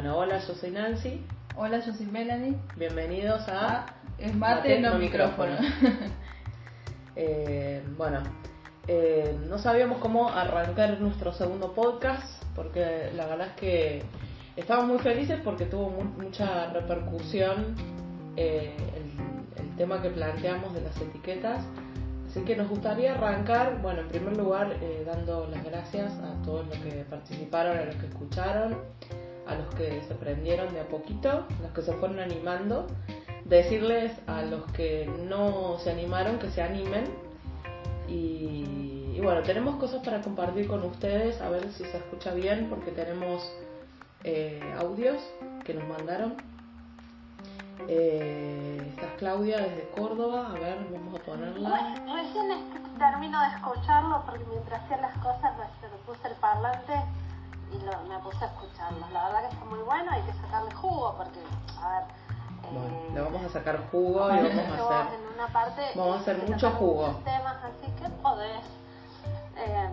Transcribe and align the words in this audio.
Bueno, 0.00 0.16
hola, 0.16 0.38
yo 0.38 0.54
soy 0.54 0.70
Nancy. 0.70 1.26
Hola, 1.56 1.80
yo 1.84 1.92
soy 1.92 2.06
Melanie. 2.06 2.54
Bienvenidos 2.76 3.42
a 3.48 3.84
Es 4.16 4.32
mate, 4.32 4.78
no 4.78 4.94
micrófono. 4.96 5.56
Eh, 7.16 7.82
bueno, 7.96 8.20
eh, 8.86 9.36
no 9.48 9.58
sabíamos 9.58 9.98
cómo 9.98 10.28
arrancar 10.28 11.00
nuestro 11.00 11.32
segundo 11.32 11.72
podcast 11.74 12.44
porque 12.54 13.10
la 13.16 13.26
verdad 13.26 13.48
es 13.48 13.52
que 13.54 14.02
estamos 14.54 14.86
muy 14.86 14.98
felices 15.00 15.40
porque 15.42 15.64
tuvo 15.66 15.90
mu- 15.90 16.04
mucha 16.22 16.66
repercusión 16.72 17.74
eh, 18.36 18.76
el, 18.94 19.64
el 19.64 19.76
tema 19.76 20.00
que 20.00 20.10
planteamos 20.10 20.74
de 20.74 20.82
las 20.82 20.96
etiquetas. 21.02 21.64
Así 22.30 22.42
que 22.42 22.54
nos 22.54 22.68
gustaría 22.68 23.14
arrancar, 23.14 23.82
bueno, 23.82 24.02
en 24.02 24.08
primer 24.10 24.36
lugar, 24.36 24.76
eh, 24.80 25.02
dando 25.04 25.48
las 25.48 25.64
gracias 25.64 26.12
a 26.20 26.40
todos 26.44 26.68
los 26.68 26.76
que 26.78 27.04
participaron, 27.10 27.78
a 27.78 27.84
los 27.84 27.96
que 27.96 28.06
escucharon, 28.06 28.76
a 29.48 29.54
los 29.54 29.74
que 29.74 30.02
se 30.06 30.14
prendieron 30.14 30.72
de 30.74 30.80
a 30.80 30.88
poquito, 30.88 31.46
los 31.62 31.70
que 31.72 31.82
se 31.82 31.92
fueron 31.94 32.20
animando. 32.20 32.86
Decirles 33.44 34.12
a 34.26 34.42
los 34.42 34.64
que 34.72 35.10
no 35.26 35.78
se 35.78 35.90
animaron 35.90 36.38
que 36.38 36.50
se 36.50 36.62
animen. 36.62 37.04
Y, 38.08 39.18
bueno, 39.22 39.42
tenemos 39.42 39.76
cosas 39.76 40.02
para 40.04 40.20
compartir 40.22 40.68
con 40.68 40.82
ustedes, 40.84 41.40
a 41.40 41.48
ver 41.50 41.70
si 41.72 41.84
se 41.84 41.96
escucha 41.96 42.32
bien, 42.34 42.68
porque 42.70 42.90
tenemos 42.92 43.42
eh, 44.24 44.60
audios 44.78 45.16
que 45.64 45.74
nos 45.74 45.86
mandaron. 45.88 46.34
Eh, 47.88 48.82
esta 48.90 49.06
es 49.06 49.12
Claudia 49.18 49.58
desde 49.58 49.88
Córdoba, 49.90 50.48
a 50.50 50.54
ver, 50.54 50.78
vamos 50.92 51.20
a 51.20 51.24
ponerla. 51.24 51.70
Re- 51.70 52.12
Recién 52.22 52.46
termino 52.98 53.40
de 53.40 53.46
escucharlo 53.56 54.22
porque 54.26 54.44
mientras 54.50 54.82
hacía 54.82 54.96
las 54.98 55.16
cosas 55.18 55.52
me 55.56 55.88
puse 56.12 56.28
el 56.28 56.34
parlante 56.34 56.92
y 57.72 57.78
lo- 57.84 58.02
me 58.08 58.18
puse 58.20 58.44
a 58.44 58.48
escucharlo. 58.48 59.06
La 59.12 59.24
verdad 59.24 59.40
que 59.48 59.54
está 59.54 59.64
muy 59.66 59.78
bueno, 59.80 60.10
hay 60.10 60.22
que 60.22 60.32
sacarle 60.34 60.72
jugo 60.74 61.14
porque, 61.16 61.40
a 61.82 61.88
ver, 61.90 62.04
Bueno, 62.72 62.86
eh, 62.96 63.10
le 63.14 63.20
vamos 63.20 63.44
a 63.44 63.48
sacar 63.48 63.90
jugo 63.90 64.30
y 64.30 64.36
vamos 64.42 64.68
a 64.68 64.74
hacer. 65.04 65.14
en 65.20 65.26
una 65.34 65.46
parte 65.48 65.82
vamos 65.94 66.16
a 66.16 66.20
hacer 66.20 66.48
mucho 66.48 66.70
jugo. 66.72 67.14
temas, 67.24 67.56
así 67.64 67.90
que 67.92 68.08
podés 68.22 68.64
eh, 69.56 69.88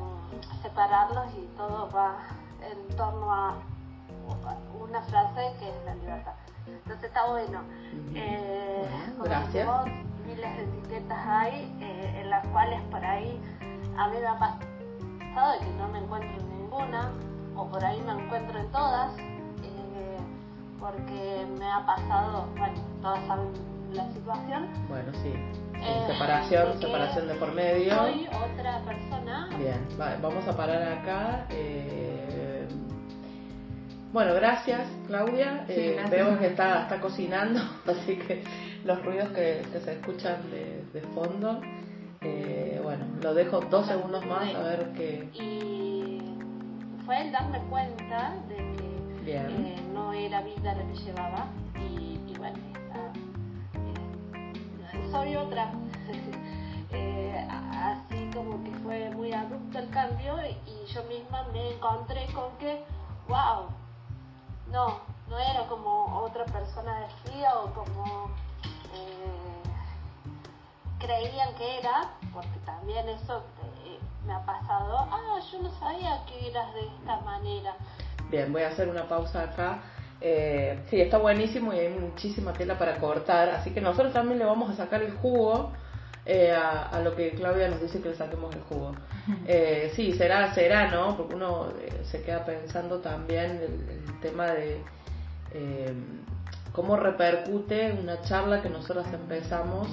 separarlos 0.61 1.27
y 1.35 1.47
todo 1.57 1.89
va 1.91 2.17
en 2.61 2.95
torno 2.95 3.31
a 3.33 3.55
una 4.79 5.01
frase 5.03 5.53
que 5.59 5.69
es 5.69 5.85
la 5.85 5.95
libertad. 5.95 6.33
Entonces 6.67 7.03
está 7.05 7.25
bueno. 7.27 7.61
Eh, 8.15 8.89
Bueno, 9.17 9.23
gracias. 9.23 9.67
vos, 9.67 9.85
miles 10.25 10.57
de 10.57 10.63
etiquetas 10.63 11.27
hay 11.27 11.77
eh, 11.81 12.21
en 12.21 12.29
las 12.29 12.45
cuales 12.47 12.81
por 12.89 13.03
ahí 13.03 13.39
a 13.97 14.07
mí 14.07 14.17
me 14.19 14.27
ha 14.27 14.37
pasado 14.39 15.59
que 15.59 15.67
no 15.77 15.87
me 15.89 15.99
encuentro 15.99 16.29
en 16.39 16.49
ninguna 16.59 17.11
o 17.55 17.67
por 17.69 17.83
ahí 17.83 18.01
me 18.01 18.11
encuentro 18.23 18.59
en 18.59 18.71
todas 18.71 19.17
eh, 19.17 20.17
porque 20.79 21.45
me 21.57 21.65
ha 21.71 21.85
pasado, 21.85 22.47
bueno, 22.57 22.75
todas 23.01 23.25
saben 23.27 23.47
la 23.93 24.11
situación. 24.11 24.67
Bueno, 24.89 25.11
sí. 25.23 25.33
Eh, 25.77 26.03
separación, 26.07 26.71
de 26.79 26.85
separación 26.85 27.27
de 27.27 27.35
por 27.35 27.53
medio. 27.53 27.95
Soy 27.95 28.27
otra 28.27 28.79
persona. 28.85 29.49
Bien, 29.57 29.85
va- 29.99 30.17
vamos 30.21 30.47
a 30.47 30.55
parar 30.55 30.81
acá. 30.99 31.45
eh, 31.49 32.67
Bueno, 34.13 34.33
gracias 34.35 34.87
Claudia. 35.07 35.65
Sí, 35.67 35.73
Eh, 35.73 35.93
gracias. 35.97 36.11
Vemos 36.11 36.39
que 36.39 36.47
está, 36.47 36.83
está 36.83 36.99
cocinando, 37.01 37.59
así 37.87 38.15
que 38.17 38.43
los 38.85 39.03
ruidos 39.03 39.29
que, 39.29 39.63
que 39.71 39.79
se 39.81 39.93
escuchan 39.93 40.37
de, 40.51 40.83
de 40.93 41.01
fondo. 41.13 41.59
eh, 42.21 42.79
bueno, 42.81 43.05
lo 43.21 43.33
dejo 43.33 43.59
dos 43.69 43.85
segundos 43.87 44.25
más 44.25 44.53
a 44.55 44.59
ver 44.63 44.91
qué. 44.95 45.29
Y 45.33 46.14
fue 47.05 47.21
el 47.21 47.31
darme 47.31 47.59
cuenta 47.69 48.33
de 48.47 48.55
que 48.55 49.37
eh, 49.37 49.81
no 49.93 50.11
era 50.11 50.41
vida 50.41 50.73
la 50.73 50.83
que 50.83 50.95
llevaba 50.95 51.47
y, 51.75 52.19
y 52.27 52.33
bueno, 52.37 52.57
eh, 54.93 55.09
soy 55.11 55.35
otra. 55.35 55.71
Eh, 56.91 57.47
así 57.49 58.29
como 58.33 58.63
que 58.63 58.71
fue 58.77 59.09
muy 59.09 59.33
abrupto 59.33 59.79
el 59.79 59.89
cambio 59.89 60.37
y 60.65 60.85
yo 60.93 61.03
misma 61.05 61.43
me 61.51 61.73
encontré 61.73 62.25
con 62.27 62.55
que, 62.57 62.85
wow, 63.27 63.65
no, 64.71 64.99
no 65.27 65.37
era 65.37 65.67
como 65.67 66.05
otra 66.19 66.45
persona 66.45 67.01
decía 67.01 67.53
o 67.59 67.73
como 67.73 68.29
eh, 68.93 69.61
creían 70.99 71.53
que 71.55 71.79
era, 71.79 72.11
porque 72.33 72.59
también 72.65 73.09
eso 73.09 73.43
me 74.25 74.33
ha 74.33 74.45
pasado, 74.45 75.07
ah, 75.11 75.39
yo 75.51 75.61
no 75.61 75.69
sabía 75.79 76.23
que 76.25 76.49
eras 76.49 76.73
de 76.73 76.81
esta 76.81 77.19
manera. 77.21 77.75
Bien, 78.29 78.51
voy 78.51 78.63
a 78.63 78.69
hacer 78.69 78.89
una 78.89 79.07
pausa 79.07 79.43
acá. 79.43 79.79
Eh, 80.21 80.79
sí, 80.89 80.99
está 81.01 81.17
buenísimo 81.17 81.73
y 81.73 81.79
hay 81.79 81.89
muchísima 81.89 82.53
tela 82.53 82.77
para 82.77 82.97
cortar, 82.97 83.49
así 83.49 83.71
que 83.71 83.81
nosotros 83.81 84.13
también 84.13 84.39
le 84.39 84.45
vamos 84.45 84.69
a 84.71 84.75
sacar 84.75 85.03
el 85.03 85.11
jugo 85.17 85.71
eh, 86.25 86.51
a, 86.51 86.87
a 86.89 86.99
lo 87.01 87.15
que 87.15 87.31
Claudia 87.31 87.67
nos 87.67 87.81
dice 87.81 88.01
que 88.01 88.09
le 88.09 88.15
saquemos 88.15 88.53
el 88.55 88.61
jugo. 88.63 88.93
Eh, 89.47 89.91
sí, 89.95 90.13
será, 90.13 90.53
será, 90.53 90.91
¿no? 90.91 91.17
Porque 91.17 91.33
uno 91.33 91.69
eh, 91.81 92.03
se 92.03 92.21
queda 92.21 92.45
pensando 92.45 92.99
también 92.99 93.59
el, 93.59 93.89
el 93.89 94.19
tema 94.21 94.45
de 94.51 94.83
eh, 95.51 95.93
cómo 96.71 96.95
repercute 96.95 97.91
una 97.99 98.21
charla 98.21 98.61
que 98.61 98.69
nosotros 98.69 99.07
empezamos 99.11 99.87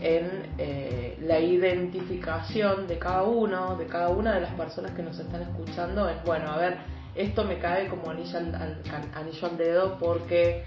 en 0.00 0.52
eh, 0.58 1.16
la 1.20 1.38
identificación 1.38 2.86
de 2.86 2.98
cada 2.98 3.22
uno, 3.24 3.76
de 3.76 3.86
cada 3.86 4.08
una 4.08 4.34
de 4.34 4.40
las 4.40 4.54
personas 4.54 4.92
que 4.92 5.02
nos 5.02 5.18
están 5.18 5.42
escuchando, 5.42 6.08
es 6.08 6.22
bueno, 6.24 6.50
a 6.50 6.58
ver, 6.58 6.76
esto 7.14 7.44
me 7.44 7.58
cae 7.58 7.88
como 7.88 8.10
anillo 8.10 8.38
al, 8.38 8.80
anillo 9.14 9.46
al 9.48 9.56
dedo 9.56 9.98
porque 9.98 10.64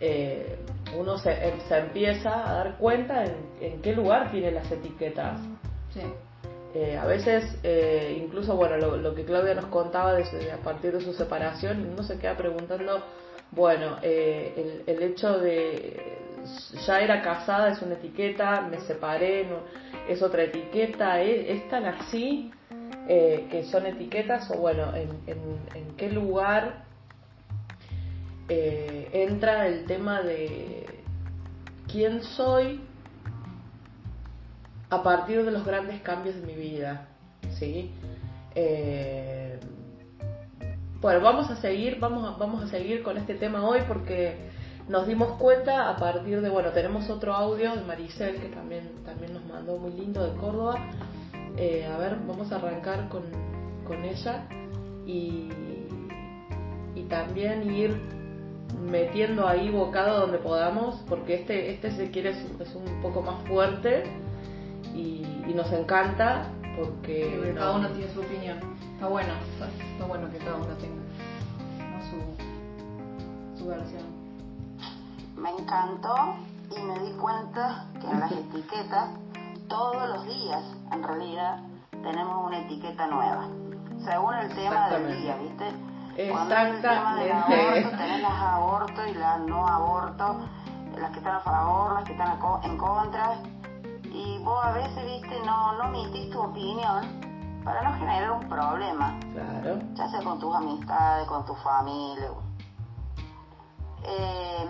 eh, 0.00 0.58
uno 0.96 1.16
se, 1.18 1.32
em- 1.32 1.60
se 1.68 1.78
empieza 1.78 2.48
a 2.48 2.52
dar 2.52 2.76
cuenta 2.76 3.24
en, 3.24 3.34
en 3.60 3.82
qué 3.82 3.92
lugar 3.94 4.30
tiene 4.30 4.50
las 4.52 4.70
etiquetas. 4.70 5.40
Sí. 5.94 6.02
Eh, 6.74 6.98
a 6.98 7.06
veces, 7.06 7.58
eh, 7.62 8.20
incluso, 8.22 8.54
bueno, 8.54 8.76
lo, 8.76 8.98
lo 8.98 9.14
que 9.14 9.24
Claudia 9.24 9.54
nos 9.54 9.66
contaba 9.66 10.12
desde, 10.12 10.52
a 10.52 10.58
partir 10.58 10.92
de 10.92 11.00
su 11.00 11.14
separación, 11.14 11.88
uno 11.90 12.02
se 12.02 12.18
queda 12.18 12.36
preguntando, 12.36 13.02
bueno, 13.52 13.96
eh, 14.02 14.82
el, 14.86 14.94
el 14.94 15.02
hecho 15.02 15.38
de 15.38 16.18
ya 16.86 17.00
era 17.00 17.22
casada 17.22 17.70
es 17.70 17.82
una 17.82 17.94
etiqueta, 17.94 18.62
me 18.70 18.80
separé, 18.80 19.46
no, 19.46 19.56
es 20.08 20.22
otra 20.22 20.42
etiqueta, 20.44 21.20
¿es, 21.22 21.50
es 21.60 21.68
tan 21.68 21.84
así 21.86 22.50
eh, 23.08 23.46
que 23.50 23.64
son 23.64 23.86
etiquetas 23.86 24.50
o 24.50 24.58
bueno, 24.58 24.94
en, 24.94 25.08
en- 25.26 25.60
en 25.74 25.96
qué 25.96 26.10
lugar 26.10 26.84
eh, 28.48 29.08
entra 29.12 29.66
el 29.66 29.84
tema 29.86 30.22
de 30.22 30.86
quién 31.90 32.22
soy 32.22 32.80
a 34.90 35.02
partir 35.02 35.44
de 35.44 35.50
los 35.50 35.64
grandes 35.64 36.00
cambios 36.02 36.36
de 36.36 36.46
mi 36.46 36.54
vida, 36.54 37.08
¿sí? 37.58 37.90
Eh, 38.54 39.58
bueno, 41.00 41.20
vamos 41.20 41.50
a 41.50 41.56
seguir, 41.56 41.98
vamos 41.98 42.24
a, 42.26 42.38
vamos 42.38 42.62
a 42.64 42.68
seguir 42.68 43.02
con 43.02 43.16
este 43.16 43.34
tema 43.34 43.64
hoy 43.66 43.80
porque 43.88 44.36
nos 44.88 45.06
dimos 45.06 45.32
cuenta 45.38 45.90
a 45.90 45.96
partir 45.96 46.40
de, 46.40 46.48
bueno, 46.48 46.70
tenemos 46.70 47.08
otro 47.10 47.34
audio 47.34 47.74
de 47.74 47.82
Maricel 47.82 48.36
que 48.40 48.48
también, 48.48 48.90
también 49.04 49.32
nos 49.34 49.44
mandó 49.46 49.78
muy 49.78 49.92
lindo 49.92 50.24
de 50.24 50.36
Córdoba. 50.38 50.78
Eh, 51.56 51.86
a 51.92 51.96
ver, 51.98 52.16
vamos 52.26 52.52
a 52.52 52.56
arrancar 52.56 53.08
con, 53.08 53.22
con 53.86 54.04
ella 54.04 54.46
y, 55.06 55.48
y 56.94 57.02
también 57.08 57.68
ir 57.72 58.00
metiendo 58.88 59.48
ahí 59.48 59.70
bocado 59.70 60.20
donde 60.20 60.38
podamos, 60.38 61.02
porque 61.08 61.34
este, 61.34 61.70
este 61.72 61.90
si 61.92 62.08
quiere 62.12 62.30
es, 62.30 62.38
es 62.60 62.74
un 62.74 63.00
poco 63.02 63.22
más 63.22 63.42
fuerte 63.48 64.04
y, 64.94 65.24
y 65.48 65.52
nos 65.54 65.72
encanta 65.72 66.48
porque 66.76 67.40
no- 67.48 67.54
cada 67.58 67.76
uno 67.76 67.88
tiene 67.88 68.12
su 68.12 68.20
opinión. 68.20 68.58
Está 68.94 69.08
bueno, 69.08 69.32
está, 69.54 70.06
bueno 70.06 70.30
que 70.30 70.38
cada 70.38 70.56
uno 70.56 70.74
tenga 70.76 71.02
su, 72.10 73.58
su 73.58 73.66
versión. 73.68 74.05
Me 75.46 75.52
encantó 75.62 76.34
y 76.76 76.82
me 76.82 76.98
di 76.98 77.12
cuenta 77.12 77.86
que 78.00 78.10
en 78.10 78.18
las 78.18 78.32
etiquetas 78.32 79.10
todos 79.68 80.08
los 80.08 80.26
días 80.26 80.60
en 80.90 81.02
realidad 81.04 81.60
tenemos 82.02 82.46
una 82.46 82.58
etiqueta 82.58 83.06
nueva. 83.06 83.46
Según 84.04 84.34
el 84.34 84.52
tema 84.56 84.88
del 84.88 85.22
día, 85.22 85.36
¿viste? 85.36 85.72
Cuando 86.32 86.52
es 86.52 86.74
el 86.74 86.80
tema 86.82 87.14
del 87.14 87.30
aborto, 87.30 87.90
tenés 87.96 88.22
las 88.22 88.40
aborto 88.42 89.06
y 89.06 89.14
las 89.14 89.38
no 89.42 89.68
aborto, 89.68 90.36
las 90.98 91.10
que 91.12 91.18
están 91.18 91.36
a 91.36 91.40
favor, 91.40 91.92
las 91.94 92.02
que 92.04 92.12
están 92.12 92.38
en 92.64 92.76
contra. 92.76 93.34
Y 94.02 94.38
vos 94.42 94.64
a 94.64 94.72
veces, 94.72 95.04
viste, 95.04 95.40
no, 95.46 95.74
no 95.74 95.84
emitís 95.84 96.28
tu 96.32 96.40
opinión 96.40 97.62
para 97.62 97.82
no 97.82 97.96
generar 97.98 98.32
un 98.32 98.48
problema 98.48 99.16
Claro. 99.32 99.78
ya 99.94 100.08
sea 100.08 100.22
con 100.24 100.40
tus 100.40 100.56
amistades, 100.56 101.28
con 101.28 101.44
tu 101.44 101.54
familia. 101.54 102.30
Eh, 104.02 104.68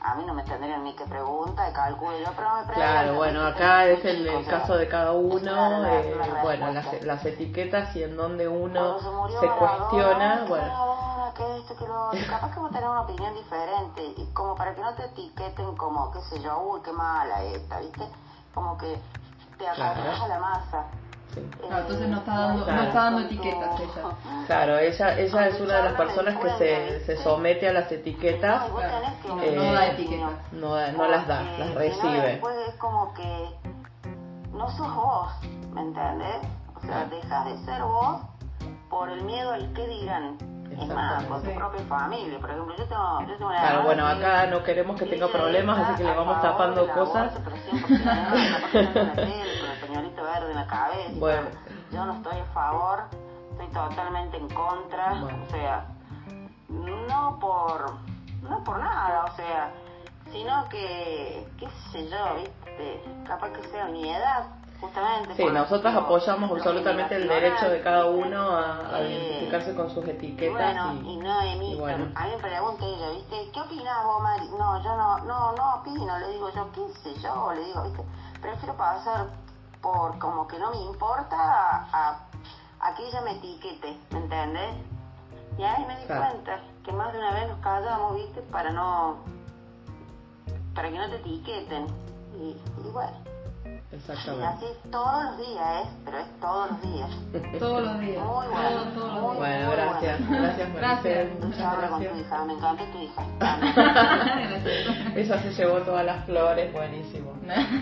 a 0.00 0.14
mí 0.14 0.24
no 0.24 0.34
me 0.34 0.42
tendrían 0.42 0.84
ni 0.84 0.94
que 0.94 1.04
preguntar, 1.04 1.72
calculo 1.72 2.18
yo, 2.18 2.32
pero 2.36 2.48
me 2.54 2.62
preguntan. 2.62 2.74
Claro, 2.74 3.14
bueno, 3.14 3.46
acá 3.46 3.86
es 3.86 4.04
el, 4.04 4.46
caso 4.46 4.76
de 4.76 4.88
cada 4.88 5.12
uno, 5.12 5.38
claro, 5.38 5.84
eh, 5.86 6.16
la 6.16 6.42
bueno, 6.42 6.72
las, 6.72 7.02
las 7.02 7.24
etiquetas 7.24 7.94
y 7.96 8.02
en 8.02 8.16
donde 8.16 8.48
uno 8.48 8.98
se 8.98 9.40
se 9.40 9.48
cuestiona, 9.48 10.44
bueno, 10.48 11.32
que 11.36 11.58
esto, 11.58 11.76
que 11.76 11.86
lo. 11.86 12.10
Capaz 12.28 12.52
que 12.52 12.60
vos 12.60 12.70
tenés 12.70 12.88
una 12.88 13.02
opinión 13.02 13.34
diferente, 13.34 14.14
y 14.16 14.26
como 14.32 14.54
para 14.54 14.74
que 14.74 14.80
no 14.80 14.94
te 14.94 15.04
etiqueten 15.04 15.76
como, 15.76 16.10
qué 16.10 16.20
sé 16.22 16.40
yo, 16.40 16.58
uy, 16.60 16.80
qué 16.82 16.92
mala 16.92 17.42
esta, 17.44 17.80
¿viste? 17.80 18.08
Como 18.54 18.76
que 18.78 18.98
te 19.58 19.68
acostumbrás 19.68 20.20
a 20.22 20.28
la 20.28 20.38
masa. 20.38 20.84
Claro, 21.34 21.82
entonces 21.82 22.08
no 22.08 22.16
está 22.18 22.32
dando, 22.32 22.72
no 22.72 22.82
está 22.82 22.98
dando 23.04 23.20
etiquetas 23.20 23.80
ella. 23.80 24.46
Claro, 24.46 24.78
ella, 24.78 25.18
ella 25.18 25.48
es 25.48 25.60
una 25.60 25.76
de 25.76 25.82
las 25.82 25.92
personas 25.94 26.36
que 26.38 26.50
se, 26.58 27.04
se 27.04 27.16
somete 27.22 27.68
a 27.68 27.72
las 27.72 27.92
etiquetas. 27.92 28.70
No, 28.70 29.36
no 29.36 29.72
da 29.72 29.86
etiquetas. 29.88 30.52
No, 30.52 30.92
no 30.92 31.08
las 31.08 31.26
da, 31.26 31.42
las 31.58 31.74
recibe. 31.74 32.20
después 32.22 32.56
es 32.68 32.74
como 32.76 33.12
que 33.14 33.50
no 34.52 34.70
sos 34.70 34.94
vos, 34.94 35.32
¿me 35.72 35.82
entendés? 35.82 36.40
O 36.74 36.80
sea, 36.86 37.04
dejas 37.06 37.44
de 37.46 37.58
ser 37.64 37.82
vos 37.82 38.20
por 38.88 39.10
el 39.10 39.22
miedo 39.24 39.52
al 39.52 39.72
que 39.72 39.86
dirán. 39.86 40.38
Es 40.70 40.88
más, 40.88 41.24
con 41.24 41.42
tu 41.42 41.50
propia 41.52 41.80
familia. 41.84 42.38
Por 42.38 42.50
ejemplo, 42.50 42.76
yo 42.76 42.84
tengo, 42.84 43.20
yo 43.20 43.36
tengo 43.36 43.50
una 43.50 43.60
Claro, 43.60 43.82
bueno, 43.84 44.06
acá 44.06 44.46
no 44.46 44.62
queremos 44.62 44.98
que 44.98 45.06
tenga 45.06 45.28
problemas, 45.28 45.78
así 45.78 46.02
que 46.02 46.04
le 46.04 46.14
vamos 46.14 46.42
tapando 46.42 46.86
cosas. 46.88 47.32
en 50.42 50.56
la 50.56 50.66
cabeza. 50.66 51.12
Bueno. 51.18 51.48
Yo 51.92 52.04
no 52.04 52.14
estoy 52.14 52.38
a 52.38 52.44
favor, 52.46 53.04
estoy 53.52 53.68
totalmente 53.68 54.36
en 54.36 54.48
contra. 54.48 55.12
O 55.22 55.50
sea, 55.50 55.86
no 56.68 57.38
por, 57.38 57.94
no 58.42 58.64
por 58.64 58.78
nada, 58.78 59.24
o 59.24 59.36
sea, 59.36 59.72
sino 60.32 60.68
que, 60.68 61.46
qué 61.58 61.68
sé 61.92 62.08
yo, 62.08 62.36
viste, 62.36 63.02
capaz 63.26 63.50
que 63.50 63.62
sea 63.68 63.86
mi 63.86 64.10
edad, 64.10 64.46
justamente. 64.80 65.34
Sí, 65.36 65.44
nosotros 65.46 65.94
apoyamos 65.94 66.50
absolutamente 66.50 67.16
el 67.16 67.28
derecho 67.28 67.70
de 67.70 67.80
cada 67.80 68.06
uno 68.06 68.56
a, 68.56 69.00
identificarse 69.00 69.74
con 69.74 69.90
sus 69.90 70.06
etiquetas. 70.06 70.76
y, 71.02 71.08
y, 71.08 71.16
no 71.18 71.40
emito. 71.42 71.80
Bueno. 71.80 72.12
A 72.14 72.24
mí 72.24 72.30
me 72.36 72.42
pregunta 72.42 72.84
ella, 72.84 73.10
¿viste? 73.10 73.50
¿Qué 73.52 73.60
opinas 73.60 74.04
vos, 74.04 74.22
Mari? 74.22 74.48
No, 74.50 74.82
yo 74.82 74.96
no, 74.96 75.18
no, 75.18 75.52
no 75.52 75.74
opino, 75.76 76.18
le 76.18 76.28
digo 76.28 76.50
yo, 76.52 76.70
¿qué 76.72 76.88
sé 77.02 77.20
yo? 77.20 77.52
Le 77.54 77.64
digo, 77.64 77.82
¿viste? 77.84 78.04
Prefiero 78.40 78.76
pasar 78.76 79.28
por 79.86 80.18
como 80.18 80.48
que 80.48 80.58
no 80.58 80.70
me 80.72 80.78
importa 80.78 81.36
a, 81.38 82.26
a, 82.80 82.94
que 82.96 83.06
ella 83.06 83.20
me 83.20 83.36
etiquete, 83.36 83.96
¿me 84.10 84.18
entiendes? 84.18 84.74
Y 85.58 85.62
ahí 85.62 85.84
me 85.86 85.96
di 86.00 86.06
cuenta 86.06 86.60
que 86.84 86.92
más 86.92 87.12
de 87.12 87.18
una 87.18 87.32
vez 87.34 87.48
nos 87.48 87.60
callamos, 87.60 88.16
¿viste? 88.16 88.42
Para 88.42 88.70
no. 88.70 89.18
para 90.74 90.90
que 90.90 90.98
no 90.98 91.08
te 91.08 91.16
etiqueten. 91.16 91.86
Y, 92.34 92.60
y 92.84 92.90
bueno. 92.92 93.35
Exactamente. 93.92 94.42
Y 94.42 94.68
así 94.68 94.90
todos 94.90 95.24
los 95.24 95.38
días, 95.38 95.84
¿eh? 95.84 95.88
Pero 96.04 96.18
es 96.18 96.40
todos 96.40 96.70
los 96.70 96.82
días. 96.82 97.10
todos 97.58 97.82
los 97.82 98.00
días. 98.00 98.24
Muy 98.24 98.46
bueno. 98.48 98.84
Días. 98.84 99.36
bueno, 99.36 99.70
gracias. 99.70 100.28
Gracias, 100.28 100.74
gracias. 100.74 101.28
Muchas 101.40 101.78
gracias. 101.78 102.12
tu 102.12 102.18
hija. 102.18 102.44
Me 102.44 102.52
encanta 102.54 102.84
tu 102.92 102.98
hija. 102.98 103.22
Esa 105.16 105.40
se 105.40 105.50
llevó 105.52 105.78
todas 105.78 106.04
las 106.04 106.24
flores, 106.24 106.72
buenísimo. 106.72 107.32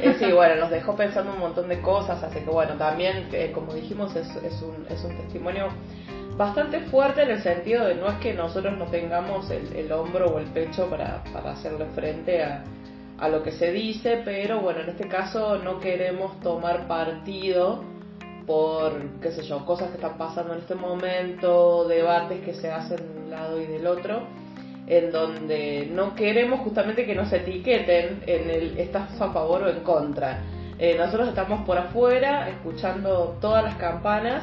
Eh, 0.01 0.17
sí, 0.19 0.31
bueno, 0.33 0.57
nos 0.57 0.71
dejó 0.71 0.95
pensando 0.95 1.33
un 1.33 1.41
montón 1.41 1.69
de 1.69 1.81
cosas, 1.81 2.23
así 2.23 2.41
que 2.41 2.51
bueno, 2.51 2.75
también, 2.75 3.29
eh, 3.33 3.51
como 3.53 3.73
dijimos, 3.73 4.15
es, 4.15 4.29
es, 4.37 4.61
un, 4.61 4.87
es 4.91 5.03
un 5.05 5.17
testimonio 5.17 5.69
bastante 6.37 6.81
fuerte 6.81 7.23
en 7.23 7.31
el 7.31 7.43
sentido 7.43 7.87
de 7.87 7.95
no 7.95 8.09
es 8.09 8.19
que 8.19 8.35
nosotros 8.35 8.77
no 8.77 8.87
tengamos 8.87 9.49
el, 9.51 9.75
el 9.75 9.91
hombro 9.93 10.35
o 10.35 10.39
el 10.39 10.47
pecho 10.47 10.91
para, 10.91 11.23
para 11.33 11.53
hacerle 11.53 11.87
frente 11.95 12.43
a 12.43 12.65
a 13.19 13.29
lo 13.29 13.43
que 13.43 13.53
se 13.53 13.71
dice, 13.73 14.23
pero 14.25 14.61
bueno, 14.61 14.81
en 14.81 14.91
este 14.91 15.09
caso 15.09 15.59
no 15.59 15.79
queremos 15.79 16.41
tomar 16.41 16.89
partido 16.89 17.83
por, 18.47 19.21
qué 19.21 19.31
sé 19.31 19.43
yo, 19.45 19.65
cosas 19.65 19.89
que 19.89 19.97
están 19.97 20.19
pasando 20.19 20.53
en 20.55 20.61
este 20.61 20.75
momento, 20.75 21.87
debates 21.89 22.41
que 22.45 22.55
se 22.55 22.71
hacen 22.71 22.99
de 22.99 23.21
un 23.21 23.31
lado 23.31 23.61
y 23.61 23.67
del 23.67 23.87
otro, 23.87 24.23
en 24.87 25.11
donde 25.11 25.89
no 25.91 26.15
queremos 26.15 26.61
justamente 26.61 27.07
que 27.07 27.15
nos 27.15 27.33
etiqueten 27.33 28.23
en 28.27 28.51
el 28.51 28.79
estás 28.79 29.19
a 29.21 29.33
favor 29.33 29.63
o 29.63 29.69
en 29.71 29.81
contra. 29.81 30.43
Eh, 30.79 30.97
nosotros 30.99 31.29
estamos 31.29 31.65
por 31.65 31.79
afuera 31.79 32.51
escuchando 32.51 33.39
todas 33.41 33.65
las 33.65 33.77
campanas 33.77 34.43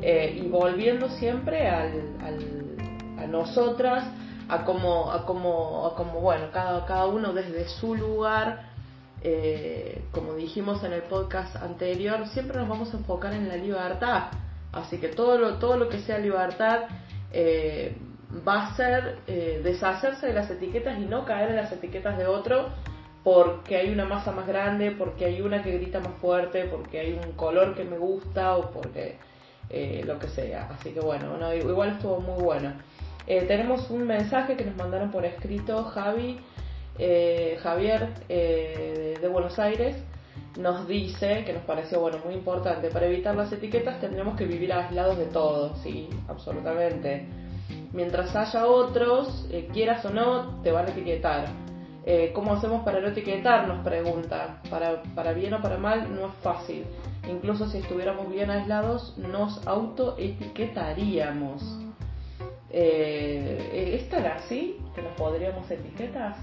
eh, 0.00 0.40
y 0.42 0.48
volviendo 0.48 1.08
siempre 1.08 1.68
al, 1.68 1.90
al, 2.24 3.22
a 3.22 3.26
nosotras 3.26 4.04
a 4.48 4.64
como, 4.64 5.10
a 5.10 5.26
como, 5.26 5.86
a 5.86 5.94
como 5.96 6.20
bueno, 6.20 6.46
cada, 6.52 6.86
cada 6.86 7.06
uno 7.06 7.32
desde 7.32 7.68
su 7.68 7.94
lugar, 7.94 8.66
eh, 9.22 10.04
como 10.12 10.34
dijimos 10.34 10.84
en 10.84 10.92
el 10.92 11.02
podcast 11.02 11.56
anterior, 11.56 12.26
siempre 12.28 12.58
nos 12.58 12.68
vamos 12.68 12.94
a 12.94 12.98
enfocar 12.98 13.32
en 13.32 13.48
la 13.48 13.56
libertad. 13.56 14.28
Así 14.72 14.98
que 14.98 15.08
todo 15.08 15.38
lo, 15.38 15.54
todo 15.54 15.76
lo 15.76 15.88
que 15.88 16.00
sea 16.00 16.18
libertad 16.18 16.82
eh, 17.32 17.96
va 18.46 18.66
a 18.66 18.76
ser 18.76 19.18
eh, 19.26 19.60
deshacerse 19.64 20.26
de 20.26 20.32
las 20.32 20.50
etiquetas 20.50 20.98
y 20.98 21.06
no 21.06 21.24
caer 21.24 21.50
en 21.50 21.56
las 21.56 21.72
etiquetas 21.72 22.18
de 22.18 22.26
otro 22.26 22.68
porque 23.24 23.76
hay 23.76 23.90
una 23.90 24.04
masa 24.04 24.30
más 24.30 24.46
grande, 24.46 24.92
porque 24.92 25.24
hay 25.24 25.40
una 25.40 25.60
que 25.60 25.72
grita 25.72 25.98
más 25.98 26.12
fuerte, 26.20 26.66
porque 26.66 27.00
hay 27.00 27.12
un 27.14 27.32
color 27.32 27.74
que 27.74 27.82
me 27.82 27.98
gusta 27.98 28.56
o 28.56 28.70
porque 28.70 29.18
lo 30.04 30.20
que 30.20 30.28
sea. 30.28 30.68
Así 30.70 30.92
que 30.92 31.00
bueno, 31.00 31.52
igual 31.52 31.88
estuvo 31.88 32.20
muy 32.20 32.40
bueno. 32.40 32.74
Eh, 33.26 33.44
tenemos 33.46 33.90
un 33.90 34.06
mensaje 34.06 34.56
que 34.56 34.64
nos 34.64 34.76
mandaron 34.76 35.10
por 35.10 35.24
escrito 35.24 35.82
Javi, 35.84 36.38
eh, 36.98 37.58
Javier 37.60 38.10
eh, 38.28 39.18
de 39.20 39.28
Buenos 39.28 39.58
Aires. 39.58 39.96
Nos 40.60 40.86
dice 40.86 41.42
que 41.44 41.52
nos 41.52 41.64
pareció 41.64 42.00
bueno 42.00 42.18
muy 42.24 42.34
importante. 42.34 42.88
Para 42.88 43.06
evitar 43.06 43.34
las 43.34 43.52
etiquetas 43.52 44.00
tendremos 44.00 44.36
que 44.36 44.46
vivir 44.46 44.72
aislados 44.72 45.18
de 45.18 45.26
todo, 45.26 45.74
sí, 45.82 46.08
absolutamente. 46.28 47.26
Mientras 47.92 48.34
haya 48.36 48.66
otros, 48.66 49.48
quieras 49.72 50.04
o 50.04 50.10
no, 50.10 50.62
te 50.62 50.70
van 50.70 50.86
a 50.86 50.90
etiquetar. 50.90 51.46
¿Cómo 52.32 52.54
hacemos 52.54 52.84
para 52.84 53.00
no 53.00 53.08
etiquetar? 53.08 53.66
Nos 53.66 53.84
pregunta. 53.84 54.60
Para, 54.70 55.02
para 55.14 55.32
bien 55.32 55.54
o 55.54 55.60
para 55.60 55.76
mal 55.76 56.14
no 56.14 56.28
es 56.28 56.34
fácil. 56.40 56.84
Incluso 57.28 57.68
si 57.68 57.78
estuviéramos 57.78 58.30
bien 58.30 58.48
aislados, 58.50 59.18
nos 59.18 59.66
autoetiquetaríamos. 59.66 61.85
Eh, 62.70 63.96
¿Es 64.00 64.08
tan 64.08 64.26
así 64.26 64.78
que 64.94 65.02
nos 65.02 65.12
podríamos 65.12 65.70
etiquetar? 65.70 66.34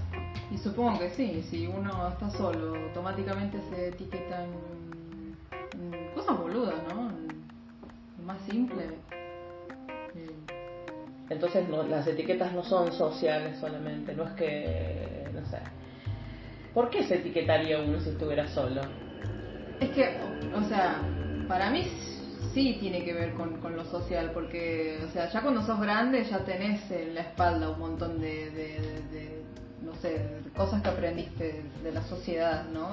Y 0.50 0.58
supongo 0.58 0.98
que 0.98 1.10
sí, 1.10 1.42
si 1.50 1.66
uno 1.66 2.08
está 2.08 2.30
solo, 2.30 2.74
automáticamente 2.74 3.58
se 3.70 3.88
etiquetan 3.88 4.48
cosas 6.14 6.38
boludas, 6.38 6.76
¿no? 6.88 7.10
Lo 8.18 8.24
más 8.24 8.40
simple. 8.48 8.84
Entonces 11.28 11.68
las 11.88 12.06
etiquetas 12.06 12.52
no 12.52 12.62
son 12.62 12.92
sociales 12.92 13.58
solamente, 13.58 14.14
no 14.14 14.24
es 14.24 14.32
que, 14.32 15.28
no 15.32 15.44
sé. 15.46 15.58
¿Por 16.72 16.90
qué 16.90 17.04
se 17.04 17.16
etiquetaría 17.16 17.80
uno 17.80 18.00
si 18.00 18.10
estuviera 18.10 18.46
solo? 18.48 18.82
Es 19.80 19.90
que, 19.90 20.16
o 20.54 20.62
sea, 20.68 21.00
para 21.48 21.70
mí 21.70 21.86
sí 22.52 22.76
tiene 22.80 23.04
que 23.04 23.12
ver 23.12 23.32
con, 23.34 23.58
con, 23.60 23.76
lo 23.76 23.84
social, 23.84 24.30
porque, 24.32 24.98
o 25.06 25.12
sea, 25.12 25.30
ya 25.30 25.42
cuando 25.42 25.62
sos 25.62 25.80
grande 25.80 26.24
ya 26.24 26.38
tenés 26.40 26.90
en 26.90 27.14
la 27.14 27.22
espalda 27.22 27.70
un 27.70 27.78
montón 27.78 28.20
de, 28.20 28.50
de, 28.50 29.42
no 29.82 29.94
sé, 29.96 30.40
cosas 30.56 30.82
que 30.82 30.88
aprendiste 30.88 31.62
de 31.82 31.92
la 31.92 32.02
sociedad, 32.02 32.64
¿no? 32.72 32.88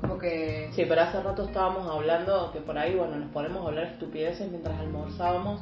Como 0.00 0.18
que... 0.18 0.70
Sí, 0.72 0.84
pero 0.88 1.02
hace 1.02 1.22
rato 1.22 1.44
estábamos 1.44 1.86
hablando 1.88 2.50
que 2.52 2.60
por 2.60 2.76
ahí, 2.78 2.94
bueno, 2.94 3.16
nos 3.16 3.30
ponemos 3.30 3.64
a 3.64 3.68
hablar 3.68 3.84
estupideces 3.84 4.50
mientras 4.50 4.78
almorzábamos 4.78 5.60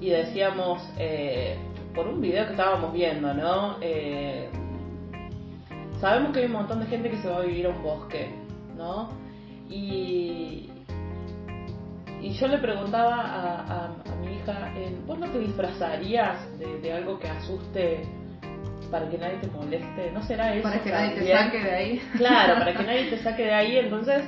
y 0.00 0.10
decíamos, 0.10 0.82
eh, 0.98 1.56
por 1.94 2.08
un 2.08 2.20
video 2.20 2.46
que 2.46 2.52
estábamos 2.52 2.92
viendo, 2.92 3.32
¿no? 3.34 3.76
Eh, 3.80 4.50
sabemos 6.00 6.32
que 6.32 6.40
hay 6.40 6.46
un 6.46 6.52
montón 6.52 6.80
de 6.80 6.86
gente 6.86 7.10
que 7.10 7.18
se 7.18 7.28
va 7.28 7.36
a 7.38 7.42
vivir 7.42 7.66
a 7.66 7.70
un 7.70 7.82
bosque, 7.82 8.34
¿no? 8.76 9.21
Y, 9.72 10.68
y 12.20 12.30
yo 12.32 12.46
le 12.46 12.58
preguntaba 12.58 13.64
a, 13.66 14.16
mi 14.20 14.36
hija, 14.36 14.70
¿vos 15.06 15.18
no 15.18 15.30
te 15.30 15.38
disfrazarías 15.38 16.58
de, 16.58 16.92
algo 16.92 17.18
que 17.18 17.28
asuste 17.28 18.02
para 18.90 19.08
que 19.08 19.16
nadie 19.16 19.38
te 19.38 19.46
moleste? 19.48 20.10
¿No 20.12 20.22
será 20.22 20.54
eso? 20.54 20.62
Para 20.62 20.82
que 20.82 20.90
nadie 20.90 21.14
te 21.14 21.32
saque 21.32 21.60
de 21.60 21.70
ahí. 21.70 22.02
Claro, 22.18 22.58
para 22.58 22.74
que 22.74 22.82
nadie 22.86 23.10
te 23.10 23.18
saque 23.18 23.44
de 23.44 23.54
ahí. 23.54 23.78
Entonces, 23.78 24.24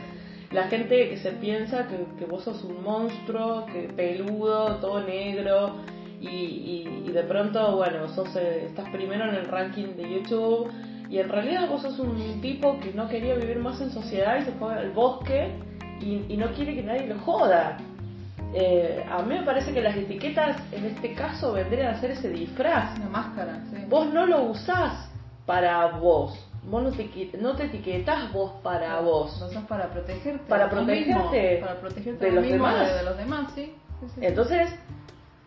la 0.51 0.65
gente 0.69 1.11
que 1.11 1.19
se 1.19 1.33
piensa 1.33 1.87
que, 1.87 2.25
vos 2.25 2.45
sos 2.45 2.65
un 2.65 2.83
monstruo, 2.83 3.67
que 3.67 3.93
peludo, 3.95 4.77
todo 4.77 5.03
negro, 5.05 5.77
y, 6.21 7.05
y, 7.07 7.13
de 7.13 7.23
pronto, 7.25 7.77
bueno, 7.77 8.09
sos, 8.09 8.35
eh, 8.37 8.65
estás 8.67 8.89
primero 8.89 9.29
en 9.29 9.35
el 9.35 9.45
ranking 9.45 9.89
de 9.95 10.09
YouTube 10.09 10.73
y 11.09 11.19
en 11.19 11.29
realidad 11.29 11.69
vos 11.69 11.83
sos 11.83 11.99
un 11.99 12.41
tipo 12.41 12.79
que 12.81 12.93
no 12.93 13.09
quería 13.09 13.35
vivir 13.35 13.59
más 13.59 13.81
en 13.81 13.91
sociedad 13.91 14.39
y 14.41 14.45
se 14.45 14.53
fue 14.53 14.75
al 14.75 14.91
bosque 14.91 15.53
y, 16.01 16.37
no 16.37 16.53
quiere 16.53 16.75
que 16.75 16.83
nadie 16.83 17.07
lo 17.07 17.19
joda. 17.21 17.79
Eh, 18.53 19.05
a 19.11 19.23
mí 19.23 19.35
me 19.35 19.43
parece 19.43 19.73
que 19.73 19.81
las 19.81 19.97
etiquetas 19.97 20.57
en 20.73 20.85
este 20.85 21.15
caso 21.15 21.53
vendrían 21.53 21.95
a 21.95 22.01
ser 22.01 22.13
ese 22.13 22.31
disfraz. 22.31 22.97
Una 22.99 23.09
máscara, 23.09 23.65
Vos 23.89 24.13
no 24.13 24.27
lo 24.27 24.45
usás 24.45 25.11
para 25.47 25.87
vos. 25.99 26.39
Vos 26.65 26.83
no 26.83 26.91
te, 26.91 27.31
no 27.41 27.55
te 27.57 27.65
etiquetás 27.65 28.33
vos 28.33 28.53
para 28.63 29.01
vos. 29.01 29.39
Lo 29.41 29.47
usás 29.47 29.65
para 29.65 29.91
protegerte. 29.91 30.45
Para 30.49 30.71
protegerte, 30.71 31.59
para 31.61 31.81
protegerte 31.81 32.25
de, 32.25 32.33
los 32.33 32.45
demás. 32.47 32.95
De, 32.95 33.03
los 33.03 33.17
demás, 33.17 33.53
sí. 33.55 33.75
Entonces, 34.21 34.69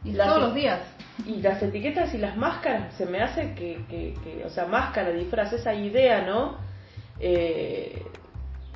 Y 0.10 0.14
todos 0.14 0.42
los 0.42 0.54
días. 0.56 0.80
Y 1.26 1.42
las 1.42 1.62
etiquetas 1.64 2.14
y 2.14 2.18
las 2.20 2.38
máscaras, 2.38 2.94
se 2.96 3.06
me 3.06 3.22
hace 3.22 3.54
que, 3.56 3.84
que, 3.90 4.14
que- 4.24 4.46
o 4.46 4.50
sea, 4.50 4.66
máscara, 4.66 5.10
disfraz, 5.12 5.52
esa 5.54 5.74
idea, 5.74 6.22
¿no? 6.22 6.58
Eh, 7.20 8.04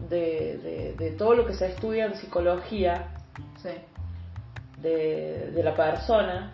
de, 0.10 0.58
de, 0.58 0.96
de 0.98 1.12
todo 1.12 1.36
lo 1.36 1.46
que 1.46 1.54
se 1.54 1.68
estudia 1.68 2.06
en 2.06 2.16
psicología, 2.16 3.08
Sí. 3.62 3.70
de, 4.82 5.52
de 5.52 5.64
la 5.64 5.76
persona, 5.76 6.52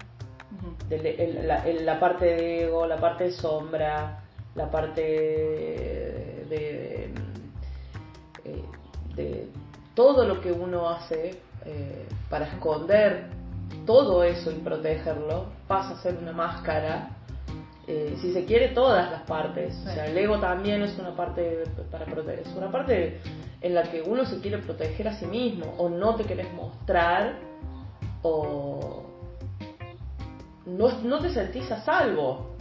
el- 0.89 1.47
la, 1.47 1.65
el- 1.65 1.85
la 1.85 1.99
parte 1.99 2.25
de 2.25 2.63
ego, 2.65 2.85
la 2.85 2.97
parte 2.97 3.25
de 3.25 3.31
sombra, 3.31 4.19
la 4.55 4.69
parte 4.69 5.01
de, 5.01 6.45
de, 6.49 7.03
eh, 8.43 8.63
de 9.15 9.47
todo 9.95 10.25
lo 10.27 10.41
que 10.41 10.51
uno 10.51 10.89
hace 10.89 11.39
eh, 11.65 12.05
para 12.29 12.45
esconder 12.47 13.25
todo 13.85 14.23
eso 14.23 14.51
y 14.51 14.55
protegerlo, 14.55 15.45
pasa 15.67 15.93
a 15.93 16.01
ser 16.01 16.17
una 16.17 16.31
máscara. 16.33 17.09
eh, 17.89 18.17
si 18.19 18.33
se 18.33 18.43
quiere 18.43 18.69
todas 18.69 19.09
las 19.11 19.21
partes, 19.21 19.73
o 19.87 19.93
sea, 19.93 20.07
el 20.07 20.17
ego 20.17 20.39
también 20.39 20.81
es 20.83 20.97
una 20.99 21.15
parte 21.15 21.63
para 21.89 22.05
proteger, 22.05 22.39
es 22.45 22.53
una 22.55 22.69
parte 22.69 23.21
en 23.61 23.73
la 23.73 23.83
que 23.83 24.01
uno 24.01 24.25
se 24.25 24.41
quiere 24.41 24.57
proteger 24.57 25.07
a 25.07 25.13
sí 25.17 25.25
mismo, 25.25 25.73
o 25.77 25.87
no 25.87 26.15
te 26.15 26.25
querés 26.25 26.51
mostrar, 26.53 27.39
o 28.23 29.03
no, 30.65 31.01
no 31.03 31.19
te 31.19 31.29
sentís 31.29 31.71
a 31.71 31.81
salvo. 31.85 32.57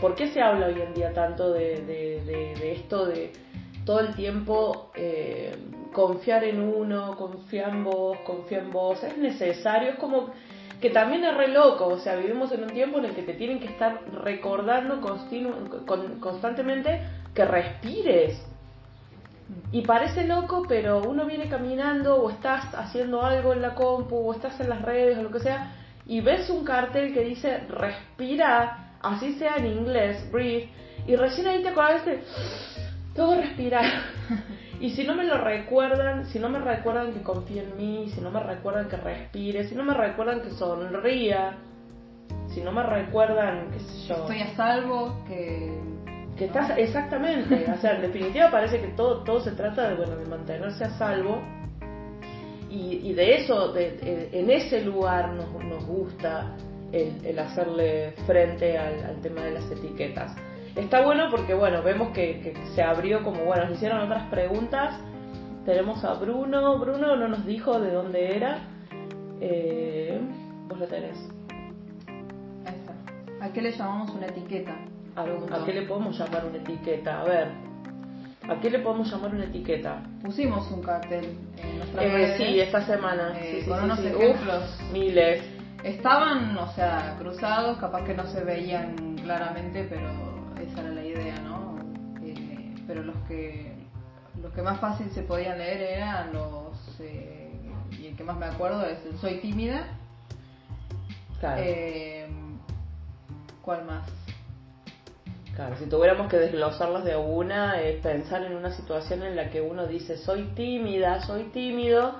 ¿Por 0.00 0.14
qué 0.14 0.28
se 0.32 0.40
habla 0.40 0.66
hoy 0.66 0.80
en 0.80 0.94
día 0.94 1.12
tanto 1.12 1.52
de, 1.52 1.80
de- 1.84 2.22
de- 2.24 2.54
de 2.54 2.72
esto 2.72 3.06
de 3.06 3.32
todo 3.84 4.00
el 4.00 4.14
tiempo 4.14 4.90
eh, 4.94 5.56
confiar 5.92 6.44
en 6.44 6.60
uno, 6.60 7.16
confía 7.16 7.68
en 7.68 7.84
vos, 7.84 8.18
confía 8.24 8.58
en 8.58 8.70
vos? 8.72 9.02
Es 9.02 9.16
necesario, 9.18 9.90
es 9.90 9.96
como 9.96 10.30
que 10.80 10.90
también 10.90 11.24
es 11.24 11.34
re 11.34 11.48
loco, 11.48 11.86
o 11.86 11.98
sea, 11.98 12.16
vivimos 12.16 12.52
en 12.52 12.64
un 12.64 12.70
tiempo 12.72 12.98
en 12.98 13.06
el 13.06 13.14
que 13.14 13.22
te 13.22 13.34
tienen 13.34 13.58
que 13.58 13.66
estar 13.66 14.00
recordando 14.12 15.00
con- 15.00 16.20
constantemente 16.20 17.00
que 17.34 17.44
respires. 17.44 18.40
Y 19.72 19.82
parece 19.82 20.24
loco, 20.26 20.64
pero 20.68 21.02
uno 21.02 21.24
viene 21.24 21.48
caminando 21.48 22.16
o 22.16 22.30
estás 22.30 22.74
haciendo 22.74 23.22
algo 23.22 23.52
en 23.52 23.62
la 23.62 23.74
compu 23.74 24.28
o 24.28 24.32
estás 24.34 24.58
en 24.60 24.68
las 24.68 24.82
redes 24.82 25.18
o 25.18 25.22
lo 25.22 25.30
que 25.30 25.40
sea 25.40 25.72
y 26.06 26.20
ves 26.20 26.48
un 26.50 26.64
cartel 26.64 27.12
que 27.12 27.24
dice 27.24 27.58
respira, 27.68 28.96
así 29.02 29.34
sea 29.34 29.56
en 29.56 29.66
inglés, 29.66 30.30
breathe, 30.30 30.68
y 31.06 31.16
recién 31.16 31.46
ahí 31.48 31.62
te 31.62 31.68
acordás 31.68 32.04
de 32.04 32.20
que 33.14 33.36
respirar. 33.36 33.84
y 34.80 34.90
si 34.90 35.04
no 35.04 35.14
me 35.14 35.24
lo 35.24 35.38
recuerdan, 35.38 36.26
si 36.26 36.38
no 36.38 36.48
me 36.48 36.58
recuerdan 36.58 37.12
que 37.12 37.22
confíe 37.22 37.62
en 37.62 37.76
mí, 37.76 38.10
si 38.14 38.20
no 38.20 38.30
me 38.30 38.40
recuerdan 38.40 38.88
que 38.88 38.96
respire, 38.96 39.68
si 39.68 39.74
no 39.74 39.82
me 39.84 39.94
recuerdan 39.94 40.40
que 40.42 40.50
sonría, 40.50 41.54
si 42.54 42.60
no 42.60 42.72
me 42.72 42.82
recuerdan, 42.82 43.70
qué 43.72 43.80
sé 43.80 44.08
yo. 44.08 44.14
Estoy 44.16 44.40
a 44.40 44.54
salvo, 44.56 45.22
que... 45.26 45.78
que 46.36 46.44
estás 46.46 46.76
exactamente 46.76 47.64
o 47.72 47.76
sea 47.80 47.96
en 47.96 48.02
definitiva 48.02 48.50
parece 48.50 48.80
que 48.80 48.88
todo 48.88 49.24
todo 49.24 49.40
se 49.40 49.52
trata 49.52 49.88
de 49.88 49.94
bueno 49.96 50.16
de 50.16 50.26
mantenerse 50.26 50.84
a 50.84 50.90
salvo. 50.98 51.40
Y, 52.68 53.00
y 53.04 53.14
de 53.14 53.36
eso 53.36 53.72
de, 53.72 53.92
de- 53.92 54.28
en 54.40 54.50
ese 54.50 54.82
lugar 54.82 55.30
nos, 55.32 55.48
nos 55.64 55.84
gusta 55.86 56.54
el, 56.92 57.24
el 57.24 57.38
hacerle 57.38 58.12
frente 58.26 58.76
al, 58.76 59.02
al 59.04 59.20
tema 59.20 59.42
de 59.42 59.52
las 59.52 59.70
etiquetas 59.70 60.34
está 60.76 61.02
bueno 61.02 61.28
porque 61.30 61.54
bueno 61.54 61.82
vemos 61.82 62.10
que, 62.12 62.40
que 62.40 62.54
se 62.74 62.82
abrió 62.82 63.22
como 63.22 63.44
bueno 63.44 63.64
nos 63.64 63.74
hicieron 63.76 64.00
otras 64.00 64.24
preguntas 64.30 65.00
tenemos 65.64 66.04
a 66.04 66.14
Bruno 66.14 66.78
Bruno 66.78 67.16
no 67.16 67.28
nos 67.28 67.44
dijo 67.46 67.80
de 67.80 67.90
dónde 67.92 68.36
era 68.36 68.58
eh, 69.40 70.20
vos 70.68 70.78
lo 70.78 70.86
tenés 70.86 71.16
Esa. 72.64 73.44
¿A 73.44 73.52
qué 73.52 73.62
le 73.62 73.72
llamamos 73.72 74.10
una 74.10 74.26
etiqueta? 74.26 74.74
¿A, 75.14 75.64
qué 75.64 75.72
le 75.72 75.82
podemos 75.82 76.18
llamar 76.18 76.44
una 76.46 76.58
etiqueta? 76.58 77.20
A 77.20 77.24
ver, 77.24 77.48
¿a 78.48 78.60
qué 78.60 78.70
le 78.70 78.78
podemos 78.80 79.10
llamar 79.10 79.34
una 79.34 79.44
etiqueta? 79.44 80.02
Pusimos 80.22 80.70
un 80.70 80.82
cartel 80.82 81.38
en 81.56 81.78
nuestras 81.78 82.04
Eh, 82.04 82.34
sí, 82.36 82.60
esta 82.60 82.84
semana. 82.86 83.34
Eh, 83.38 83.52
Sí, 83.52 83.60
sí, 83.62 83.68
con 83.68 83.78
sí, 83.78 83.84
unos 83.84 83.98
ejemplos. 84.00 84.80
Uf, 84.80 84.92
miles. 84.92 85.55
Estaban, 85.86 86.56
o 86.58 86.72
sea, 86.74 87.14
cruzados, 87.16 87.78
capaz 87.78 88.02
que 88.04 88.12
no 88.12 88.26
se 88.26 88.42
veían 88.42 89.16
claramente, 89.22 89.86
pero 89.88 90.10
esa 90.60 90.80
era 90.80 90.90
la 90.90 91.04
idea, 91.04 91.36
¿no? 91.42 91.78
Eh, 92.24 92.74
pero 92.88 93.04
los 93.04 93.16
que 93.28 93.72
los 94.42 94.52
que 94.52 94.62
más 94.62 94.80
fácil 94.80 95.08
se 95.12 95.22
podían 95.22 95.58
leer 95.58 95.80
eran 95.82 96.32
los 96.32 96.76
eh, 97.00 97.52
y 98.00 98.06
el 98.08 98.16
que 98.16 98.24
más 98.24 98.36
me 98.36 98.46
acuerdo 98.46 98.84
es 98.84 98.98
el 99.06 99.16
soy 99.18 99.36
tímida. 99.38 99.86
Claro, 101.38 101.62
Eh, 101.64 102.26
¿Cuál 103.62 103.84
más? 103.84 104.08
claro, 105.54 105.76
si 105.78 105.86
tuviéramos 105.86 106.28
que 106.28 106.36
desglosarlas 106.36 107.04
de 107.04 107.16
una, 107.16 107.80
es 107.80 108.00
pensar 108.02 108.42
en 108.42 108.54
una 108.56 108.72
situación 108.72 109.22
en 109.22 109.36
la 109.36 109.50
que 109.50 109.60
uno 109.60 109.86
dice 109.86 110.16
soy 110.18 110.48
tímida, 110.56 111.20
soy 111.22 111.44
tímido, 111.44 112.16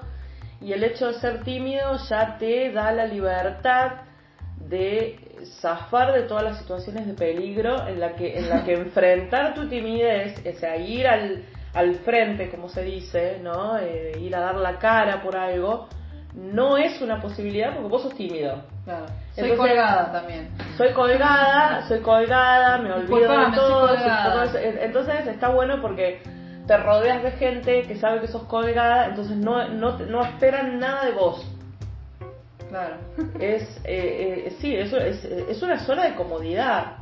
y 0.60 0.72
el 0.72 0.82
hecho 0.84 1.08
de 1.08 1.14
ser 1.14 1.42
tímido 1.44 1.96
ya 2.08 2.36
te 2.38 2.72
da 2.72 2.92
la 2.92 3.04
libertad 3.06 3.92
de 4.58 5.18
zafar 5.60 6.12
de 6.12 6.22
todas 6.22 6.42
las 6.42 6.58
situaciones 6.58 7.06
de 7.06 7.14
peligro 7.14 7.86
en 7.86 8.00
la 8.00 8.14
que, 8.14 8.38
en 8.38 8.48
la 8.48 8.64
que 8.64 8.74
enfrentar 8.80 9.54
tu 9.54 9.68
timidez, 9.68 10.42
o 10.46 10.58
sea, 10.58 10.76
ir 10.76 11.06
al, 11.06 11.44
al 11.74 11.94
frente, 11.96 12.50
como 12.50 12.68
se 12.68 12.82
dice, 12.82 13.38
¿no? 13.42 13.78
Eh, 13.78 14.12
ir 14.20 14.34
a 14.34 14.40
dar 14.40 14.54
la 14.56 14.78
cara 14.78 15.22
por 15.22 15.36
algo, 15.36 15.88
no 16.34 16.76
es 16.76 17.00
una 17.00 17.20
posibilidad 17.20 17.72
porque 17.74 17.88
vos 17.88 18.02
sos 18.02 18.14
tímido. 18.14 18.62
Claro. 18.84 19.06
Soy 19.34 19.44
Entonces- 19.44 19.56
colgada 19.58 20.12
también. 20.12 20.48
Soy 20.76 20.92
colgada, 20.92 21.86
soy 21.88 22.00
colgada, 22.00 22.78
me 22.78 22.92
olvido 22.92 23.18
Disculpame, 23.18 23.50
de 23.50 23.56
todo. 23.56 23.88
soy 23.88 23.96
colgada. 23.98 24.50
Entonces 24.84 25.26
está 25.28 25.48
bueno 25.48 25.80
porque 25.80 26.22
te 26.66 26.76
rodeas 26.76 27.22
de 27.22 27.32
gente 27.32 27.82
que 27.82 27.96
sabe 27.96 28.20
que 28.20 28.28
sos 28.28 28.44
colgada, 28.44 29.06
entonces 29.06 29.36
no, 29.36 29.68
no, 29.68 29.98
no 29.98 30.24
esperan 30.24 30.78
nada 30.78 31.04
de 31.06 31.12
vos. 31.12 31.44
Claro. 32.68 32.96
Es, 33.40 33.62
eh, 33.84 34.46
eh, 34.46 34.56
sí, 34.60 34.74
eso 34.74 34.98
es, 34.98 35.24
es 35.24 35.62
una 35.62 35.78
zona 35.80 36.04
de 36.04 36.14
comodidad. 36.14 36.96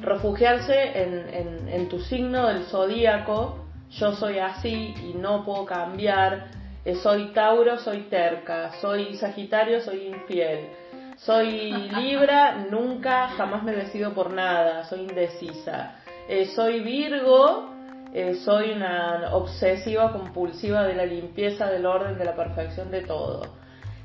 Refugiarse 0.00 1.02
en, 1.02 1.34
en, 1.34 1.68
en 1.68 1.88
tu 1.88 1.98
signo 2.00 2.48
del 2.48 2.64
zodíaco, 2.64 3.64
yo 3.90 4.12
soy 4.12 4.38
así 4.38 4.94
y 5.02 5.14
no 5.16 5.44
puedo 5.44 5.64
cambiar, 5.64 6.48
eh, 6.84 6.94
soy 6.96 7.32
Tauro, 7.32 7.78
soy 7.78 8.02
terca, 8.02 8.72
soy 8.80 9.16
Sagitario, 9.16 9.80
soy 9.80 10.08
infiel, 10.08 10.68
soy 11.16 11.72
Libra, 11.96 12.66
nunca, 12.70 13.28
jamás 13.28 13.62
me 13.62 13.72
decido 13.72 14.12
por 14.12 14.32
nada, 14.32 14.84
soy 14.84 15.00
indecisa, 15.00 15.94
Eh, 16.28 16.46
soy 16.54 16.80
Virgo, 16.80 17.77
eh, 18.14 18.34
soy 18.44 18.72
una 18.72 19.30
obsesiva 19.32 20.12
compulsiva 20.12 20.84
de 20.84 20.94
la 20.94 21.04
limpieza, 21.04 21.66
del 21.70 21.86
orden, 21.86 22.18
de 22.18 22.24
la 22.24 22.34
perfección 22.34 22.90
de 22.90 23.02
todo. 23.02 23.42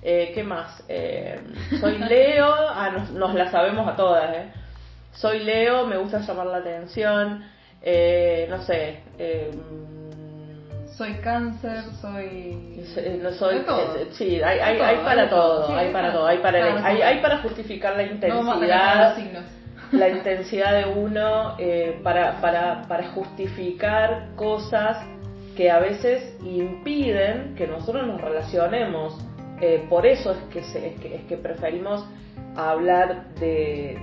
Eh, 0.01 0.31
¿Qué 0.36 0.43
más? 0.43 0.83
Eh, 0.89 1.39
soy 1.79 1.98
Leo, 2.10 2.53
ah, 2.53 2.91
nos, 2.91 3.12
nos 3.12 3.33
la 3.33 3.50
sabemos 3.51 3.88
a 3.88 3.95
todas, 3.95 4.36
¿eh? 4.36 4.51
Soy 5.13 5.39
Leo, 5.39 5.86
me 5.86 5.98
gusta 5.98 6.19
llamar 6.19 6.48
la 6.48 6.57
atención, 6.57 7.43
eh, 7.81 8.48
no 8.50 8.62
sé, 8.63 9.01
eh, 9.17 9.51
Soy 10.98 11.15
cáncer, 11.15 11.86
soy... 12.01 12.83
eh, 12.98 13.19
no 13.22 13.31
soy, 13.31 13.60
De 13.60 13.63
todo. 13.63 13.95
sí, 14.12 14.41
hay, 14.43 14.60
hay, 14.60 14.79
hay 14.79 14.98
para 14.98 15.27
todo. 15.27 15.75
hay 15.75 15.91
para 15.91 16.13
todo, 16.13 16.27
hay 16.27 16.38
para, 16.38 16.86
hay, 16.86 17.19
para 17.19 17.38
justificar 17.39 17.95
la 17.98 18.03
intensidad. 18.03 19.15
La 19.94 20.10
intensidad 20.10 20.74
de 20.74 20.92
uno 21.00 21.56
eh, 21.60 22.00
para, 22.04 22.42
para, 22.42 22.82
para 22.88 23.10
justificar 23.12 24.30
cosas 24.36 24.98
que 25.56 25.70
a 25.70 25.80
veces 25.80 26.36
impiden 26.44 27.54
que 27.56 27.68
nosotros 27.68 28.06
nos 28.08 28.20
relacionemos. 28.20 29.18
Eh, 29.62 29.86
por 29.90 30.06
eso 30.06 30.32
es 30.32 30.38
que, 30.52 30.60
es 30.60 31.00
que, 31.00 31.16
es 31.16 31.22
que 31.26 31.38
preferimos 31.38 32.06
hablar 32.56 33.34
de, 33.36 33.98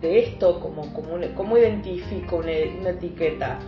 de, 0.00 0.18
esto 0.20 0.60
como, 0.60 0.92
como, 0.94 1.14
un- 1.14 1.28
como 1.34 1.58
identifico 1.58 2.36
una, 2.36 2.52
una 2.80 2.90
etiqueta. 2.90 3.58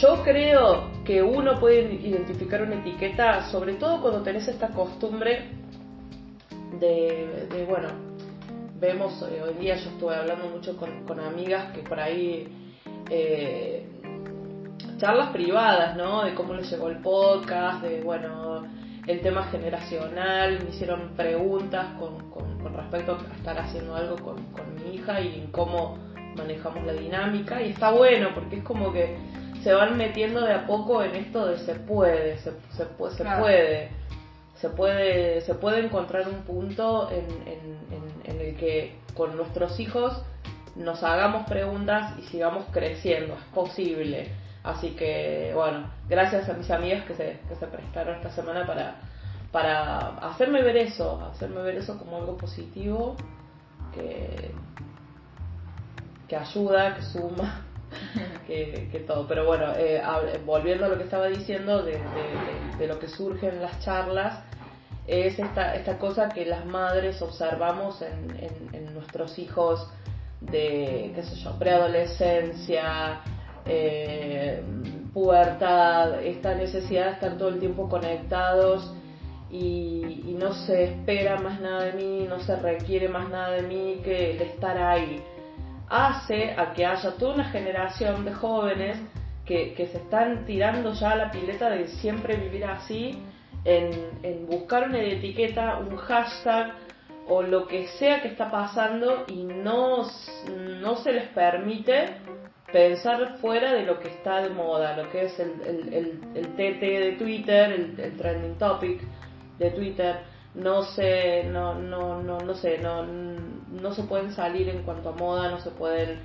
Yo 0.00 0.22
creo 0.22 0.90
que 1.04 1.22
uno 1.22 1.58
puede 1.58 1.94
identificar 1.94 2.62
una 2.62 2.74
etiqueta, 2.76 3.48
sobre 3.50 3.74
todo 3.74 4.02
cuando 4.02 4.22
tenés 4.22 4.46
esta 4.48 4.68
costumbre 4.68 5.48
de, 6.80 7.46
de, 7.50 7.64
bueno, 7.64 7.88
vemos 8.78 9.22
eh, 9.30 9.42
hoy 9.42 9.54
día, 9.54 9.76
yo 9.76 9.90
estuve 9.90 10.14
hablando 10.14 10.48
mucho 10.48 10.76
con, 10.76 11.04
con 11.06 11.20
amigas 11.20 11.72
que 11.72 11.80
por 11.80 11.98
ahí, 11.98 12.48
eh, 13.10 13.86
charlas 14.98 15.30
privadas, 15.30 15.96
¿no? 15.96 16.24
De 16.24 16.34
cómo 16.34 16.54
les 16.54 16.70
llegó 16.70 16.88
el 16.88 16.98
podcast, 16.98 17.82
de, 17.82 18.00
bueno, 18.02 18.66
el 19.06 19.20
tema 19.20 19.44
generacional, 19.44 20.58
me 20.64 20.70
hicieron 20.70 21.10
preguntas 21.16 21.86
con, 21.98 22.30
con, 22.30 22.58
con 22.58 22.74
respecto 22.74 23.12
a 23.30 23.36
estar 23.36 23.58
haciendo 23.58 23.94
algo 23.94 24.16
con, 24.16 24.42
con 24.52 24.74
mi 24.74 24.96
hija 24.96 25.20
y 25.20 25.40
en 25.40 25.46
cómo 25.52 25.98
manejamos 26.36 26.84
la 26.84 26.92
dinámica 26.92 27.62
y 27.62 27.70
está 27.70 27.90
bueno 27.92 28.28
porque 28.34 28.56
es 28.56 28.62
como 28.64 28.92
que 28.92 29.16
se 29.62 29.72
van 29.72 29.96
metiendo 29.96 30.40
de 30.42 30.52
a 30.52 30.66
poco 30.66 31.02
en 31.02 31.14
esto 31.14 31.46
de 31.46 31.58
se 31.58 31.74
puede, 31.76 32.36
se, 32.38 32.50
se, 32.70 32.84
se 32.84 33.22
Claro. 33.22 33.42
puede. 33.42 33.90
Se 34.60 34.70
puede, 34.70 35.40
se 35.42 35.54
puede 35.54 35.84
encontrar 35.84 36.28
un 36.28 36.42
punto 36.42 37.10
en, 37.10 37.26
en 38.24 38.40
el 38.40 38.56
que 38.56 38.96
con 39.14 39.36
nuestros 39.36 39.78
hijos 39.80 40.22
nos 40.76 41.02
hagamos 41.02 41.46
preguntas 41.46 42.14
y 42.18 42.22
sigamos 42.22 42.66
creciendo, 42.70 43.34
es 43.34 43.44
posible. 43.54 44.28
Así 44.62 44.90
que, 44.90 45.52
bueno, 45.54 45.90
gracias 46.08 46.48
a 46.48 46.54
mis 46.54 46.70
amigas 46.70 47.04
que 47.06 47.14
se, 47.14 47.40
que 47.48 47.54
se 47.54 47.66
prestaron 47.66 48.16
esta 48.16 48.30
semana 48.30 48.66
para, 48.66 48.96
para 49.52 50.18
hacerme 50.18 50.62
ver 50.62 50.76
eso, 50.76 51.24
hacerme 51.32 51.62
ver 51.62 51.76
eso 51.76 51.96
como 51.98 52.16
algo 52.16 52.36
positivo, 52.36 53.16
que, 53.94 54.50
que 56.28 56.36
ayuda, 56.36 56.96
que 56.96 57.02
suma, 57.02 57.65
que, 58.46 59.04
todo. 59.06 59.26
Pero 59.26 59.46
bueno, 59.46 59.72
eh, 59.76 60.02
volviendo 60.44 60.86
a 60.86 60.88
lo 60.88 60.96
que 60.98 61.04
estaba 61.04 61.26
diciendo 61.26 61.82
de, 61.82 61.98
lo 62.86 62.98
que 62.98 63.08
surge 63.08 63.48
en 63.48 63.60
las 63.62 63.78
charlas, 63.80 64.42
es 65.06 65.38
esta, 65.38 65.74
esta 65.76 65.98
cosa 65.98 66.28
que 66.28 66.44
las 66.44 66.66
madres 66.66 67.22
observamos 67.22 68.02
en, 68.02 68.36
en, 68.72 68.94
nuestros 68.94 69.38
hijos 69.38 69.88
de, 70.40 71.12
qué 71.14 71.22
sé 71.22 71.36
yo, 71.36 71.56
preadolescencia, 71.58 73.20
eh, 73.66 74.62
pubertad, 75.12 76.22
esta 76.22 76.54
necesidad 76.54 77.06
de 77.06 77.12
estar 77.12 77.38
todo 77.38 77.48
el 77.48 77.58
tiempo 77.58 77.88
conectados 77.88 78.92
y, 79.50 80.36
no 80.38 80.52
se 80.52 80.84
espera 80.84 81.40
más 81.40 81.60
nada 81.60 81.84
de 81.84 81.92
mí, 81.94 82.26
no 82.28 82.38
se 82.40 82.56
requiere 82.56 83.08
más 83.08 83.30
nada 83.30 83.52
de 83.52 83.62
mí 83.62 84.00
que 84.04 84.32
el 84.32 84.42
estar 84.42 84.76
ahí, 84.76 85.22
hace 85.88 86.52
a 86.56 86.72
que 86.72 86.84
haya 86.84 87.16
toda 87.16 87.34
una 87.34 87.44
generación 87.44 88.24
de 88.24 88.32
jóvenes 88.32 88.98
que, 89.44 89.74
se 89.76 89.98
están 89.98 90.44
tirando 90.44 90.92
ya 90.92 91.12
a 91.12 91.16
la 91.16 91.30
pileta 91.30 91.70
de 91.70 91.86
siempre 91.86 92.36
vivir 92.36 92.64
así, 92.64 93.22
en, 93.64 93.90
en 94.22 94.46
buscar 94.46 94.88
una 94.88 95.00
etiqueta, 95.00 95.78
un 95.78 95.96
hashtag, 95.96 96.72
o 97.28 97.42
lo 97.42 97.66
que 97.66 97.88
sea 97.98 98.22
que 98.22 98.28
está 98.28 98.50
pasando 98.50 99.24
y 99.28 99.44
no, 99.44 100.06
no 100.80 100.96
se 100.96 101.12
les 101.12 101.28
permite 101.28 102.14
pensar 102.72 103.38
fuera 103.38 103.72
de 103.72 103.82
lo 103.82 103.98
que 104.00 104.08
está 104.08 104.42
de 104.42 104.50
moda, 104.50 104.96
lo 104.96 105.10
que 105.10 105.24
es 105.24 105.38
el, 105.38 105.60
el, 105.62 106.20
el, 106.34 106.46
TT 106.54 106.80
de 106.80 107.16
Twitter, 107.18 107.72
el, 107.72 108.16
trending 108.16 108.58
topic 108.58 109.00
de 109.58 109.70
Twitter, 109.70 110.16
no 110.56 110.82
se, 110.84 111.44
no, 111.44 111.74
no, 111.74 112.22
no, 112.22 112.40
no 112.40 112.54
sé, 112.54 112.78
no, 112.78 113.04
no 113.04 113.94
se 113.94 114.02
pueden 114.04 114.32
salir 114.32 114.68
en 114.68 114.82
cuanto 114.82 115.10
a 115.10 115.12
moda, 115.12 115.50
no 115.50 115.60
se 115.60 115.70
pueden, 115.70 116.20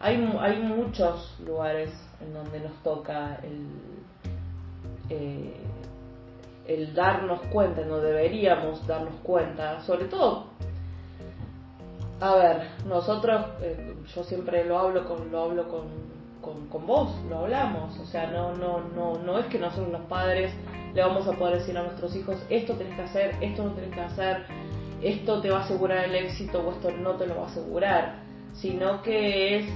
hay, 0.00 0.16
hay 0.40 0.58
muchos 0.60 1.38
lugares 1.46 1.90
en 2.20 2.34
donde 2.34 2.60
nos 2.60 2.72
toca 2.82 3.38
el, 3.44 3.68
eh, 5.08 5.54
el 6.66 6.94
darnos 6.94 7.40
cuenta, 7.52 7.82
no 7.82 7.98
deberíamos 7.98 8.84
darnos 8.88 9.14
cuenta, 9.22 9.80
sobre 9.82 10.06
todo, 10.06 10.46
a 12.20 12.34
ver, 12.34 12.68
nosotros, 12.86 13.46
eh, 13.62 13.94
yo 14.14 14.24
siempre 14.24 14.64
lo 14.64 14.78
hablo 14.78 15.06
con, 15.06 15.30
lo 15.30 15.42
hablo 15.42 15.68
con, 15.68 16.15
con, 16.70 16.86
vos, 16.86 17.10
lo 17.28 17.40
hablamos, 17.40 17.98
o 17.98 18.06
sea, 18.06 18.28
no, 18.28 18.54
no, 18.54 18.80
no, 18.94 19.18
no 19.18 19.38
es 19.38 19.46
que 19.46 19.58
nosotros 19.58 19.90
los 19.90 20.02
padres 20.02 20.52
le 20.94 21.02
vamos 21.02 21.26
a 21.26 21.32
poder 21.32 21.58
decir 21.58 21.76
a 21.76 21.82
nuestros 21.82 22.14
hijos, 22.16 22.36
esto 22.48 22.74
tenés 22.74 22.94
que 22.96 23.02
hacer, 23.02 23.36
esto 23.40 23.64
no 23.64 23.72
tenés 23.72 23.94
que 23.94 24.00
hacer, 24.00 24.44
esto 25.02 25.40
te 25.40 25.50
va 25.50 25.58
a 25.58 25.64
asegurar 25.64 26.04
el 26.04 26.14
éxito 26.14 26.60
o 26.66 26.72
esto 26.72 26.90
no 26.92 27.12
te 27.12 27.26
lo 27.26 27.36
va 27.36 27.42
a 27.42 27.46
asegurar, 27.46 28.14
sino 28.54 29.02
que 29.02 29.58
es 29.58 29.66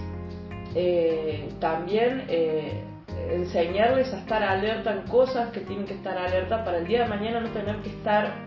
eh, 0.75 1.49
también 1.61 2.25
eh, 2.29 2.85
enseñarles 3.31 4.13
a 4.13 4.19
estar 4.19 4.43
alerta 4.43 4.93
en 4.93 5.03
cosas 5.09 5.51
que 5.51 5.61
tienen 5.61 5.85
que 5.85 5.95
estar 5.95 6.17
alerta 6.17 6.65
para 6.65 6.79
el 6.79 6.87
día 6.87 7.03
de 7.03 7.09
mañana 7.09 7.41
no 7.41 7.51
tener 7.51 7.77
que 7.83 7.91
estar 7.91 8.45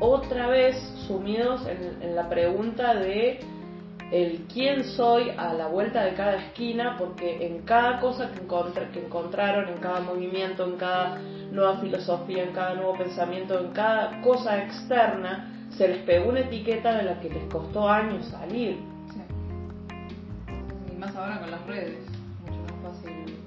otra 0.00 0.48
vez 0.48 0.76
sumidos 1.06 1.66
en, 1.66 2.14
la 2.14 2.28
pregunta 2.28 2.94
de 2.94 3.40
el 4.10 4.46
quién 4.52 4.84
soy 4.84 5.30
a 5.36 5.52
la 5.54 5.66
vuelta 5.66 6.04
de 6.04 6.14
cada 6.14 6.36
esquina, 6.36 6.96
porque 6.98 7.46
en 7.46 7.62
cada 7.62 8.00
cosa 8.00 8.30
que, 8.32 8.40
que 8.92 9.04
encontraron, 9.04 9.68
en 9.68 9.78
cada 9.78 10.00
movimiento, 10.00 10.64
en 10.64 10.76
cada 10.76 11.18
nueva 11.50 11.78
filosofía, 11.78 12.44
en 12.44 12.52
cada 12.52 12.74
nuevo 12.74 12.96
pensamiento, 12.96 13.58
en 13.58 13.72
cada 13.72 14.20
cosa 14.22 14.62
externa, 14.62 15.68
se 15.70 15.88
les 15.88 15.98
pegó 16.04 16.30
una 16.30 16.40
etiqueta 16.40 16.96
de 16.96 17.02
la 17.04 17.20
que 17.20 17.28
les 17.28 17.44
costó 17.52 17.88
años 17.88 18.26
salir. 18.26 18.78
Y 20.90 20.96
más 20.96 21.14
ahora 21.14 21.40
con 21.40 21.50
las 21.50 21.66
redes, 21.66 21.98
mucho 22.40 22.60
más 22.82 22.96
fácil 22.96 23.38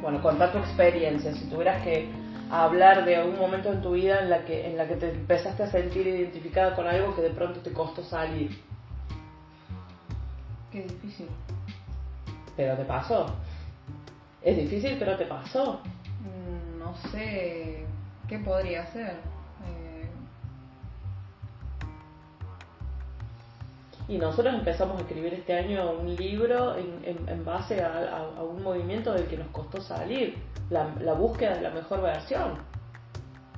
bueno, 0.00 0.22
contar 0.22 0.52
tu 0.52 0.58
experiencia, 0.58 1.34
si 1.34 1.44
tuvieras 1.46 1.82
que 1.82 2.08
hablar 2.50 3.04
de 3.04 3.16
algún 3.16 3.38
momento 3.38 3.72
en 3.72 3.82
tu 3.82 3.92
vida 3.92 4.20
en 4.20 4.30
la 4.30 4.44
que 4.44 4.66
en 4.66 4.76
la 4.76 4.86
que 4.86 4.96
te 4.96 5.10
empezaste 5.10 5.64
a 5.64 5.70
sentir 5.70 6.06
identificada 6.06 6.74
con 6.74 6.86
algo 6.86 7.14
que 7.14 7.22
de 7.22 7.30
pronto 7.30 7.60
te 7.60 7.72
costó 7.72 8.02
salir. 8.02 8.50
Qué 10.70 10.82
difícil. 10.82 11.28
Pero 12.56 12.76
te 12.76 12.84
pasó. 12.84 13.34
Es 14.42 14.56
difícil, 14.56 14.96
pero 14.98 15.16
te 15.16 15.24
pasó. 15.24 15.80
Mm, 16.20 16.78
no 16.78 16.94
sé 17.10 17.84
qué 18.28 18.38
podría 18.38 18.86
ser. 18.92 19.16
Y 24.08 24.16
nosotros 24.16 24.54
empezamos 24.54 24.96
a 24.96 25.00
escribir 25.02 25.34
este 25.34 25.52
año 25.52 25.90
un 25.90 26.16
libro 26.16 26.76
en, 26.76 27.28
en, 27.28 27.44
base 27.44 27.82
a, 27.82 28.42
un 28.42 28.62
movimiento 28.62 29.12
del 29.12 29.26
que 29.26 29.36
nos 29.36 29.48
costó 29.48 29.82
salir, 29.82 30.38
la, 30.70 30.94
la, 31.00 31.12
búsqueda 31.12 31.56
de 31.56 31.60
la 31.60 31.70
mejor 31.70 32.00
versión. 32.00 32.54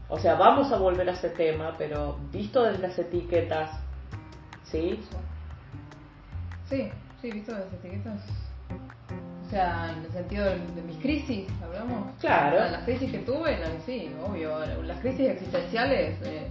O 0.09 0.19
sea, 0.19 0.35
vamos 0.35 0.73
a 0.73 0.77
volver 0.77 1.09
a 1.09 1.13
ese 1.13 1.31
tema, 1.31 1.77
pero 1.79 2.17
visto 2.33 2.65
desde 2.65 2.83
las 2.83 2.99
etiquetas, 2.99 3.79
¿sí? 4.65 4.99
Sí, 5.01 5.17
sí, 6.71 7.31
visto 7.31 7.53
desde 7.53 7.65
las 7.65 7.75
etiquetas. 7.75 8.21
O 9.47 9.51
sea, 9.51 9.93
en 9.97 10.05
el 10.05 10.13
sentido 10.13 10.45
de, 10.45 10.83
mis 10.87 10.97
crisis, 10.99 11.49
hablamos. 11.63 12.15
Claro. 12.21 12.57
las 12.71 12.85
crisis 12.85 13.11
que 13.11 13.19
tuve, 13.19 13.59
sí, 13.85 14.15
obvio. 14.25 14.61
Las 14.85 15.01
crisis 15.01 15.29
existenciales. 15.29 16.17
Eh, 16.23 16.47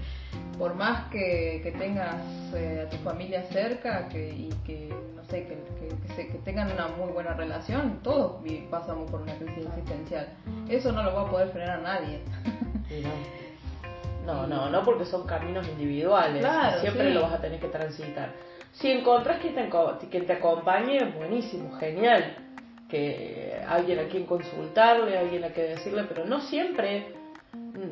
por 0.58 0.76
más 0.76 1.10
que, 1.10 1.62
que 1.64 1.72
tengas 1.72 2.18
eh, 2.54 2.86
a 2.86 2.90
tu 2.90 2.98
familia 2.98 3.44
cerca 3.44 4.10
que, 4.10 4.30
y 4.30 4.50
que, 4.66 4.94
no 5.16 5.24
sé, 5.24 5.48
que, 5.48 6.26
que, 6.28 6.38
tengan 6.44 6.70
una 6.70 6.90
muy 6.90 7.14
buena 7.14 7.34
relación, 7.34 8.00
todos 8.04 8.42
pasamos 8.70 9.10
por 9.10 9.22
una 9.22 9.34
crisis 9.36 9.66
existencial. 9.66 10.28
Eso 10.68 10.92
no 10.92 11.02
lo 11.02 11.16
va 11.16 11.22
a 11.22 11.30
poder 11.30 11.48
frenar 11.50 11.80
a 11.80 11.82
nadie. 11.82 12.20
no. 14.26 14.46
no, 14.46 14.70
no, 14.70 14.84
porque 14.84 15.06
son 15.06 15.26
caminos 15.26 15.66
individuales. 15.70 16.46
siempre 16.82 17.14
lo 17.14 17.22
vas 17.22 17.34
a 17.36 17.42
tener 17.42 17.62
que 17.62 17.70
transitar. 17.70 18.34
Si 18.74 18.92
encontrás 18.92 19.40
que 19.40 19.50
te, 19.50 19.70
que 20.10 20.22
te 20.22 20.34
acompañe, 20.34 21.04
buenísimo, 21.18 21.78
genial. 21.78 22.36
Que 22.88 23.62
alguien 23.68 24.00
a 24.00 24.04
quien 24.04 24.26
consultarle, 24.26 25.18
alguien 25.18 25.44
a 25.44 25.50
quien 25.50 25.76
decirle, 25.76 26.04
pero 26.04 26.26
no 26.26 26.40
siempre 26.42 27.14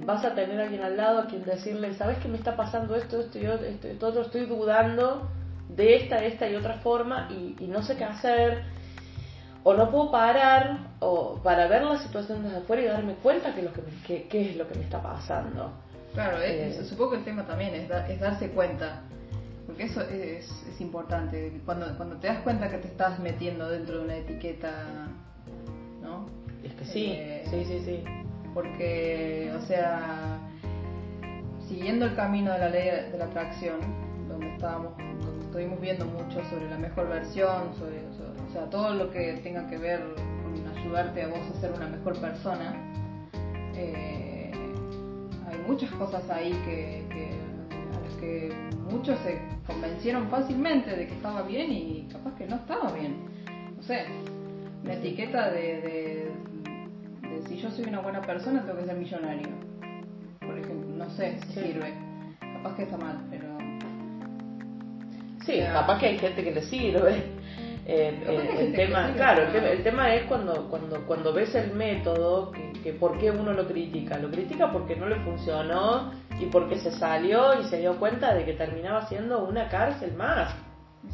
vas 0.05 0.23
a 0.25 0.33
tener 0.33 0.59
a 0.59 0.63
alguien 0.63 0.81
al 0.83 0.97
lado 0.97 1.19
a 1.19 1.27
quien 1.27 1.43
decirle, 1.43 1.93
¿sabes 1.93 2.17
que 2.19 2.27
me 2.27 2.37
está 2.37 2.55
pasando 2.55 2.95
esto, 2.95 3.19
esto 3.19 3.39
y 3.39 3.45
esto, 3.45 3.87
todo, 3.99 4.21
estoy 4.21 4.45
dudando 4.45 5.29
de 5.69 5.95
esta, 5.95 6.23
esta 6.23 6.47
y 6.49 6.55
otra 6.55 6.75
forma 6.75 7.29
y, 7.29 7.67
no 7.67 7.81
sé 7.81 7.95
qué 7.95 8.03
hacer? 8.03 8.63
O 9.63 9.73
no 9.73 9.91
puedo 9.91 10.11
parar 10.11 10.79
o 10.99 11.39
para 11.43 11.67
ver 11.67 11.83
la 11.83 11.97
situación 11.97 12.43
desde 12.43 12.57
afuera 12.57 12.81
y 12.81 12.85
darme 12.85 13.15
cuenta 13.15 13.53
que, 13.53 13.63
lo 13.63 13.71
que, 13.73 14.27
qué 14.29 14.49
es 14.49 14.55
lo 14.55 14.67
que 14.67 14.75
me 14.75 14.83
está 14.85 15.01
pasando. 15.01 15.73
Claro, 16.13 16.41
eh, 16.41 16.73
supongo 16.87 17.11
que 17.11 17.17
el 17.17 17.23
tema 17.25 17.45
también 17.45 17.75
es, 17.75 17.89
es 18.09 18.19
darse 18.19 18.49
cuenta, 18.51 19.01
porque 19.67 19.83
eso 19.83 20.01
es, 20.01 20.49
es, 20.69 20.81
importante. 20.81 21.61
Cuando, 21.65 21.95
cuando 21.97 22.15
te 22.15 22.27
das 22.27 22.39
cuenta 22.39 22.69
que 22.69 22.77
te 22.77 22.87
estás 22.87 23.19
metiendo 23.19 23.69
dentro 23.69 23.99
de 23.99 24.05
una 24.05 24.15
etiqueta, 24.15 25.07
¿no? 26.01 26.25
Es 26.63 26.73
que 26.73 26.85
sí, 26.85 27.05
eh, 27.11 27.43
sí, 27.49 27.65
sí, 27.65 27.81
sí 27.85 28.03
porque, 28.57 29.53
o 29.55 29.61
sea, 29.67 30.39
siguiendo 31.67 32.05
el 32.05 32.15
camino 32.15 32.53
de 32.53 32.57
la 32.57 32.69
ley 32.69 33.11
de 33.11 33.15
la 33.15 33.25
atracción, 33.25 33.77
donde 34.27 34.51
estábamos, 34.51 34.93
estuvimos 35.45 35.79
viendo 35.79 36.05
mucho 36.05 36.43
sobre 36.49 36.67
la 36.67 36.79
mejor 36.79 37.07
versión, 37.07 37.75
sobre, 37.77 37.99
o 38.07 38.51
sea, 38.51 38.67
todo 38.71 38.95
lo 38.95 39.11
que 39.11 39.33
tenga 39.43 39.69
que 39.69 39.77
ver 39.77 40.01
con 40.41 40.75
ayudarte 40.75 41.21
a 41.21 41.27
vos 41.27 41.37
a 41.55 41.61
ser 41.61 41.71
una 41.71 41.87
mejor 41.87 42.19
persona, 42.19 42.73
eh, 43.75 44.49
hay 45.47 45.57
muchas 45.67 45.91
cosas 45.91 46.27
ahí 46.31 46.53
que, 46.65 47.05
que 48.15 48.51
muchos 48.91 49.19
se 49.19 49.39
convencieron 49.65 50.29
fácilmente 50.29 50.95
de 50.95 51.07
que 51.07 51.13
estaba 51.13 51.43
bien 51.43 51.71
y 51.71 52.07
capaz 52.11 52.35
que 52.35 52.47
no 52.47 52.55
estaba 52.55 52.91
bien. 52.93 53.17
No 53.75 53.83
sé, 53.83 54.05
la 54.83 54.93
etiqueta 54.93 55.51
de 55.51 56.31
si 57.47 57.57
yo 57.57 57.69
soy 57.69 57.85
una 57.85 58.01
buena 58.01 58.21
persona, 58.21 58.61
tengo 58.65 58.79
que 58.79 58.85
ser 58.85 58.95
millonario. 58.95 59.47
Por 60.39 60.57
ejemplo, 60.57 60.95
no 60.95 61.09
sé 61.11 61.39
si 61.41 61.53
sirve. 61.53 61.93
Capaz 62.39 62.75
que 62.75 62.83
está 62.83 62.97
mal, 62.97 63.17
pero. 63.29 63.57
Sí, 65.45 65.59
capaz 65.71 65.99
que 65.99 66.07
hay 66.07 66.17
gente 66.17 66.43
que 66.43 66.51
le 66.51 66.61
sirve. 66.63 67.23
Eh, 67.89 68.21
eh, 68.27 68.55
el 68.59 68.71
te 68.73 68.85
tema, 68.85 69.13
claro, 69.15 69.43
el 69.43 69.51
tema, 69.53 69.69
el 69.69 69.83
tema 69.83 70.13
es 70.13 70.25
cuando, 70.25 70.69
cuando, 70.69 71.07
cuando 71.07 71.31
ves 71.31 71.55
el 71.55 71.71
método, 71.71 72.51
que, 72.51 72.73
que 72.83 72.91
por 72.91 73.17
qué 73.17 73.31
uno 73.31 73.53
lo 73.53 73.65
critica. 73.65 74.17
Lo 74.17 74.29
critica 74.29 74.73
porque 74.73 74.97
no 74.97 75.07
le 75.07 75.15
funcionó 75.21 76.11
y 76.37 76.47
porque 76.47 76.77
se 76.79 76.91
salió 76.91 77.59
y 77.61 77.63
se 77.69 77.79
dio 77.79 77.97
cuenta 77.97 78.33
de 78.33 78.43
que 78.43 78.53
terminaba 78.53 79.07
siendo 79.07 79.45
una 79.45 79.69
cárcel 79.69 80.13
más. 80.15 80.53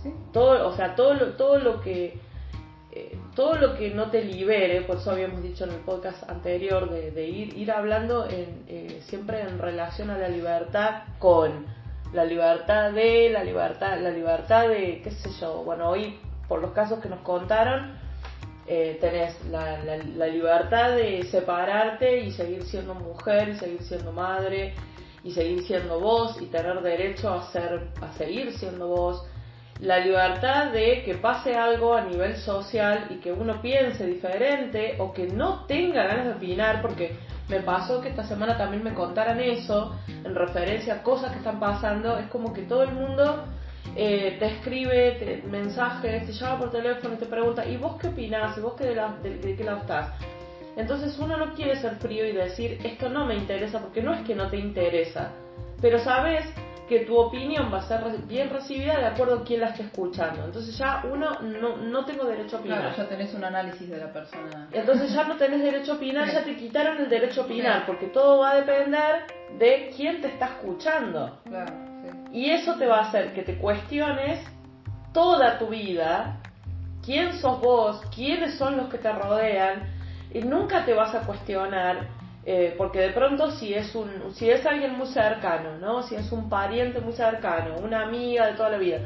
¿Sí? 0.02 0.12
Todo, 0.32 0.68
o 0.68 0.76
sea, 0.76 0.96
todo 0.96 1.14
lo, 1.14 1.34
todo 1.34 1.60
lo 1.60 1.80
que 1.80 2.20
eh, 2.96 3.18
todo 3.36 3.56
lo 3.56 3.76
que 3.76 3.90
no 3.90 4.12
te 4.12 4.24
libere, 4.24 4.82
por 4.82 4.98
eso 4.98 5.10
habíamos 5.10 5.42
dicho 5.42 5.64
en 5.64 5.72
el 5.72 5.80
podcast 5.80 6.30
anterior, 6.30 6.92
de, 6.92 7.10
de 7.10 7.28
ir, 7.28 7.58
ir 7.58 7.72
hablando 7.72 8.28
en, 8.30 8.66
eh, 8.68 9.00
siempre 9.06 9.42
en 9.42 9.58
relación 9.58 10.12
a 10.12 10.18
la 10.20 10.28
libertad 10.28 11.04
con 11.18 11.66
la 12.14 12.24
libertad 12.24 12.92
de, 12.92 13.32
la 13.32 13.44
libertad, 13.44 14.00
la 14.00 14.12
libertad 14.12 14.70
de, 14.70 15.02
qué 15.04 15.10
sé 15.10 15.30
yo, 15.40 15.64
bueno, 15.64 15.90
hoy 15.90 16.20
por 16.48 16.62
los 16.62 16.72
casos 16.72 17.00
que 17.00 17.10
nos 17.10 17.20
contaron, 17.22 17.98
eh, 18.66 18.98
tenés 19.02 19.44
la, 19.46 19.84
la, 19.84 19.98
la 19.98 20.28
libertad 20.28 20.96
de 20.96 21.24
separarte 21.24 22.20
y 22.22 22.32
seguir 22.32 22.64
siendo 22.64 22.96
mujer, 22.96 23.50
y 23.50 23.56
seguir 23.56 23.82
siendo 23.84 24.12
madre, 24.12 24.74
y 25.24 25.32
seguir 25.32 25.64
siendo 25.64 26.00
vos, 26.00 26.42
y 26.42 26.46
tener 26.46 26.82
derecho 26.82 27.34
a, 27.34 27.44
ser, 27.52 27.90
a 28.02 28.14
seguir 28.14 28.52
siendo 28.54 28.88
vos, 28.88 29.26
la 29.80 30.00
libertad 30.00 30.72
de 30.72 31.04
que 31.04 31.16
pase 31.16 31.56
algo 31.56 31.94
a 31.94 32.02
nivel 32.02 32.38
social 32.38 33.08
y 33.10 33.16
que 33.16 33.32
uno 33.34 33.62
piense 33.62 34.06
diferente 34.06 34.96
o 35.00 35.12
que 35.12 35.28
no 35.28 35.66
tenga 35.66 36.04
ganas 36.04 36.26
de 36.26 36.32
opinar, 36.34 36.82
porque 36.82 37.18
me 37.50 37.60
pasó 37.60 38.00
que 38.00 38.10
esta 38.10 38.24
semana 38.24 38.58
también 38.58 38.84
me 38.84 38.94
contaran 38.94 39.40
eso 39.42 39.98
en 40.08 40.36
referencia 40.36 40.96
a 40.96 41.04
cosas 41.04 41.32
que 41.32 41.40
están 41.40 41.60
pasando, 41.60 42.18
es 42.18 42.28
como 42.28 42.54
que 42.54 42.62
todo 42.62 42.84
el 42.84 42.92
mundo 42.92 43.46
eh, 43.96 44.38
te 44.40 44.46
escribe 44.48 45.12
te- 45.20 45.44
mensajes, 45.48 46.26
te 46.26 46.32
llama 46.34 46.60
por 46.60 46.72
teléfono 46.72 47.14
y 47.16 47.18
te 47.18 47.26
pregunta, 47.26 47.66
¿y 47.66 47.78
vos 47.78 47.98
qué 48.00 48.08
opinás? 48.08 48.58
¿Y 48.58 48.62
vos 48.62 48.74
qué 48.78 48.86
de, 48.86 48.96
la- 48.96 49.16
de- 49.22 49.38
de 49.38 49.56
qué 49.56 49.64
lado 49.64 49.80
estás? 49.80 50.12
Entonces 50.76 51.18
uno 51.20 51.38
no 51.38 51.54
quiere 51.54 51.76
ser 51.76 51.96
frío 51.98 52.26
y 52.28 52.32
decir, 52.32 52.80
esto 52.84 53.08
no 53.10 53.26
me 53.26 53.36
interesa, 53.36 53.80
porque 53.80 54.02
no 54.02 54.14
es 54.14 54.22
que 54.22 54.34
no 54.36 54.50
te 54.50 54.58
interesa, 54.58 55.32
pero 55.82 56.00
sabes 56.00 56.46
que 56.90 57.02
tu 57.02 57.16
opinión 57.18 57.72
va 57.74 57.78
a 57.80 57.88
ser 57.88 58.02
bien 58.28 58.50
recibida 58.50 58.98
de 59.00 59.06
acuerdo 59.06 59.36
a 59.40 59.44
quién 59.46 59.62
la 59.62 59.68
esté 59.70 59.84
escuchando. 59.84 60.44
Entonces 60.46 60.78
ya 60.78 61.04
uno 61.10 61.40
no, 61.42 61.78
no 61.78 62.06
tengo 62.06 62.26
derecho 62.26 62.58
a 62.58 62.60
opinar. 62.60 62.80
Claro, 62.82 62.98
ya 62.98 63.08
tenés 63.08 63.34
un 63.34 63.44
análisis 63.44 63.88
de 63.90 63.98
la 63.98 64.12
persona. 64.12 64.68
Entonces 64.72 65.14
ya 65.14 65.24
no 65.24 65.36
tenés 65.38 65.62
derecho 65.62 65.94
a 65.94 65.96
opinar, 65.96 66.28
ya 66.30 66.44
te 66.44 66.56
quitaron 66.58 66.98
el 66.98 67.10
derecho 67.10 67.42
a 67.42 67.46
opinar, 67.46 67.86
porque 67.86 68.08
todo 68.08 68.40
va 68.40 68.52
a 68.52 68.56
depender 68.56 69.16
de 69.60 69.94
quién 69.96 70.22
te 70.22 70.28
está 70.28 70.48
escuchando. 70.48 71.40
Claro. 71.48 71.93
Y 72.34 72.50
eso 72.50 72.76
te 72.76 72.88
va 72.88 72.98
a 72.98 73.02
hacer 73.10 73.32
que 73.34 73.44
te 73.44 73.60
cuestiones 73.60 74.44
toda 75.14 75.60
tu 75.60 75.68
vida, 75.68 76.42
quién 77.06 77.34
sos 77.34 77.62
vos, 77.62 78.02
quiénes 78.14 78.56
son 78.58 78.76
los 78.76 78.90
que 78.90 78.98
te 78.98 79.12
rodean, 79.12 79.84
y 80.34 80.40
nunca 80.40 80.84
te 80.84 80.96
vas 80.96 81.14
a 81.14 81.28
cuestionar, 81.28 82.08
eh, 82.44 82.74
porque 82.76 83.02
de 83.02 83.10
pronto 83.12 83.52
si 83.52 83.76
es, 83.76 83.94
un, 83.94 84.34
si 84.34 84.50
es 84.50 84.66
alguien 84.66 84.98
muy 84.98 85.06
cercano, 85.06 85.78
¿no? 85.78 86.02
si 86.02 86.16
es 86.16 86.32
un 86.32 86.50
pariente 86.50 87.00
muy 87.02 87.14
cercano, 87.14 87.76
una 87.78 88.02
amiga 88.02 88.48
de 88.48 88.54
toda 88.54 88.70
la 88.70 88.78
vida, 88.80 88.98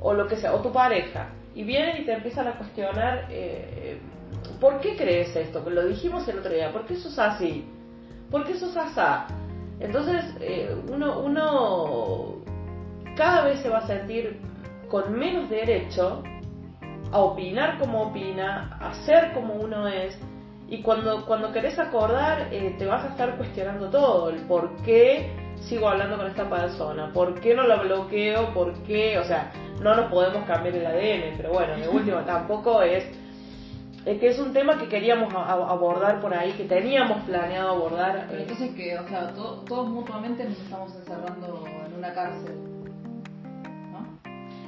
o 0.00 0.14
lo 0.14 0.26
que 0.26 0.36
sea, 0.36 0.54
o 0.54 0.62
tu 0.62 0.72
pareja, 0.72 1.28
y 1.54 1.64
vienen 1.64 2.00
y 2.00 2.06
te 2.06 2.14
empiezan 2.14 2.48
a 2.48 2.52
cuestionar, 2.52 3.26
eh, 3.28 4.00
¿por 4.58 4.80
qué 4.80 4.96
crees 4.96 5.36
esto? 5.36 5.62
Lo 5.68 5.84
dijimos 5.84 6.26
el 6.26 6.38
otro 6.38 6.50
día, 6.50 6.72
¿por 6.72 6.86
qué 6.86 6.96
sos 6.96 7.18
así? 7.18 7.66
¿Por 8.30 8.46
qué 8.46 8.54
sos 8.54 8.74
asá? 8.78 9.26
Entonces, 9.78 10.24
eh, 10.40 10.74
uno, 10.88 11.20
uno 11.20 12.42
cada 13.16 13.44
vez 13.46 13.60
se 13.60 13.68
va 13.68 13.78
a 13.78 13.86
sentir 13.86 14.40
con 14.90 15.12
menos 15.18 15.48
derecho 15.48 16.22
a 17.10 17.18
opinar 17.18 17.78
como 17.78 18.02
opina, 18.04 18.76
a 18.80 18.94
ser 19.06 19.32
como 19.32 19.54
uno 19.54 19.86
es, 19.88 20.18
y 20.68 20.80
cuando, 20.82 21.26
cuando 21.26 21.52
querés 21.52 21.78
acordar, 21.78 22.48
eh, 22.50 22.74
te 22.78 22.86
vas 22.86 23.04
a 23.04 23.08
estar 23.08 23.36
cuestionando 23.36 23.90
todo, 23.90 24.30
el 24.30 24.36
por 24.46 24.74
qué 24.82 25.30
sigo 25.68 25.88
hablando 25.88 26.16
con 26.16 26.26
esta 26.26 26.48
persona, 26.48 27.10
por 27.12 27.38
qué 27.40 27.54
no 27.54 27.64
la 27.66 27.76
bloqueo, 27.82 28.52
por 28.54 28.72
qué, 28.84 29.18
o 29.18 29.24
sea, 29.24 29.52
no 29.80 29.94
nos 29.94 30.10
podemos 30.10 30.44
cambiar 30.46 30.74
el 30.74 30.86
ADN, 30.86 31.36
pero 31.36 31.52
bueno, 31.52 31.76
de 31.76 31.88
última 31.96 32.24
tampoco 32.24 32.80
es, 32.82 33.04
es 34.06 34.18
que 34.18 34.28
es 34.28 34.38
un 34.38 34.52
tema 34.54 34.78
que 34.78 34.88
queríamos 34.88 35.32
a- 35.34 35.42
a- 35.44 35.70
abordar 35.70 36.20
por 36.20 36.32
ahí, 36.34 36.52
que 36.52 36.64
teníamos 36.64 37.18
planeado 37.24 37.68
abordar. 37.70 38.24
Pero 38.28 38.38
eh, 38.40 38.42
entonces 38.42 38.70
que, 38.74 38.98
o 38.98 39.06
sea, 39.08 39.28
to- 39.34 39.62
todos 39.68 39.88
mutuamente 39.88 40.44
nos 40.44 40.58
estamos 40.58 40.94
encerrando 40.96 41.64
en 41.86 41.94
una 41.98 42.12
cárcel. 42.14 42.71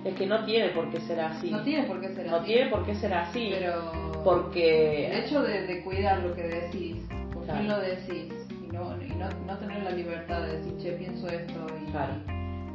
¿No? 0.04 0.10
es 0.10 0.16
que 0.16 0.26
no 0.26 0.44
tiene 0.44 0.68
por 0.68 0.90
qué 0.90 1.00
ser 1.00 1.20
así. 1.20 1.50
No 1.50 1.62
tiene 1.62 1.84
por 1.84 2.00
qué 2.00 2.14
ser 2.14 2.26
No 2.26 2.36
así. 2.36 2.46
tiene 2.46 2.70
por 2.70 2.84
qué 2.86 2.94
ser 2.94 3.14
así. 3.14 3.50
Pero. 3.58 4.12
porque 4.22 5.06
El 5.08 5.24
hecho 5.24 5.42
de, 5.42 5.66
de 5.66 5.82
cuidar 5.82 6.18
lo 6.20 6.34
que 6.34 6.42
decís, 6.42 6.96
por 7.32 7.44
Claro. 7.44 7.58
quién 7.60 7.68
lo 7.68 7.78
decís, 7.80 8.32
y 8.50 8.66
no, 8.72 9.02
y 9.02 9.08
no, 9.16 9.28
no 9.46 9.58
tener 9.58 9.82
la 9.82 9.90
libertad 9.90 10.42
de 10.42 10.58
decir, 10.58 10.76
che, 10.78 10.92
pienso 10.92 11.26
esto, 11.28 11.66
y, 11.86 11.90
Claro. 11.90 12.12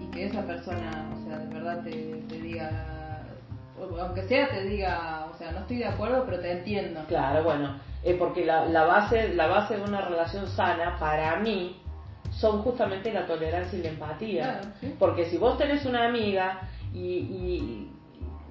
y 0.02 0.06
que 0.12 0.26
esa 0.26 0.46
persona, 0.46 1.10
o 1.16 1.26
sea, 1.28 1.40
de 1.40 1.54
verdad 1.54 1.84
te, 1.84 1.92
te 2.28 2.40
diga, 2.42 3.24
aunque 4.00 4.24
sea 4.24 4.50
te 4.50 4.64
diga, 4.66 5.28
o 5.34 5.38
sea, 5.38 5.52
no 5.52 5.60
estoy 5.60 5.78
de 5.78 5.86
acuerdo, 5.86 6.24
pero 6.26 6.40
te 6.40 6.52
entiendo. 6.52 7.02
Claro, 7.08 7.44
bueno, 7.44 7.80
eh, 8.04 8.16
porque 8.18 8.46
la, 8.46 8.66
la 8.66 8.84
base 8.84 9.34
la 9.34 9.48
base 9.48 9.78
de 9.78 9.84
una 9.84 10.02
relación 10.02 10.48
sana 10.48 10.98
para 11.00 11.38
mí 11.38 11.78
son 12.32 12.62
justamente 12.62 13.12
la 13.12 13.26
tolerancia 13.26 13.78
y 13.80 13.82
la 13.82 13.90
empatía. 13.90 14.44
Claro, 14.44 14.68
sí. 14.82 14.96
Porque 15.00 15.26
si 15.26 15.38
vos 15.38 15.58
tenés 15.58 15.86
una 15.86 16.08
amiga 16.08 16.62
y, 16.94 17.00
y, 17.00 17.92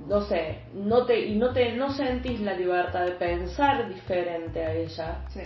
no 0.07 0.23
sé, 0.23 0.63
no 0.75 1.05
te 1.05 1.27
y 1.27 1.37
no 1.37 1.53
te 1.53 1.73
no 1.73 1.91
sentís 1.91 2.41
la 2.41 2.55
libertad 2.55 3.05
de 3.05 3.13
pensar 3.13 3.89
diferente 3.93 4.65
a 4.65 4.73
ella, 4.73 5.25
Sí, 5.29 5.41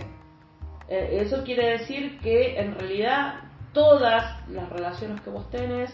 eh, 0.87 1.19
eso 1.21 1.43
quiere 1.43 1.77
decir 1.79 2.19
que 2.19 2.59
en 2.59 2.75
realidad 2.75 3.35
todas 3.73 4.47
las 4.49 4.69
relaciones 4.69 5.21
que 5.21 5.29
vos 5.29 5.49
tenés 5.49 5.93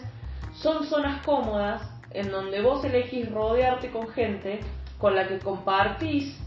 son 0.52 0.84
zonas 0.84 1.24
cómodas 1.24 1.82
en 2.10 2.30
donde 2.30 2.60
vos 2.60 2.84
elegís 2.84 3.30
rodearte 3.30 3.90
con 3.90 4.08
gente 4.08 4.60
con 4.98 5.14
la 5.14 5.26
que 5.26 5.38
compartís 5.38 6.38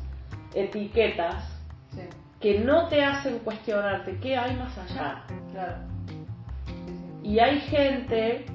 etiquetas 0.54 1.44
sí, 1.92 2.02
que 2.40 2.60
no 2.60 2.88
te 2.90 3.04
hacen 3.04 3.40
cuestionarte 3.40 4.20
qué 4.20 4.38
hay 4.38 4.56
más 4.56 4.78
allá. 4.78 5.24
claro. 5.52 5.78
Y 7.24 7.40
hay 7.40 7.62
gente 7.62 8.46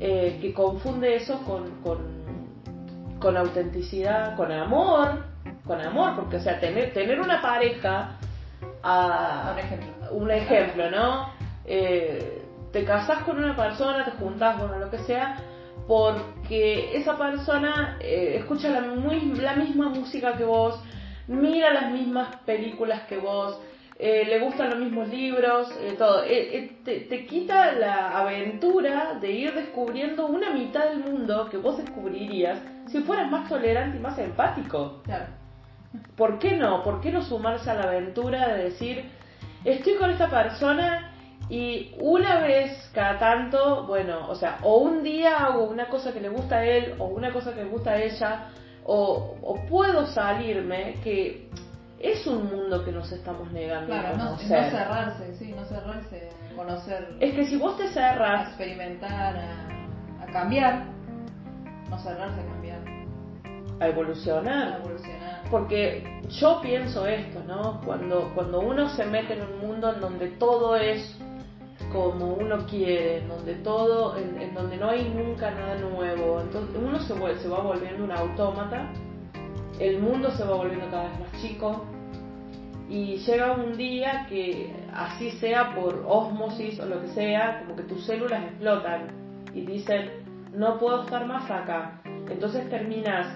eh, 0.00 0.38
que 0.40 0.52
confunde 0.52 1.16
eso 1.16 1.38
con, 1.44 1.70
con, 1.82 1.98
con 3.20 3.36
autenticidad, 3.36 4.36
con 4.36 4.50
amor, 4.52 5.24
con 5.66 5.80
amor, 5.80 6.14
porque 6.16 6.36
o 6.36 6.40
sea, 6.40 6.58
tener, 6.60 6.92
tener 6.92 7.20
una 7.20 7.40
pareja, 7.40 8.16
a, 8.82 9.50
Un 9.52 9.58
ejemplo. 9.58 10.12
un 10.12 10.30
ejemplo, 10.30 10.90
¿no? 10.90 11.28
Eh, 11.64 12.42
te 12.72 12.84
casás 12.84 13.22
con 13.24 13.38
una 13.38 13.56
persona, 13.56 14.04
te 14.04 14.10
juntás, 14.12 14.58
bueno, 14.58 14.78
lo 14.78 14.90
que 14.90 14.98
sea, 14.98 15.36
porque 15.86 16.96
esa 16.96 17.16
persona 17.16 17.96
eh, 18.00 18.36
escucha 18.40 18.68
la, 18.70 18.80
muy- 18.82 19.34
la 19.36 19.54
misma 19.54 19.88
música 19.88 20.36
que 20.36 20.44
vos, 20.44 20.78
mira 21.28 21.72
las 21.72 21.90
mismas 21.90 22.36
películas 22.44 23.02
que 23.08 23.16
vos, 23.18 23.58
eh, 23.96 24.24
le 24.26 24.40
gustan 24.40 24.70
los 24.70 24.78
mismos 24.80 25.08
libros, 25.08 25.68
eh, 25.80 25.94
todo. 25.96 26.24
Eh, 26.24 26.78
te, 26.84 27.00
te 27.00 27.26
quita 27.26 27.72
la 27.72 28.18
aventura 28.18 29.18
de 29.20 29.30
ir 29.30 29.54
descubriendo 29.54 30.26
una 30.26 30.50
mitad 30.50 30.88
del 30.88 30.98
mundo 30.98 31.48
que 31.48 31.58
vos 31.58 31.78
descubrirías 31.78 32.58
si 32.88 33.00
fueras 33.00 33.30
más 33.30 33.48
tolerante 33.48 33.98
y 33.98 34.00
más 34.00 34.18
empático. 34.18 35.00
Claro. 35.04 35.26
¿Por 36.16 36.40
qué 36.40 36.56
no? 36.56 36.82
¿Por 36.82 37.00
qué 37.00 37.12
no 37.12 37.22
sumarse 37.22 37.70
a 37.70 37.74
la 37.74 37.84
aventura 37.84 38.48
de 38.54 38.64
decir, 38.64 39.04
estoy 39.64 39.94
con 39.94 40.10
esta 40.10 40.28
persona 40.28 41.12
y 41.48 41.94
una 42.00 42.40
vez 42.40 42.90
cada 42.92 43.18
tanto, 43.18 43.86
bueno, 43.86 44.28
o 44.28 44.34
sea, 44.34 44.58
o 44.62 44.78
un 44.78 45.04
día 45.04 45.38
hago 45.38 45.64
una 45.64 45.88
cosa 45.88 46.12
que 46.12 46.20
le 46.20 46.30
gusta 46.30 46.56
a 46.56 46.64
él 46.64 46.94
o 46.98 47.06
una 47.06 47.32
cosa 47.32 47.54
que 47.54 47.62
le 47.62 47.70
gusta 47.70 47.92
a 47.92 48.02
ella, 48.02 48.48
o, 48.84 49.36
o 49.40 49.66
puedo 49.66 50.06
salirme, 50.06 50.96
que 51.04 51.48
es 52.04 52.26
un 52.26 52.46
mundo 52.46 52.84
que 52.84 52.92
nos 52.92 53.10
estamos 53.12 53.50
negando 53.52 53.86
Claro, 53.86 54.08
a 54.08 54.12
no, 54.12 54.24
no 54.24 54.30
conocer. 54.36 54.70
cerrarse, 54.70 55.34
sí, 55.36 55.52
no 55.56 55.64
cerrarse, 55.64 56.28
a 56.52 56.56
conocer, 56.56 57.16
es 57.20 57.34
que 57.34 57.46
si 57.46 57.56
vos 57.56 57.76
te 57.76 57.84
a 57.84 57.92
cerras, 57.92 58.48
experimentar, 58.48 59.36
a, 59.36 60.22
a 60.22 60.26
cambiar, 60.32 60.84
no 61.90 61.98
cerrarse 61.98 62.40
a 62.40 62.46
cambiar, 62.46 62.78
a 63.80 63.84
a 63.84 63.88
evolucionar. 63.88 64.80
evolucionar. 64.80 65.42
Porque 65.50 66.20
yo 66.28 66.60
pienso 66.60 67.06
esto, 67.06 67.42
¿no? 67.46 67.80
Cuando, 67.84 68.32
cuando 68.34 68.60
uno 68.60 68.88
se 68.90 69.04
mete 69.06 69.34
en 69.34 69.42
un 69.42 69.58
mundo 69.60 69.92
en 69.94 70.00
donde 70.00 70.28
todo 70.32 70.76
es 70.76 71.16
como 71.92 72.34
uno 72.34 72.66
quiere, 72.66 73.18
en 73.18 73.28
donde 73.28 73.54
todo, 73.56 74.16
en, 74.16 74.40
en 74.40 74.54
donde 74.54 74.76
no 74.76 74.90
hay 74.90 75.08
nunca 75.08 75.50
nada 75.50 75.76
nuevo, 75.76 76.40
entonces 76.40 76.76
uno 76.76 76.98
se, 77.00 77.14
se 77.42 77.48
va 77.48 77.60
volviendo 77.60 78.04
un 78.04 78.10
autómata, 78.12 78.90
el 79.78 80.00
mundo 80.00 80.30
se 80.32 80.44
va 80.44 80.56
volviendo 80.56 80.86
cada 80.90 81.08
vez 81.08 81.20
más 81.20 81.42
chico 81.42 81.84
y 82.88 83.16
llega 83.16 83.52
un 83.52 83.76
día 83.76 84.26
que 84.28 84.74
así 84.92 85.30
sea 85.32 85.74
por 85.74 86.04
osmosis 86.06 86.78
o 86.80 86.86
lo 86.86 87.00
que 87.00 87.08
sea, 87.08 87.60
como 87.60 87.76
que 87.76 87.82
tus 87.84 88.04
células 88.04 88.44
explotan 88.44 89.08
y 89.54 89.62
dicen 89.62 90.10
no 90.52 90.78
puedo 90.78 91.02
estar 91.02 91.26
más 91.26 91.50
acá, 91.50 92.00
entonces 92.28 92.68
terminas 92.70 93.26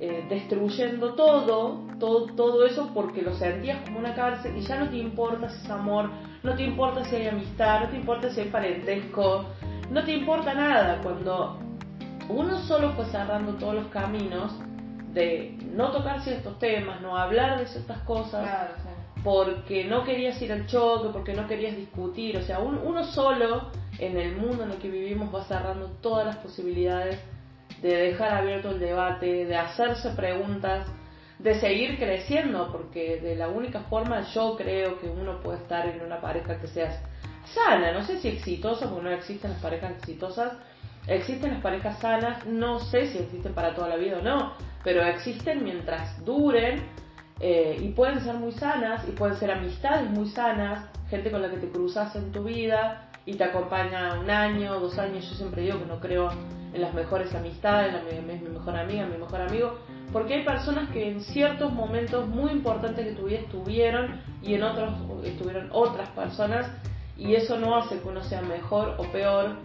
eh, 0.00 0.24
destruyendo 0.28 1.14
todo, 1.14 1.84
todo, 1.98 2.26
todo 2.34 2.64
eso 2.64 2.92
porque 2.94 3.22
lo 3.22 3.34
sentías 3.34 3.80
como 3.84 3.98
una 3.98 4.14
cárcel 4.14 4.56
y 4.56 4.60
ya 4.60 4.78
no 4.78 4.88
te 4.88 4.96
importa 4.96 5.48
si 5.48 5.64
es 5.64 5.70
amor, 5.70 6.10
no 6.44 6.54
te 6.54 6.62
importa 6.62 7.04
si 7.04 7.16
hay 7.16 7.26
amistad, 7.26 7.80
no 7.80 7.88
te 7.88 7.96
importa 7.96 8.30
si 8.30 8.40
hay 8.42 8.48
parentesco, 8.48 9.44
no 9.90 10.04
te 10.04 10.12
importa 10.12 10.54
nada. 10.54 11.00
Cuando 11.02 11.58
uno 12.28 12.58
solo 12.60 12.92
fue 12.92 13.06
cerrando 13.06 13.54
todos 13.54 13.74
los 13.74 13.86
caminos 13.88 14.60
de 15.18 15.58
no 15.72 15.90
tocar 15.90 16.20
ciertos 16.22 16.58
temas, 16.58 17.00
no 17.00 17.16
hablar 17.16 17.58
de 17.58 17.66
ciertas 17.66 17.98
cosas, 18.02 18.48
porque 19.24 19.84
no 19.84 20.04
querías 20.04 20.40
ir 20.40 20.52
al 20.52 20.66
choque, 20.66 21.08
porque 21.12 21.34
no 21.34 21.46
querías 21.46 21.76
discutir, 21.76 22.36
o 22.36 22.42
sea, 22.42 22.60
uno 22.60 23.04
solo 23.04 23.70
en 23.98 24.16
el 24.16 24.36
mundo 24.36 24.62
en 24.64 24.70
el 24.70 24.78
que 24.78 24.88
vivimos 24.88 25.34
va 25.34 25.44
cerrando 25.44 25.86
todas 26.00 26.24
las 26.24 26.36
posibilidades 26.36 27.18
de 27.82 27.96
dejar 27.96 28.32
abierto 28.34 28.70
el 28.70 28.78
debate, 28.78 29.44
de 29.44 29.56
hacerse 29.56 30.10
preguntas, 30.10 30.86
de 31.38 31.58
seguir 31.60 31.98
creciendo, 31.98 32.70
porque 32.72 33.20
de 33.20 33.36
la 33.36 33.48
única 33.48 33.80
forma 33.80 34.22
yo 34.32 34.56
creo 34.56 34.98
que 35.00 35.08
uno 35.08 35.40
puede 35.40 35.58
estar 35.58 35.86
en 35.86 36.00
una 36.00 36.20
pareja 36.20 36.60
que 36.60 36.68
sea 36.68 37.00
sana, 37.54 37.92
no 37.92 38.04
sé 38.04 38.20
si 38.20 38.28
exitosa, 38.28 38.88
porque 38.88 39.04
no 39.04 39.10
existen 39.10 39.52
las 39.52 39.60
parejas 39.60 39.92
exitosas, 39.98 40.52
existen 41.06 41.54
las 41.54 41.62
parejas 41.62 41.98
sanas, 41.98 42.46
no 42.46 42.78
sé 42.78 43.06
si 43.06 43.18
existen 43.18 43.54
para 43.54 43.74
toda 43.74 43.88
la 43.88 43.96
vida 43.96 44.18
o 44.18 44.22
no, 44.22 44.54
pero 44.88 45.04
existen 45.04 45.64
mientras 45.64 46.24
duren 46.24 46.80
eh, 47.40 47.76
y 47.78 47.88
pueden 47.88 48.22
ser 48.22 48.36
muy 48.36 48.52
sanas 48.52 49.06
y 49.06 49.12
pueden 49.12 49.36
ser 49.36 49.50
amistades 49.50 50.08
muy 50.08 50.30
sanas, 50.30 50.88
gente 51.10 51.30
con 51.30 51.42
la 51.42 51.50
que 51.50 51.58
te 51.58 51.68
cruzas 51.68 52.16
en 52.16 52.32
tu 52.32 52.44
vida 52.44 53.10
y 53.26 53.34
te 53.34 53.44
acompaña 53.44 54.18
un 54.18 54.30
año, 54.30 54.80
dos 54.80 54.98
años, 54.98 55.28
yo 55.28 55.36
siempre 55.36 55.60
digo 55.60 55.78
que 55.78 55.84
no 55.84 56.00
creo 56.00 56.30
en 56.72 56.80
las 56.80 56.94
mejores 56.94 57.34
amistades, 57.34 57.94
en 58.10 58.26
mi, 58.26 58.38
mi 58.38 58.48
mejor 58.48 58.78
amiga, 58.78 59.04
mi 59.04 59.18
mejor 59.18 59.42
amigo, 59.42 59.78
porque 60.10 60.36
hay 60.36 60.44
personas 60.46 60.88
que 60.88 61.06
en 61.06 61.20
ciertos 61.20 61.70
momentos 61.70 62.26
muy 62.26 62.50
importantes 62.50 63.04
de 63.04 63.12
tu 63.12 63.24
vida 63.24 63.40
estuvieron 63.40 64.22
y 64.42 64.54
en 64.54 64.62
otros 64.62 64.94
estuvieron 65.22 65.68
otras 65.70 66.08
personas 66.12 66.66
y 67.14 67.34
eso 67.34 67.58
no 67.58 67.76
hace 67.76 68.00
que 68.00 68.08
uno 68.08 68.22
sea 68.22 68.40
mejor 68.40 68.94
o 68.96 69.02
peor, 69.12 69.56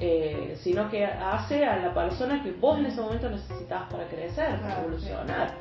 eh, 0.00 0.56
sino 0.62 0.88
que 0.88 1.04
hace 1.04 1.64
a 1.64 1.76
la 1.76 1.92
persona 1.92 2.42
que 2.42 2.52
vos 2.52 2.78
en 2.78 2.86
ese 2.86 3.00
momento 3.00 3.28
necesitabas 3.28 3.90
para 3.90 4.06
crecer, 4.06 4.60
para 4.60 4.80
evolucionar. 4.80 5.54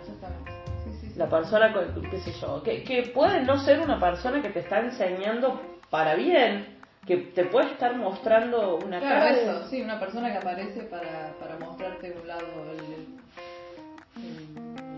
la 1.16 1.28
persona, 1.28 1.74
qué 2.12 2.20
sé 2.20 2.32
yo, 2.40 2.62
que, 2.62 2.84
que 2.84 3.12
puede 3.14 3.44
no 3.44 3.58
ser 3.60 3.80
una 3.80 4.00
persona 4.00 4.42
que 4.42 4.50
te 4.50 4.60
está 4.60 4.80
enseñando 4.80 5.60
para 5.90 6.14
bien, 6.16 6.78
que 7.08 7.18
te 7.18 7.46
puede 7.46 7.72
estar 7.72 7.96
mostrando 7.96 8.78
una 8.78 9.00
claro, 9.00 9.16
cara. 9.16 9.32
eso, 9.32 9.68
sí, 9.70 9.82
una 9.82 10.00
persona 10.00 10.32
que 10.32 10.38
aparece 10.38 10.82
para, 10.84 11.34
para 11.40 11.58
mostrarte 11.58 12.14
un 12.22 12.28
lado, 12.28 12.44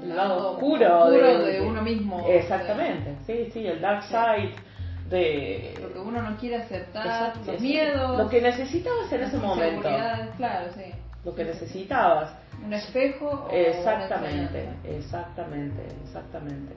el, 0.04 0.15
lado 0.15 0.52
oscuro, 0.52 1.12
de, 1.12 1.62
uno 1.62 1.82
mismo. 1.82 2.25
Exactamente, 2.28 3.15
sí, 3.25 3.49
sí, 3.54 3.67
el 3.67 3.80
dark 3.80 4.04
side. 4.04 4.68
De... 5.10 5.74
Lo 5.82 5.93
que 5.93 6.00
uno 6.00 6.22
no 6.22 6.38
quiere 6.38 6.58
aceptar, 6.58 7.34
los 7.45 7.60
miedos. 7.60 8.17
Lo 8.17 8.30
que 8.30 8.41
necesitabas 8.41 9.12
en 9.12 9.22
ese 9.24 9.38
momento. 9.38 9.89
Claro, 10.38 10.72
sí. 10.76 10.91
Lo 11.26 11.36
que 11.36 11.43
necesitabas. 11.43 12.34
Un 12.63 12.74
espejo. 12.74 13.48
exactamente, 13.52 14.69
exactamente, 14.84 15.82
exactamente. 16.04 16.74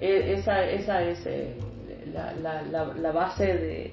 E, 0.00 0.34
esa, 0.34 0.64
esa 0.64 1.02
es 1.02 1.24
eh, 1.26 1.56
la, 2.12 2.32
la, 2.32 2.84
la 2.84 3.12
base 3.12 3.46
de, 3.46 3.84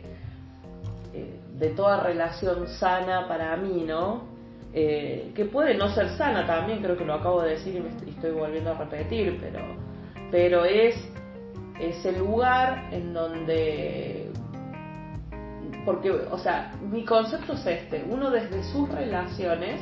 eh, 1.14 1.40
de 1.58 1.70
toda 1.70 2.02
relación 2.04 2.68
sana 2.68 3.28
para 3.28 3.56
mí, 3.58 3.84
¿no? 3.88 4.24
Eh, 4.74 5.32
que 5.36 5.46
puede 5.46 5.76
no 5.76 5.90
ser 5.90 6.10
sana 6.18 6.46
también, 6.46 6.82
creo 6.82 6.98
que 6.98 7.06
lo 7.06 7.16
acabo 7.16 7.42
de 7.42 7.52
decir 7.52 7.76
y 7.76 7.80
me 7.80 7.90
estoy 8.12 8.32
volviendo 8.32 8.72
a 8.72 8.74
repetir, 8.76 9.40
pero, 9.42 9.60
pero 10.30 10.66
es 10.66 10.96
ese 11.80 12.12
lugar 12.14 12.90
en 12.92 13.14
donde, 13.14 14.32
porque, 15.86 16.12
o 16.12 16.38
sea, 16.38 16.74
mi 16.82 17.06
concepto 17.06 17.54
es 17.54 17.66
este, 17.66 18.06
uno 18.10 18.30
desde 18.32 18.64
sus 18.64 18.90
relaciones 18.90 19.82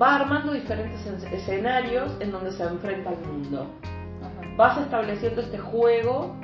va 0.00 0.16
armando 0.16 0.52
diferentes 0.52 1.06
escenarios 1.32 2.12
en 2.20 2.32
donde 2.32 2.52
se 2.52 2.64
enfrenta 2.64 3.10
al 3.10 3.20
mundo. 3.20 3.66
Vas 4.56 4.78
estableciendo 4.78 5.40
este 5.40 5.58
juego 5.58 6.34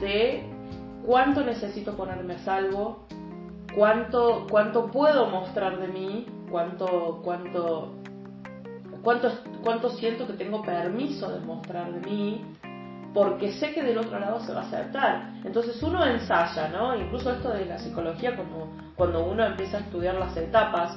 de 0.00 0.44
cuánto 1.06 1.42
necesito 1.44 1.96
ponerme 1.96 2.34
a 2.34 2.38
salvo, 2.38 3.06
cuánto, 3.74 4.46
cuánto 4.50 4.90
puedo 4.90 5.28
mostrar 5.28 5.78
de 5.78 5.88
mí, 5.88 6.26
cuánto, 6.50 7.20
cuánto, 7.22 7.94
cuánto, 9.02 9.28
cuánto 9.62 9.90
siento 9.90 10.26
que 10.26 10.34
tengo 10.34 10.62
permiso 10.62 11.30
de 11.30 11.40
mostrar 11.40 11.92
de 11.92 12.00
mí, 12.08 12.44
porque 13.14 13.52
sé 13.52 13.72
que 13.72 13.82
del 13.84 13.98
otro 13.98 14.18
lado 14.18 14.40
se 14.40 14.52
va 14.52 14.62
a 14.62 14.64
aceptar. 14.64 15.30
Entonces 15.44 15.80
uno 15.82 16.04
ensaya, 16.04 16.68
¿no? 16.68 16.96
Incluso 16.96 17.30
esto 17.30 17.50
de 17.50 17.64
la 17.64 17.78
psicología, 17.78 18.36
como 18.36 18.76
cuando 18.96 19.24
uno 19.24 19.46
empieza 19.46 19.78
a 19.78 19.80
estudiar 19.80 20.16
las 20.16 20.36
etapas 20.36 20.96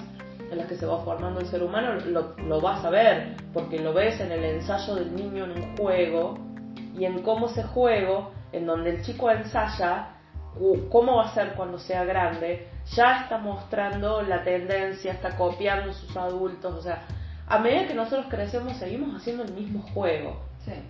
en 0.52 0.58
las 0.58 0.68
que 0.68 0.76
se 0.76 0.86
va 0.88 1.04
formando 1.04 1.40
el 1.40 1.46
ser 1.46 1.62
humano, 1.62 1.94
lo, 2.06 2.62
vas 2.62 2.84
a 2.84 2.90
ver, 2.90 3.36
porque 3.54 3.80
lo 3.80 3.94
ves 3.94 4.20
en 4.20 4.32
el 4.32 4.44
ensayo 4.44 4.96
del 4.96 5.16
niño 5.16 5.46
en 5.46 5.52
un 5.52 5.78
juego 5.78 6.40
y 6.98 7.06
en 7.06 7.22
cómo 7.22 7.48
ese 7.48 7.64
juego 7.64 8.32
en 8.52 8.66
donde 8.66 8.96
el 8.96 9.04
chico 9.04 9.30
ensaya 9.30 10.14
cómo 10.90 11.18
va 11.18 11.26
a 11.26 11.34
ser 11.36 11.54
cuando 11.54 11.78
sea 11.78 12.04
grande, 12.04 12.68
ya 12.96 13.22
está 13.22 13.38
mostrando 13.38 14.24
la 14.24 14.44
tendencia, 14.44 15.12
está 15.14 15.36
copiando 15.36 15.94
sus 15.94 16.18
adultos, 16.18 16.74
o 16.74 16.82
sea, 16.82 17.04
a 17.48 17.60
medida 17.60 17.88
que 17.88 17.94
nosotros 17.94 18.26
crecemos 18.28 18.76
seguimos 18.78 19.16
haciendo 19.16 19.44
el 19.44 19.54
mismo 19.54 19.82
juego. 19.94 20.42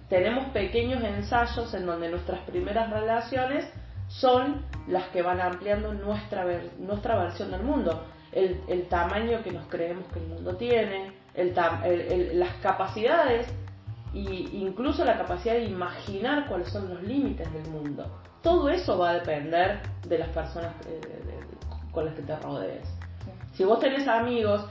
Tenemos 0.10 0.46
pequeños 0.50 1.04
ensayos 1.04 1.74
en 1.74 1.86
donde 1.86 2.10
nuestras 2.10 2.42
primeras 2.42 2.90
relaciones 2.90 3.66
son 4.08 4.66
las 4.88 5.08
que 5.10 5.22
van 5.22 5.42
ampliando 5.42 5.94
nuestra, 5.94 6.46
nuestra 6.80 7.18
versión 7.18 7.52
del 7.52 7.64
mundo. 7.64 8.06
El, 8.32 8.62
el, 8.68 8.88
tamaño 8.88 9.42
que 9.44 9.52
nos 9.52 9.68
creemos 9.68 10.06
que 10.14 10.20
el 10.20 10.28
mundo 10.28 10.56
tiene, 10.56 11.14
el, 11.34 12.40
las 12.40 12.54
capacidades 12.62 13.48
y 14.14 14.50
incluso 14.54 15.06
la 15.06 15.18
capacidad 15.18 15.56
de 15.56 15.66
imaginar 15.66 16.48
cuáles 16.48 16.70
son 16.70 16.90
los 16.90 17.04
límites 17.04 17.52
del 17.54 17.68
mundo. 17.70 18.22
Todo 18.42 18.70
eso 18.70 18.98
va 18.98 19.12
a 19.12 19.14
depender 19.16 19.82
de 20.08 20.20
las 20.20 20.30
personas 20.30 20.74
con 21.92 22.06
las 22.06 22.16
que 22.16 22.22
te 22.22 22.36
rodees. 22.38 22.88
Si 23.54 23.64
vos 23.64 23.80
tenés 23.80 24.08
amigos 24.08 24.66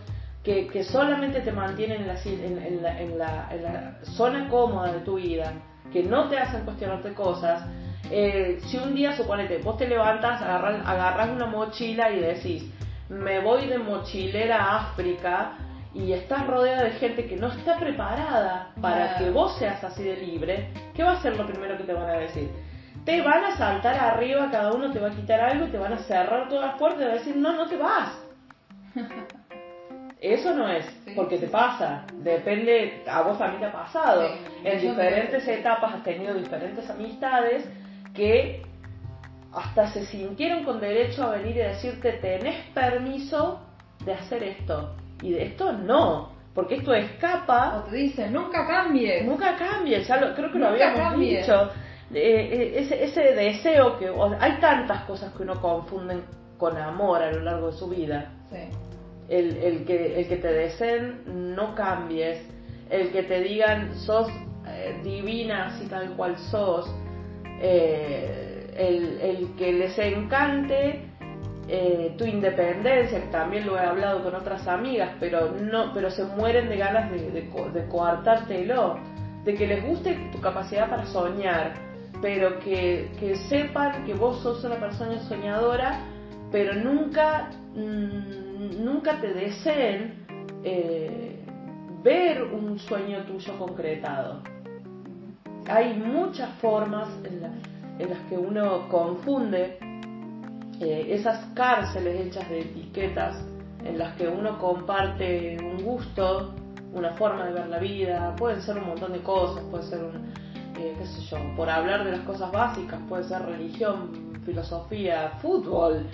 que, 0.47 0.69
que 0.69 0.85
solamente 0.85 1.41
te 1.41 1.51
mantienen 1.51 2.03
en 2.03 2.07
la, 2.07 2.15
en, 2.23 2.55
la, 2.55 3.01
en, 3.01 3.19
la, 3.19 3.49
en, 3.51 3.63
la, 3.65 3.99
zona 4.05 4.49
cómoda 4.49 4.93
de 4.93 5.01
tu 5.01 5.17
vida, 5.17 5.53
que 5.93 6.05
no 6.05 6.29
te 6.29 6.39
hacen 6.39 6.65
cuestionarte 6.65 7.15
cosas, 7.15 7.65
eh, 8.13 8.61
si 8.67 8.77
un 8.77 8.95
día, 8.95 9.17
suponete, 9.17 9.59
vos 9.59 9.77
te 9.77 9.89
levantas, 9.89 10.41
agarras, 10.41 10.87
agarras 10.87 11.31
una 11.31 11.47
mochila 11.47 12.13
y 12.13 12.21
decís, 12.21 12.65
me 13.09 13.41
voy 13.41 13.67
de 13.67 13.79
mochilera 13.79 14.63
a 14.63 14.77
África, 14.93 15.59
y 15.93 16.13
estás 16.13 16.47
rodeada 16.47 16.85
de 16.85 16.91
gente 16.93 17.27
que 17.27 17.37
no 17.37 17.49
está 17.49 17.77
preparada 17.81 18.71
para 18.81 19.17
que 19.17 19.31
vos 19.31 19.59
seas 19.59 19.83
así 19.83 20.05
de 20.05 20.17
libre, 20.17 20.71
¿qué 20.95 21.03
va 21.03 21.13
a 21.13 21.23
ser 21.23 21.37
lo 21.37 21.45
primero 21.45 21.77
que 21.77 21.83
te 21.83 21.93
van 21.93 22.09
a 22.09 22.19
decir? 22.19 22.49
Te 23.05 23.21
van 23.21 23.43
a 23.43 23.57
saltar 23.57 23.97
arriba, 23.97 24.49
cada 24.53 24.73
uno 24.73 24.93
te 24.93 25.01
va 25.01 25.09
a 25.09 25.17
quitar 25.17 25.41
algo, 25.41 25.67
te 25.67 25.79
van 25.79 25.95
a 25.95 25.99
cerrar 26.05 26.49
todas 26.49 26.67
las 26.67 26.79
puertas 26.79 27.01
y 27.01 27.03
te 27.03 27.07
van 27.07 27.17
a 27.17 27.19
decir, 27.19 27.37
no, 27.37 27.53
no 27.53 27.67
te 27.67 27.77
vas. 27.77 28.13
Eso 30.33 30.55
no 30.55 30.69
es, 30.69 30.85
porque 31.15 31.39
te 31.39 31.47
pasa, 31.47 32.05
depende, 32.15 33.03
a 33.07 33.23
vos 33.23 33.39
también 33.39 33.61
te 33.61 33.67
ha 33.67 33.73
pasado. 33.73 34.29
en 34.65 34.81
diferentes 34.81 35.47
etapas 35.47 35.95
has 35.95 36.03
tenido 36.03 36.35
diferentes 36.35 36.89
amistades 36.91 37.65
que 38.15 38.63
hasta 39.53 39.89
se 39.89 40.05
sintieron 40.05 40.65
con 40.65 40.81
derecho 40.81 41.25
a 41.25 41.31
venir 41.37 41.57
y 41.57 41.61
decirte, 41.61 42.13
tenés 42.15 42.57
permiso 42.75 43.61
de 44.05 44.13
hacer 44.13 44.43
esto 44.43 44.97
y 45.23 45.33
de 45.33 45.45
esto 45.45 45.73
no, 45.73 46.33
porque 46.55 46.77
esto 46.77 46.93
escapa. 46.93 47.77
O 47.79 47.91
te 47.91 47.97
dicen, 47.97 48.33
nunca 48.33 48.67
cambie. 48.67 49.23
Nunca 49.23 49.57
cambie, 49.57 50.03
ya 50.03 50.17
lo, 50.17 50.35
creo 50.35 50.51
que 50.51 50.59
lo 50.59 50.69
habíamos 50.69 51.19
dicho. 51.19 51.71
Eh, 52.13 52.49
eh, 52.53 52.73
ese, 52.77 53.05
ese 53.05 53.21
deseo 53.35 53.99
que. 53.99 54.13
hay 54.41 54.59
tantas 54.61 55.05
cosas 55.05 55.33
que 55.35 55.43
uno 55.43 55.61
confunden 55.61 56.23
con 56.57 56.77
amor 56.77 57.23
a 57.23 57.33
lo 57.33 57.41
largo 57.41 57.71
de 57.71 57.77
su 57.77 57.89
vida. 57.89 58.33
Sí. 58.51 58.86
El, 59.29 59.57
el, 59.57 59.85
que, 59.85 60.21
el 60.21 60.29
que 60.29 60.37
te 60.37 60.53
deseen, 60.53 61.55
no 61.55 61.75
cambies. 61.75 62.41
El 62.91 63.11
que 63.11 63.25
te 63.25 63.41
digan, 63.41 63.95
sos 63.97 64.29
eh, 64.69 65.01
divina 65.03 65.67
así 65.67 65.87
tal 65.87 66.15
cual 66.17 66.37
sos. 66.51 66.89
el, 67.61 69.19
el 69.21 69.55
que 69.57 69.73
les 69.73 69.99
encante 69.99 71.07
eh, 71.69 72.15
tu 72.17 72.25
independencia, 72.25 73.21
que 73.21 73.27
también 73.27 73.67
lo 73.67 73.77
he 73.77 73.81
hablado 73.81 74.23
con 74.23 74.37
otras 74.37 74.69
amigas, 74.69 75.11
pero 75.19 75.51
no, 75.51 75.93
pero 75.93 76.11
se 76.11 76.25
mueren 76.25 76.69
de 76.69 76.77
ganas 76.77 77.11
de, 77.11 77.29
de, 77.29 77.89
coartártelo, 77.89 78.99
de 79.45 79.55
que 79.55 79.67
les 79.67 79.85
guste 79.85 80.17
tu 80.31 80.41
capacidad 80.41 80.89
para 80.89 81.07
soñar, 81.07 81.75
pero 82.23 82.61
que, 82.61 83.11
sepan 83.49 84.05
que 84.05 84.15
vos 84.15 84.41
sos 84.43 84.63
una 84.63 84.77
persona 84.77 85.19
soñadora, 85.29 86.05
pero 86.53 86.73
nunca, 86.75 87.51
mm, 87.75 88.46
nunca 88.59 89.21
te 89.21 89.33
deseen 89.33 90.27
eh, 90.65 91.45
ver 92.03 92.43
un 92.43 92.79
sueño 92.79 93.25
tuyo 93.25 93.59
concretado. 93.59 94.43
Hay 95.69 95.95
muchas 95.95 96.51
formas 96.61 97.09
en, 97.25 97.41
las 97.41 98.19
que 98.29 98.37
uno 98.37 98.89
confunde 98.89 99.79
eh, 100.81 101.07
esas 101.09 101.47
cárceles 101.55 102.27
hechas 102.27 102.49
de 102.49 102.61
etiquetas 102.61 103.45
en 103.85 103.99
las 103.99 104.15
que 104.17 104.29
uno 104.29 104.59
comparte 104.59 105.57
un 105.61 105.83
gusto, 105.83 106.55
una 106.93 107.11
forma 107.13 107.47
de 107.47 107.53
ver 107.53 107.69
la 107.69 107.79
vida, 107.79 108.35
pueden 108.37 108.61
ser 108.63 108.79
un 108.79 108.87
montón 108.87 109.13
de 109.13 109.21
cosas, 109.21 109.65
puede 109.71 109.85
ser 109.85 110.03
un, 110.05 110.33
eh, 110.79 110.95
qué 110.99 111.07
sé 111.07 111.21
yo, 111.23 111.39
por 111.57 111.69
hablar 111.69 112.05
de 112.05 112.13
las 112.13 112.21
cosas 112.21 112.51
básicas, 112.53 113.01
puede 113.09 113.25
ser 113.25 113.43
religión, 113.43 114.41
filosofía, 114.45 115.33
fútbol, 115.41 116.07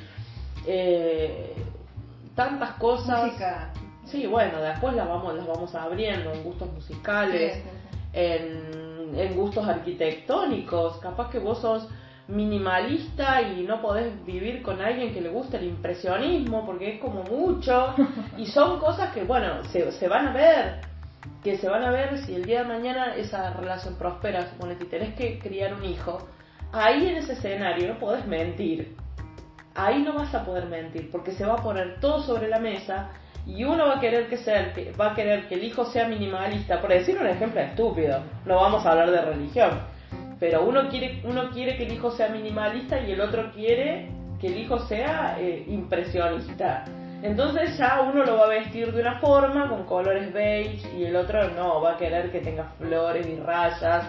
tantas 2.34 2.72
cosas. 2.74 3.24
Música. 3.26 3.72
Sí, 4.04 4.26
bueno, 4.26 4.60
después 4.60 4.94
las 4.94 5.08
vamos, 5.08 5.34
las 5.34 5.46
vamos 5.46 5.74
abriendo 5.74 6.32
en 6.32 6.42
gustos 6.42 6.72
musicales, 6.72 7.54
Sí, 7.54 7.60
sí, 7.62 7.68
En, 8.12 9.18
en 9.18 9.36
gustos 9.36 9.66
arquitectónicos. 9.66 10.98
Capaz 10.98 11.30
que 11.30 11.38
vos 11.38 11.60
sos 11.60 11.88
minimalista 12.28 13.42
y 13.42 13.62
no 13.62 13.80
podés 13.80 14.24
vivir 14.24 14.62
con 14.62 14.80
alguien 14.80 15.12
que 15.12 15.20
le 15.20 15.28
guste 15.28 15.56
el 15.58 15.64
impresionismo 15.64 16.64
porque 16.66 16.94
es 16.94 17.00
como 17.00 17.22
mucho. 17.24 17.94
Y 18.36 18.46
son 18.46 18.80
cosas 18.80 19.12
que, 19.12 19.24
bueno, 19.24 19.62
se, 19.64 19.92
se 19.92 20.08
van 20.08 20.28
a 20.28 20.32
ver. 20.32 20.80
Que 21.44 21.56
se 21.56 21.68
van 21.68 21.84
a 21.84 21.90
ver 21.90 22.18
si 22.18 22.34
el 22.34 22.44
día 22.44 22.62
de 22.62 22.68
mañana 22.68 23.14
esa 23.14 23.52
relación 23.52 23.94
prospera. 23.96 24.50
Suponete, 24.50 24.84
y 24.84 24.88
tenés 24.88 25.14
que 25.14 25.38
criar 25.38 25.74
un 25.74 25.84
hijo. 25.84 26.26
Ahí 26.72 27.06
en 27.08 27.16
ese 27.16 27.34
escenario 27.34 27.88
no 27.88 27.98
podés 27.98 28.26
mentir 28.26 28.96
ahí 29.74 30.02
no 30.02 30.14
vas 30.14 30.34
a 30.34 30.44
poder 30.44 30.66
mentir 30.66 31.10
porque 31.10 31.32
se 31.32 31.44
va 31.44 31.54
a 31.54 31.62
poner 31.62 32.00
todo 32.00 32.22
sobre 32.22 32.48
la 32.48 32.58
mesa 32.58 33.10
y 33.46 33.64
uno 33.64 33.86
va 33.86 33.96
a 33.96 34.00
querer 34.00 34.28
que 34.28 34.36
sea 34.36 34.72
va 35.00 35.12
a 35.12 35.14
querer 35.14 35.48
que 35.48 35.54
el 35.54 35.64
hijo 35.64 35.84
sea 35.86 36.06
minimalista 36.08 36.80
por 36.80 36.90
decir 36.90 37.18
un 37.18 37.26
ejemplo 37.26 37.60
estúpido 37.60 38.20
no 38.44 38.56
vamos 38.56 38.84
a 38.86 38.92
hablar 38.92 39.10
de 39.10 39.20
religión 39.20 39.80
pero 40.38 40.64
uno 40.64 40.88
quiere 40.88 41.20
uno 41.24 41.50
quiere 41.50 41.76
que 41.76 41.84
el 41.84 41.92
hijo 41.92 42.10
sea 42.10 42.28
minimalista 42.28 43.00
y 43.00 43.12
el 43.12 43.20
otro 43.20 43.52
quiere 43.52 44.08
que 44.42 44.48
el 44.48 44.58
hijo 44.58 44.80
sea 44.80 45.36
eh, 45.38 45.64
impresionista. 45.68 46.84
Entonces 47.22 47.78
ya 47.78 48.00
uno 48.00 48.24
lo 48.24 48.36
va 48.38 48.46
a 48.46 48.48
vestir 48.48 48.92
de 48.92 49.00
una 49.00 49.20
forma 49.20 49.68
con 49.68 49.84
colores 49.84 50.32
beige 50.32 50.84
y 50.98 51.04
el 51.04 51.14
otro 51.14 51.48
no 51.50 51.80
va 51.80 51.92
a 51.92 51.96
querer 51.96 52.32
que 52.32 52.40
tenga 52.40 52.64
flores 52.76 53.24
y 53.24 53.36
rayas 53.36 54.04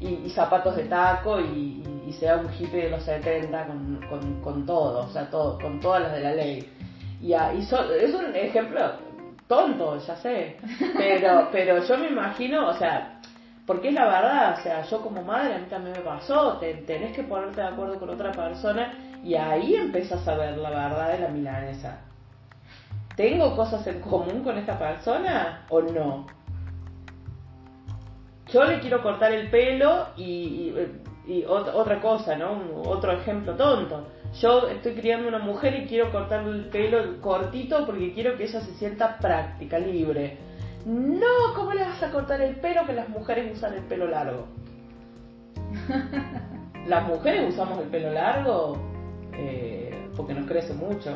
y, 0.00 0.28
zapatos 0.30 0.74
de 0.74 0.86
taco 0.86 1.40
y- 1.40 1.84
y 2.06 2.12
sea 2.12 2.36
un 2.36 2.46
hippie 2.52 2.84
de 2.84 2.90
los 2.90 3.02
70 3.02 3.66
con, 3.66 4.00
con, 4.08 4.40
con 4.42 4.66
todo, 4.66 5.06
o 5.06 5.08
sea, 5.08 5.28
todo, 5.30 5.58
con 5.58 5.80
todas 5.80 6.02
las 6.02 6.12
de 6.12 6.20
la 6.20 6.34
ley. 6.34 6.70
Y, 7.20 7.32
a- 7.32 7.52
y 7.54 7.62
so- 7.62 7.92
es 7.94 8.14
un 8.14 8.34
ejemplo 8.34 8.80
tonto, 9.48 9.98
ya 9.98 10.16
sé, 10.16 10.56
pero, 10.96 11.48
pero 11.52 11.82
yo 11.84 11.98
me 11.98 12.08
imagino, 12.08 12.68
o 12.68 12.74
sea, 12.74 13.20
porque 13.66 13.88
es 13.88 13.94
la 13.94 14.04
verdad, 14.06 14.56
o 14.58 14.62
sea, 14.62 14.82
yo 14.82 15.00
como 15.02 15.22
madre 15.22 15.54
a 15.54 15.58
mí 15.58 15.66
también 15.68 15.96
me 15.96 16.02
pasó, 16.02 16.58
te- 16.58 16.74
tenés 16.74 17.14
que 17.16 17.22
ponerte 17.24 17.60
de 17.60 17.66
acuerdo 17.68 17.98
con 17.98 18.10
otra 18.10 18.30
persona 18.32 18.94
y 19.24 19.34
ahí 19.34 19.74
empiezas 19.74 20.26
a 20.28 20.36
ver 20.36 20.56
la 20.58 20.70
verdad 20.70 21.12
de 21.12 21.18
la 21.20 21.28
milanesa. 21.28 21.98
¿Tengo 23.16 23.56
cosas 23.56 23.86
en 23.86 24.00
común 24.00 24.42
con 24.44 24.58
esta 24.58 24.78
persona 24.78 25.64
o 25.70 25.80
no? 25.80 26.26
yo 28.52 28.64
le 28.64 28.78
quiero 28.78 29.02
cortar 29.02 29.32
el 29.32 29.50
pelo 29.50 30.06
y, 30.16 30.22
y- 30.22 30.74
y 31.26 31.42
ot- 31.44 31.72
otra 31.74 32.00
cosa, 32.00 32.36
¿no? 32.36 32.52
Un- 32.52 32.70
otro 32.86 33.12
ejemplo 33.12 33.54
tonto. 33.54 34.06
Yo 34.40 34.68
estoy 34.68 34.94
criando 34.94 35.28
una 35.28 35.38
mujer 35.38 35.74
y 35.74 35.86
quiero 35.86 36.10
cortarle 36.12 36.50
el 36.50 36.64
pelo 36.66 37.20
cortito 37.20 37.84
porque 37.86 38.12
quiero 38.12 38.36
que 38.36 38.44
ella 38.44 38.60
se 38.60 38.74
sienta 38.74 39.18
práctica, 39.18 39.78
libre. 39.78 40.38
No, 40.84 41.54
¿cómo 41.56 41.72
le 41.74 41.82
vas 41.82 42.02
a 42.02 42.10
cortar 42.12 42.40
el 42.40 42.56
pelo 42.56 42.86
que 42.86 42.92
las 42.92 43.08
mujeres 43.08 43.52
usan 43.56 43.74
el 43.74 43.82
pelo 43.84 44.06
largo? 44.06 44.46
Las 46.86 47.06
mujeres 47.08 47.52
usamos 47.52 47.80
el 47.80 47.88
pelo 47.88 48.12
largo 48.12 48.78
eh, 49.32 50.08
porque 50.16 50.34
nos 50.34 50.46
crece 50.46 50.72
mucho. 50.74 51.10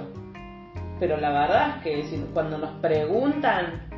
Pero 0.98 1.16
la 1.18 1.30
verdad 1.30 1.76
es 1.76 1.82
que 1.84 2.02
si- 2.08 2.26
cuando 2.34 2.58
nos 2.58 2.70
preguntan 2.80 3.88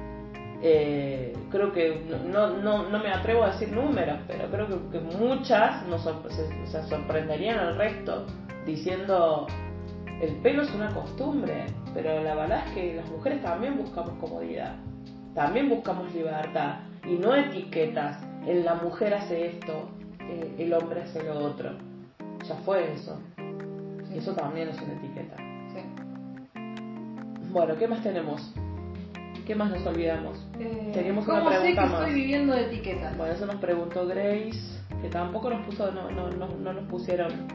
eh, 0.62 1.36
creo 1.50 1.72
que 1.72 2.06
no, 2.30 2.50
no, 2.58 2.88
no 2.88 2.98
me 3.00 3.10
atrevo 3.10 3.42
a 3.44 3.50
decir 3.50 3.70
números, 3.72 4.18
pero 4.28 4.48
creo 4.50 4.66
que, 4.68 4.98
que 4.98 5.00
muchas 5.18 5.86
nos 5.88 6.02
se, 6.02 6.66
se 6.66 6.82
sorprenderían 6.88 7.58
al 7.58 7.76
resto 7.76 8.26
diciendo 8.64 9.46
el 10.20 10.36
pelo 10.36 10.62
es 10.62 10.72
una 10.72 10.88
costumbre, 10.94 11.66
pero 11.94 12.22
la 12.22 12.34
verdad 12.36 12.62
es 12.68 12.72
que 12.74 12.94
las 12.94 13.10
mujeres 13.10 13.42
también 13.42 13.76
buscamos 13.76 14.12
comodidad, 14.20 14.76
también 15.34 15.68
buscamos 15.68 16.14
libertad 16.14 16.76
y 17.04 17.14
no 17.14 17.34
etiquetas, 17.34 18.22
en 18.46 18.64
la 18.64 18.76
mujer 18.76 19.14
hace 19.14 19.46
esto, 19.46 19.90
eh, 20.20 20.54
el 20.58 20.72
hombre 20.74 21.02
hace 21.02 21.24
lo 21.24 21.38
otro, 21.40 21.70
ya 22.46 22.54
fue 22.64 22.92
eso, 22.92 23.18
Sí. 24.08 24.18
eso 24.18 24.32
también 24.34 24.68
es 24.68 24.80
una 24.80 24.92
etiqueta. 24.92 25.36
Sí. 25.72 25.80
Bueno, 27.50 27.74
¿qué 27.76 27.88
más 27.88 28.02
tenemos? 28.02 28.54
¿Qué 29.46 29.54
más 29.54 29.70
nos 29.70 29.84
olvidamos? 29.86 30.38
Eh, 30.58 30.90
Teníamos 30.94 31.26
una 31.26 31.38
¿Cómo 31.40 31.50
sé 31.50 31.56
que 31.56 31.62
pregunta 31.62 31.82
más. 31.86 32.00
estoy 32.00 32.14
viviendo 32.14 32.54
de 32.54 32.62
etiquetas? 32.66 33.16
Bueno, 33.16 33.32
eso 33.34 33.46
nos 33.46 33.56
preguntó 33.56 34.06
Grace, 34.06 34.60
que 35.00 35.08
tampoco 35.08 35.50
nos 35.50 35.66
puso, 35.66 35.90
no, 35.90 36.10
no, 36.10 36.30
no, 36.30 36.46
no 36.48 36.72
nos 36.72 36.84
pusieron 36.88 37.48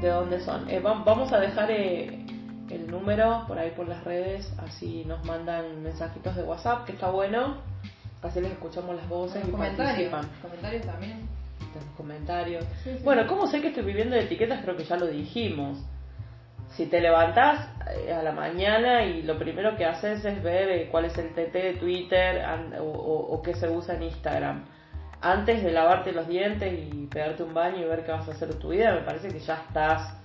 de 0.00 0.08
dónde 0.08 0.40
son. 0.40 0.68
Eh, 0.68 0.80
va- 0.80 1.02
vamos 1.04 1.32
a 1.32 1.38
dejar 1.38 1.70
eh, 1.70 2.24
el 2.70 2.90
número 2.90 3.44
por 3.46 3.58
ahí 3.58 3.70
por 3.70 3.88
las 3.88 4.02
redes, 4.04 4.52
así 4.58 5.04
nos 5.06 5.24
mandan 5.24 5.82
mensajitos 5.82 6.34
de 6.34 6.42
WhatsApp, 6.42 6.86
que 6.86 6.92
está 6.92 7.08
bueno, 7.10 7.58
así 8.22 8.40
les 8.40 8.50
escuchamos 8.52 8.96
las 8.96 9.08
voces 9.08 9.40
Los 9.42 9.48
y 9.48 9.52
comentarios. 9.52 10.10
participan 10.10 10.40
Comentarios 10.42 10.86
también. 10.86 11.20
los 11.74 11.84
comentarios. 11.96 12.64
Sí, 12.82 12.90
sí. 12.98 13.04
Bueno, 13.04 13.26
¿cómo 13.28 13.46
sé 13.46 13.60
que 13.60 13.68
estoy 13.68 13.84
viviendo 13.84 14.16
de 14.16 14.22
etiquetas? 14.22 14.60
Creo 14.62 14.76
que 14.76 14.84
ya 14.84 14.96
lo 14.96 15.06
dijimos. 15.06 15.78
Si 16.76 16.86
te 16.86 17.00
levantás 17.00 17.68
eh, 17.90 18.12
a 18.12 18.22
la 18.22 18.32
mañana 18.32 19.04
y 19.04 19.22
lo 19.22 19.38
primero 19.38 19.76
que 19.76 19.84
haces 19.84 20.24
es 20.24 20.42
ver 20.42 20.70
eh, 20.70 20.88
cuál 20.90 21.04
es 21.06 21.16
el 21.18 21.30
TT 21.34 21.52
de 21.52 21.74
Twitter 21.78 22.42
o, 22.80 23.40
qué 23.44 23.54
se 23.54 23.68
usa 23.68 23.94
en 23.96 24.04
Instagram, 24.04 24.64
antes 25.20 25.62
de 25.62 25.70
lavarte 25.70 26.12
los 26.12 26.26
dientes 26.26 26.72
y 26.72 27.06
pegarte 27.06 27.42
un 27.42 27.54
baño 27.54 27.78
y 27.78 27.84
ver 27.84 28.04
qué 28.04 28.12
vas 28.12 28.26
a 28.28 28.32
hacer 28.32 28.54
tu 28.54 28.70
vida, 28.70 28.92
me 28.94 29.02
parece 29.02 29.28
que 29.28 29.38
ya 29.38 29.54
estás 29.68 30.16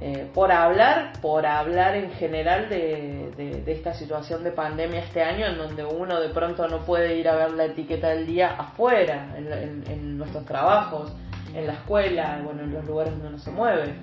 eh, 0.00 0.28
por 0.34 0.52
hablar, 0.52 1.12
por 1.20 1.44
hablar 1.46 1.96
en 1.96 2.10
general 2.12 2.68
de, 2.68 3.30
de- 3.36 3.62
de 3.62 3.72
esta 3.72 3.94
situación 3.94 4.44
de 4.44 4.52
pandemia 4.52 5.00
este 5.00 5.22
año, 5.22 5.46
en 5.46 5.58
donde 5.58 5.84
uno 5.84 6.20
de 6.20 6.28
pronto 6.28 6.68
no 6.68 6.80
puede 6.84 7.16
ir 7.16 7.28
a 7.28 7.34
ver 7.34 7.50
la 7.52 7.64
etiqueta 7.64 8.10
del 8.10 8.26
día 8.26 8.54
afuera, 8.58 9.34
en, 9.36 9.52
en- 9.52 9.84
en 9.90 10.18
nuestros 10.18 10.44
trabajos, 10.44 11.12
en 11.54 11.66
la 11.66 11.72
escuela, 11.74 12.40
bueno, 12.44 12.62
en 12.62 12.74
los 12.74 12.84
lugares 12.84 13.12
donde 13.14 13.28
uno 13.28 13.38
se 13.38 13.50
mueve. 13.50 13.94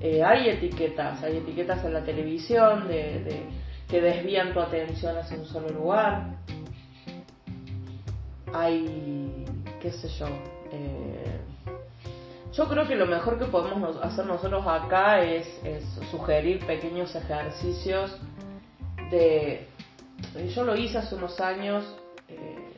Eh, 0.00 0.22
hay 0.22 0.50
etiquetas, 0.50 1.22
hay 1.22 1.38
etiquetas 1.38 1.84
en 1.84 1.92
la 1.94 2.04
televisión 2.04 2.86
de, 2.88 3.20
de- 3.24 3.46
que 3.88 4.00
desvían 4.00 4.52
tu 4.52 4.60
atención 4.60 5.16
hacia 5.16 5.36
un 5.38 5.46
solo 5.46 5.68
lugar. 5.70 6.36
Hay, 8.52 9.44
qué 9.80 9.90
sé 9.92 10.08
yo, 10.08 10.26
eh, 10.72 11.40
yo 12.52 12.68
creo 12.68 12.86
que 12.88 12.94
lo 12.94 13.06
mejor 13.06 13.38
que 13.38 13.44
podemos 13.46 13.96
hacer 14.02 14.24
nosotros 14.24 14.64
acá 14.66 15.22
es, 15.22 15.46
sugerir 16.10 16.64
pequeños 16.66 17.14
ejercicios 17.14 18.16
de... 19.10 19.66
Yo 20.54 20.64
lo 20.64 20.74
hice 20.74 20.98
hace 20.98 21.14
unos 21.14 21.38
años, 21.40 21.84
eh, 22.28 22.72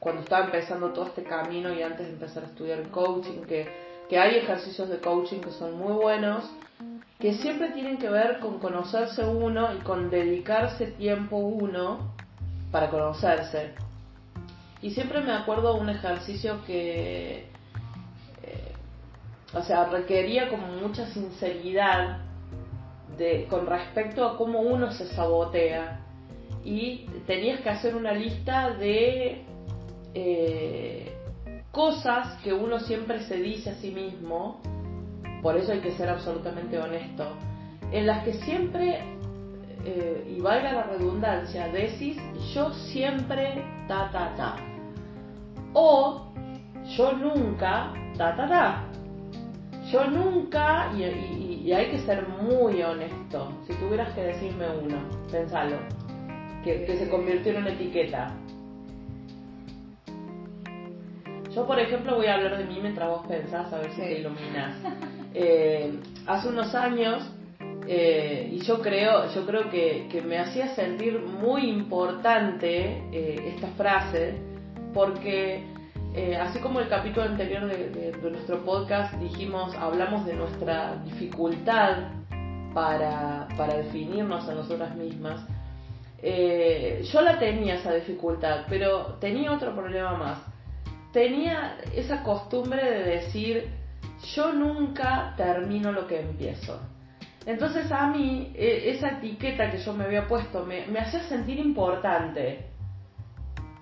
cuando 0.00 0.22
estaba 0.22 0.46
empezando 0.46 0.92
todo 0.92 1.06
este 1.06 1.22
camino 1.22 1.72
y 1.72 1.82
antes 1.82 2.06
de 2.06 2.12
empezar 2.14 2.42
a 2.42 2.46
estudiar 2.46 2.82
coaching, 2.90 3.42
que, 3.46 3.68
que 4.08 4.18
hay 4.18 4.36
ejercicios 4.36 4.88
de 4.88 4.98
coaching 4.98 5.40
que 5.40 5.50
son 5.50 5.76
muy 5.78 5.94
buenos, 5.94 6.44
que 7.18 7.34
siempre 7.34 7.70
tienen 7.70 7.98
que 7.98 8.08
ver 8.08 8.40
con 8.40 8.58
conocerse 8.58 9.24
uno 9.24 9.74
y 9.74 9.78
con 9.78 10.10
dedicarse 10.10 10.88
tiempo 10.88 11.36
uno 11.36 12.14
para 12.70 12.90
conocerse. 12.90 13.74
Y 14.82 14.90
siempre 14.90 15.20
me 15.20 15.32
acuerdo 15.32 15.76
un 15.76 15.88
ejercicio 15.88 16.62
que, 16.66 17.46
eh, 18.42 18.72
o 19.54 19.62
sea, 19.62 19.86
requería 19.86 20.50
como 20.50 20.66
mucha 20.68 21.06
sinceridad 21.06 22.18
de, 23.16 23.46
con 23.48 23.66
respecto 23.66 24.26
a 24.26 24.36
cómo 24.36 24.60
uno 24.60 24.92
se 24.92 25.06
sabotea. 25.06 26.00
Y 26.64 27.06
tenías 27.26 27.60
que 27.60 27.70
hacer 27.70 27.96
una 27.96 28.12
lista 28.12 28.70
de 28.70 29.44
eh, 30.14 31.16
cosas 31.76 32.38
que 32.42 32.54
uno 32.54 32.80
siempre 32.80 33.20
se 33.24 33.36
dice 33.36 33.68
a 33.68 33.74
sí 33.74 33.90
mismo, 33.90 34.62
por 35.42 35.58
eso 35.58 35.72
hay 35.72 35.80
que 35.80 35.92
ser 35.92 36.08
absolutamente 36.08 36.78
honesto, 36.78 37.36
en 37.92 38.06
las 38.06 38.24
que 38.24 38.32
siempre, 38.32 39.04
eh, 39.84 40.34
y 40.34 40.40
valga 40.40 40.72
la 40.72 40.84
redundancia, 40.84 41.68
decís 41.68 42.16
yo 42.54 42.72
siempre 42.72 43.62
ta 43.88 44.10
ta 44.10 44.34
ta. 44.36 44.56
O 45.74 46.32
yo 46.96 47.12
nunca 47.12 47.92
ta 48.16 48.34
ta 48.34 48.48
ta. 48.48 48.84
Yo 49.92 50.06
nunca, 50.06 50.90
y, 50.96 51.70
hay 51.72 51.90
que 51.90 51.98
ser 52.06 52.26
muy 52.26 52.82
honesto, 52.82 53.52
si 53.66 53.74
tuvieras 53.74 54.14
que 54.14 54.22
decirme 54.22 54.66
uno, 54.82 54.96
pensalo, 55.30 55.76
que, 56.64 56.86
que 56.86 56.96
se 56.96 57.10
convirtió 57.10 57.52
en 57.52 57.58
una 57.58 57.70
etiqueta. 57.70 58.34
Yo, 61.56 61.66
por 61.66 61.80
ejemplo, 61.80 62.16
voy 62.16 62.26
a 62.26 62.34
hablar 62.34 62.58
de 62.58 62.64
mí 62.64 62.78
mientras 62.82 63.08
vos 63.08 63.26
pensás, 63.26 63.72
a 63.72 63.78
ver 63.78 63.90
si 63.92 63.96
Sí. 64.02 64.02
te 64.02 64.18
iluminas. 64.20 64.76
Eh, 65.32 65.98
hace 66.26 66.48
unos 66.48 66.74
años, 66.74 67.26
eh, 67.88 68.50
y 68.52 68.58
yo 68.60 68.82
creo, 68.82 69.32
yo 69.34 69.46
creo 69.46 69.70
que, 69.70 70.06
que 70.10 70.20
me 70.20 70.38
hacía 70.38 70.68
sentir 70.74 71.18
muy 71.18 71.62
importante 71.70 73.02
eh, 73.10 73.52
esta 73.54 73.68
frase, 73.68 74.34
porque 74.92 75.64
así 76.40 76.58
como 76.60 76.80
el 76.80 76.88
capítulo 76.88 77.26
anterior 77.26 77.66
de, 77.66 77.90
de- 77.90 78.12
de 78.12 78.30
nuestro 78.30 78.64
podcast 78.64 79.12
dijimos, 79.14 79.74
hablamos 79.76 80.24
de 80.24 80.32
nuestra 80.34 80.96
dificultad 81.04 82.04
para, 82.72 83.48
para 83.56 83.76
definirnos 83.78 84.48
a 84.48 84.54
nosotras 84.54 84.94
mismas, 84.96 85.40
eh, 86.22 87.02
yo 87.12 87.20
la 87.20 87.38
tenía 87.38 87.74
esa 87.74 87.92
dificultad, 87.94 88.64
pero 88.68 89.16
tenía 89.20 89.52
otro 89.52 89.74
problema 89.74 90.14
más. 90.16 90.38
Tenía 91.16 91.78
esa 91.94 92.22
costumbre 92.22 92.84
de 92.84 93.02
decir, 93.04 93.70
yo 94.34 94.52
nunca 94.52 95.32
termino 95.34 95.90
lo 95.90 96.06
que 96.06 96.20
empiezo. 96.20 96.78
Entonces 97.46 97.90
a 97.90 98.08
mí 98.08 98.52
eh, 98.54 98.90
esa 98.94 99.12
etiqueta 99.12 99.70
que 99.70 99.78
yo 99.78 99.94
me 99.94 100.04
había 100.04 100.28
puesto 100.28 100.66
me, 100.66 100.86
me 100.88 100.98
hacía 100.98 101.20
sentir 101.20 101.58
importante, 101.58 102.66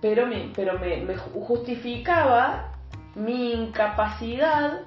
pero 0.00 0.28
me, 0.28 0.52
pero 0.54 0.78
me, 0.78 0.98
me 0.98 1.16
ju- 1.16 1.44
justificaba 1.44 2.72
mi 3.16 3.52
incapacidad 3.52 4.82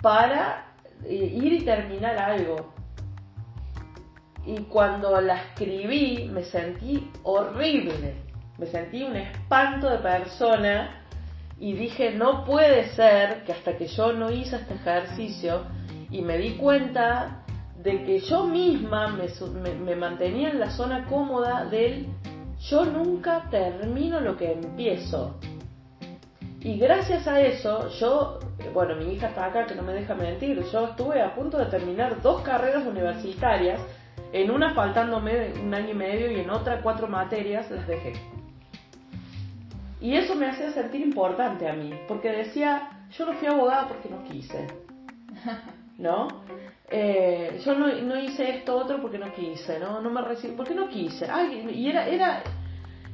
para 0.00 0.66
eh, 1.04 1.32
ir 1.34 1.52
y 1.52 1.64
terminar 1.64 2.16
algo. 2.16 2.72
Y 4.46 4.56
cuando 4.68 5.20
la 5.20 5.34
escribí 5.34 6.30
me 6.32 6.44
sentí 6.44 7.10
horrible, 7.24 8.14
me 8.56 8.66
sentí 8.66 9.02
un 9.02 9.16
espanto 9.16 9.90
de 9.90 9.98
persona 9.98 11.01
y 11.58 11.74
dije, 11.74 12.12
no 12.12 12.44
puede 12.44 12.88
ser 12.90 13.44
que 13.44 13.52
hasta 13.52 13.76
que 13.76 13.86
yo 13.86 14.12
no 14.12 14.30
hice 14.30 14.56
este 14.56 14.74
ejercicio 14.74 15.62
y 16.10 16.22
me 16.22 16.38
di 16.38 16.52
cuenta 16.56 17.44
de 17.76 18.04
que 18.04 18.20
yo 18.20 18.44
misma 18.44 19.08
me, 19.08 19.26
me- 19.60 19.74
me 19.74 19.96
mantenía 19.96 20.50
en 20.50 20.60
la 20.60 20.70
zona 20.70 21.06
cómoda 21.06 21.64
del 21.66 22.06
yo 22.68 22.84
nunca 22.84 23.48
termino 23.50 24.20
lo 24.20 24.36
que 24.36 24.52
empiezo. 24.52 25.36
Y 26.60 26.78
gracias 26.78 27.26
a 27.26 27.40
eso, 27.40 27.88
yo, 27.98 28.38
bueno, 28.72 28.94
mi 28.94 29.12
hija 29.14 29.28
está 29.28 29.46
acá 29.46 29.66
que 29.66 29.74
no 29.74 29.82
me 29.82 29.92
deja 29.94 30.14
mentir, 30.14 30.62
yo 30.72 30.84
estuve 30.86 31.20
a 31.20 31.34
punto 31.34 31.58
de 31.58 31.66
terminar 31.66 32.22
dos 32.22 32.42
carreras 32.42 32.86
universitarias, 32.86 33.80
en 34.32 34.50
una 34.50 34.72
faltándome 34.74 35.52
un 35.60 35.74
año 35.74 35.90
y 35.90 35.94
medio 35.94 36.30
y 36.30 36.38
en 36.40 36.50
otra 36.50 36.80
cuatro 36.82 37.08
materias 37.08 37.68
las 37.70 37.84
dejé. 37.88 38.12
Y 40.02 40.16
eso 40.16 40.34
me 40.34 40.46
hacía 40.46 40.72
sentir 40.72 41.00
importante 41.00 41.68
a 41.68 41.74
mí, 41.74 41.92
porque 42.08 42.30
decía, 42.32 43.06
yo 43.12 43.24
no 43.24 43.34
fui 43.34 43.46
abogada 43.46 43.86
porque 43.86 44.08
no 44.08 44.24
quise, 44.24 44.66
¿no? 45.98 46.26
Eh, 46.90 47.60
yo 47.64 47.74
no, 47.76 47.86
no 47.86 48.18
hice 48.18 48.56
esto 48.56 48.76
otro 48.76 49.00
porque 49.00 49.18
no 49.18 49.32
quise, 49.32 49.78
¿no? 49.78 50.00
No 50.00 50.10
me 50.10 50.20
recibí 50.20 50.54
porque 50.56 50.74
no 50.74 50.88
quise. 50.88 51.26
Ay, 51.30 51.70
y 51.72 51.88
era, 51.88 52.08
era, 52.08 52.42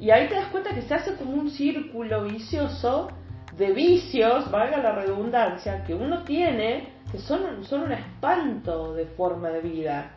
y 0.00 0.10
ahí 0.10 0.28
te 0.28 0.36
das 0.36 0.46
cuenta 0.46 0.74
que 0.74 0.80
se 0.82 0.94
hace 0.94 1.14
como 1.16 1.32
un 1.32 1.50
círculo 1.50 2.24
vicioso 2.24 3.08
de 3.56 3.72
vicios, 3.72 4.50
valga 4.50 4.78
la 4.78 4.92
redundancia, 4.92 5.84
que 5.84 5.94
uno 5.94 6.22
tiene, 6.22 6.88
que 7.12 7.18
son, 7.18 7.64
son 7.64 7.82
un 7.82 7.92
espanto 7.92 8.94
de 8.94 9.06
forma 9.06 9.50
de 9.50 9.60
vida. 9.60 10.12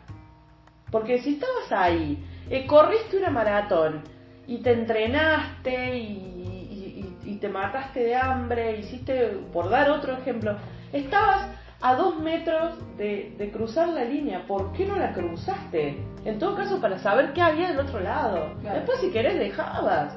Porque 0.90 1.18
si 1.18 1.34
estabas 1.34 1.70
ahí, 1.70 2.24
eh, 2.48 2.66
corriste 2.66 3.18
una 3.18 3.30
maratón 3.30 4.02
y 4.46 4.58
te 4.58 4.72
entrenaste 4.72 5.98
y, 5.98 6.61
y- 7.24 7.36
te 7.36 7.48
mataste 7.48 8.00
de 8.00 8.16
hambre, 8.16 8.78
hiciste, 8.78 9.28
por 9.52 9.68
dar 9.70 9.90
otro 9.90 10.12
ejemplo, 10.14 10.56
estabas 10.92 11.48
a 11.80 11.94
dos 11.96 12.18
metros 12.20 12.74
de, 12.96 13.34
de 13.38 13.50
cruzar 13.50 13.88
la 13.88 14.04
línea, 14.04 14.46
¿por 14.46 14.72
qué 14.72 14.86
no 14.86 14.96
la 14.96 15.12
cruzaste? 15.12 15.98
En 16.24 16.38
todo 16.38 16.54
caso, 16.54 16.80
para 16.80 16.98
saber 16.98 17.32
qué 17.32 17.42
había 17.42 17.68
del 17.68 17.80
otro 17.80 17.98
lado. 18.00 18.54
Claro. 18.60 18.76
Después, 18.78 19.00
si 19.00 19.10
querés, 19.10 19.38
dejabas. 19.38 20.16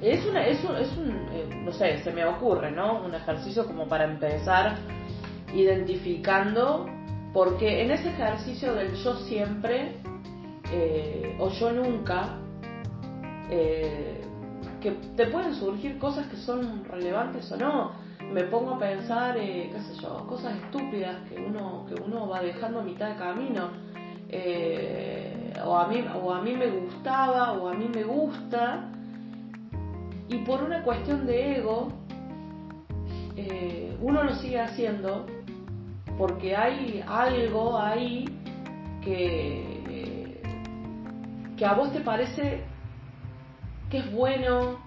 Es, 0.00 0.26
una, 0.26 0.44
es 0.46 0.64
un, 0.64 0.76
es 0.76 0.96
un 0.96 1.10
eh, 1.32 1.62
no 1.64 1.72
sé, 1.72 2.02
se 2.02 2.10
me 2.10 2.24
ocurre, 2.24 2.72
¿no? 2.72 3.04
Un 3.04 3.14
ejercicio 3.14 3.64
como 3.66 3.86
para 3.86 4.04
empezar 4.04 4.74
identificando, 5.54 6.86
porque 7.32 7.82
en 7.82 7.92
ese 7.92 8.08
ejercicio 8.08 8.74
del 8.74 8.92
yo 8.96 9.14
siempre 9.14 9.92
eh, 10.72 11.36
o 11.38 11.50
yo 11.50 11.70
nunca, 11.70 12.36
eh, 13.48 14.11
que 14.82 14.90
te 15.16 15.26
pueden 15.26 15.54
surgir 15.54 15.98
cosas 15.98 16.26
que 16.26 16.36
son 16.36 16.84
relevantes 16.84 17.50
o 17.52 17.56
no. 17.56 17.92
Me 18.32 18.44
pongo 18.44 18.74
a 18.74 18.78
pensar, 18.78 19.36
eh, 19.36 19.70
qué 19.72 19.80
sé 19.82 20.00
yo, 20.00 20.26
cosas 20.26 20.56
estúpidas 20.56 21.16
que 21.28 21.40
uno, 21.40 21.86
que 21.88 22.00
uno 22.02 22.28
va 22.28 22.40
dejando 22.40 22.80
a 22.80 22.82
mitad 22.82 23.10
de 23.10 23.16
camino. 23.16 23.68
Eh, 24.28 25.52
o, 25.64 25.76
a 25.76 25.86
mí, 25.88 26.04
o 26.22 26.32
a 26.32 26.40
mí 26.40 26.54
me 26.54 26.66
gustaba, 26.66 27.52
o 27.52 27.68
a 27.68 27.74
mí 27.74 27.88
me 27.94 28.02
gusta, 28.04 28.88
y 30.28 30.38
por 30.38 30.62
una 30.62 30.82
cuestión 30.82 31.26
de 31.26 31.58
ego, 31.58 31.88
eh, 33.36 33.96
uno 34.00 34.22
lo 34.24 34.34
sigue 34.36 34.60
haciendo 34.60 35.26
porque 36.18 36.56
hay 36.56 37.04
algo 37.06 37.78
ahí 37.78 38.24
que, 39.02 40.40
que 41.56 41.66
a 41.66 41.74
vos 41.74 41.92
te 41.92 42.00
parece 42.00 42.71
que 43.92 43.98
es 43.98 44.10
bueno, 44.12 44.80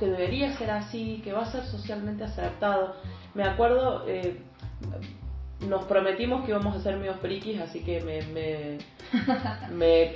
que 0.00 0.06
debería 0.06 0.56
ser 0.58 0.70
así, 0.72 1.20
que 1.22 1.32
va 1.32 1.42
a 1.42 1.52
ser 1.52 1.62
socialmente 1.66 2.24
aceptado. 2.24 2.96
Me 3.34 3.44
acuerdo, 3.44 4.04
eh, 4.08 4.40
nos 5.60 5.84
prometimos 5.84 6.44
que 6.44 6.50
íbamos 6.50 6.74
a 6.74 6.80
ser 6.82 6.96
medio 6.96 7.14
frikis, 7.14 7.60
así 7.60 7.80
que 7.84 8.00
me, 8.00 8.22
me, 8.32 8.78
me 9.70 10.12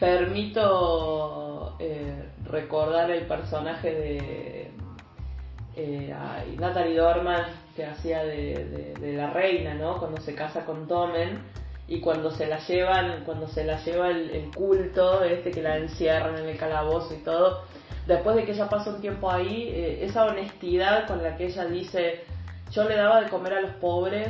permito 0.00 1.76
eh, 1.78 2.24
recordar 2.44 3.10
el 3.10 3.26
personaje 3.26 3.94
de 3.94 4.70
eh, 5.76 6.14
Natalie 6.58 6.96
Dorman 6.96 7.44
que 7.76 7.86
hacía 7.86 8.24
de, 8.24 8.64
de- 8.64 8.94
de 9.00 9.12
la 9.16 9.30
reina, 9.30 9.74
¿no? 9.74 9.98
Cuando 9.98 10.20
se 10.20 10.34
casa 10.34 10.64
con 10.64 10.88
Tommen 10.88 11.38
y 11.90 11.98
cuando 12.00 12.30
se 12.30 12.46
la 12.46 12.58
llevan, 12.60 13.24
cuando 13.26 13.48
se 13.48 13.64
la 13.64 13.76
lleva 13.84 14.10
el, 14.10 14.30
el 14.30 14.54
culto, 14.54 15.24
este 15.24 15.50
que 15.50 15.60
la 15.60 15.76
encierran 15.76 16.38
en 16.38 16.48
el 16.48 16.56
calabozo 16.56 17.12
y 17.14 17.18
todo, 17.18 17.64
después 18.06 18.36
de 18.36 18.44
que 18.44 18.52
ella 18.52 18.68
pasa 18.68 18.90
un 18.90 19.00
tiempo 19.00 19.28
ahí, 19.28 19.70
eh, 19.74 20.04
esa 20.04 20.24
honestidad 20.26 21.08
con 21.08 21.20
la 21.20 21.36
que 21.36 21.46
ella 21.46 21.64
dice, 21.66 22.20
yo 22.70 22.84
le 22.88 22.94
daba 22.94 23.20
de 23.20 23.28
comer 23.28 23.54
a 23.54 23.60
los 23.60 23.72
pobres 23.72 24.28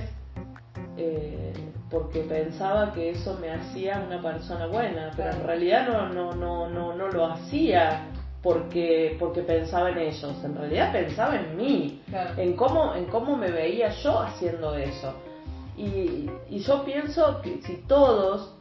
eh, 0.96 1.52
porque 1.90 2.20
pensaba 2.20 2.94
que 2.94 3.10
eso 3.10 3.36
me 3.38 3.50
hacía 3.50 4.02
una 4.06 4.22
persona 4.22 4.66
buena, 4.66 5.10
pero 5.14 5.30
en 5.30 5.42
realidad 5.44 5.86
no, 5.86 6.08
no, 6.08 6.32
no, 6.34 6.68
no, 6.70 6.94
no 6.94 7.08
lo 7.08 7.26
hacía 7.26 8.06
porque, 8.42 9.16
porque 9.18 9.42
pensaba 9.42 9.90
en 9.90 9.98
ellos, 9.98 10.34
en 10.42 10.56
realidad 10.56 10.92
pensaba 10.92 11.36
en 11.36 11.56
mí, 11.58 12.00
Claro. 12.08 12.40
en 12.40 12.56
cómo, 12.56 12.94
en 12.94 13.04
cómo 13.04 13.36
me 13.36 13.50
veía 13.50 13.90
yo 14.02 14.18
haciendo 14.18 14.74
eso. 14.76 15.12
Y, 15.80 16.30
y 16.50 16.58
yo 16.58 16.84
pienso 16.84 17.40
que 17.40 17.62
si 17.62 17.76
todos, 17.88 18.54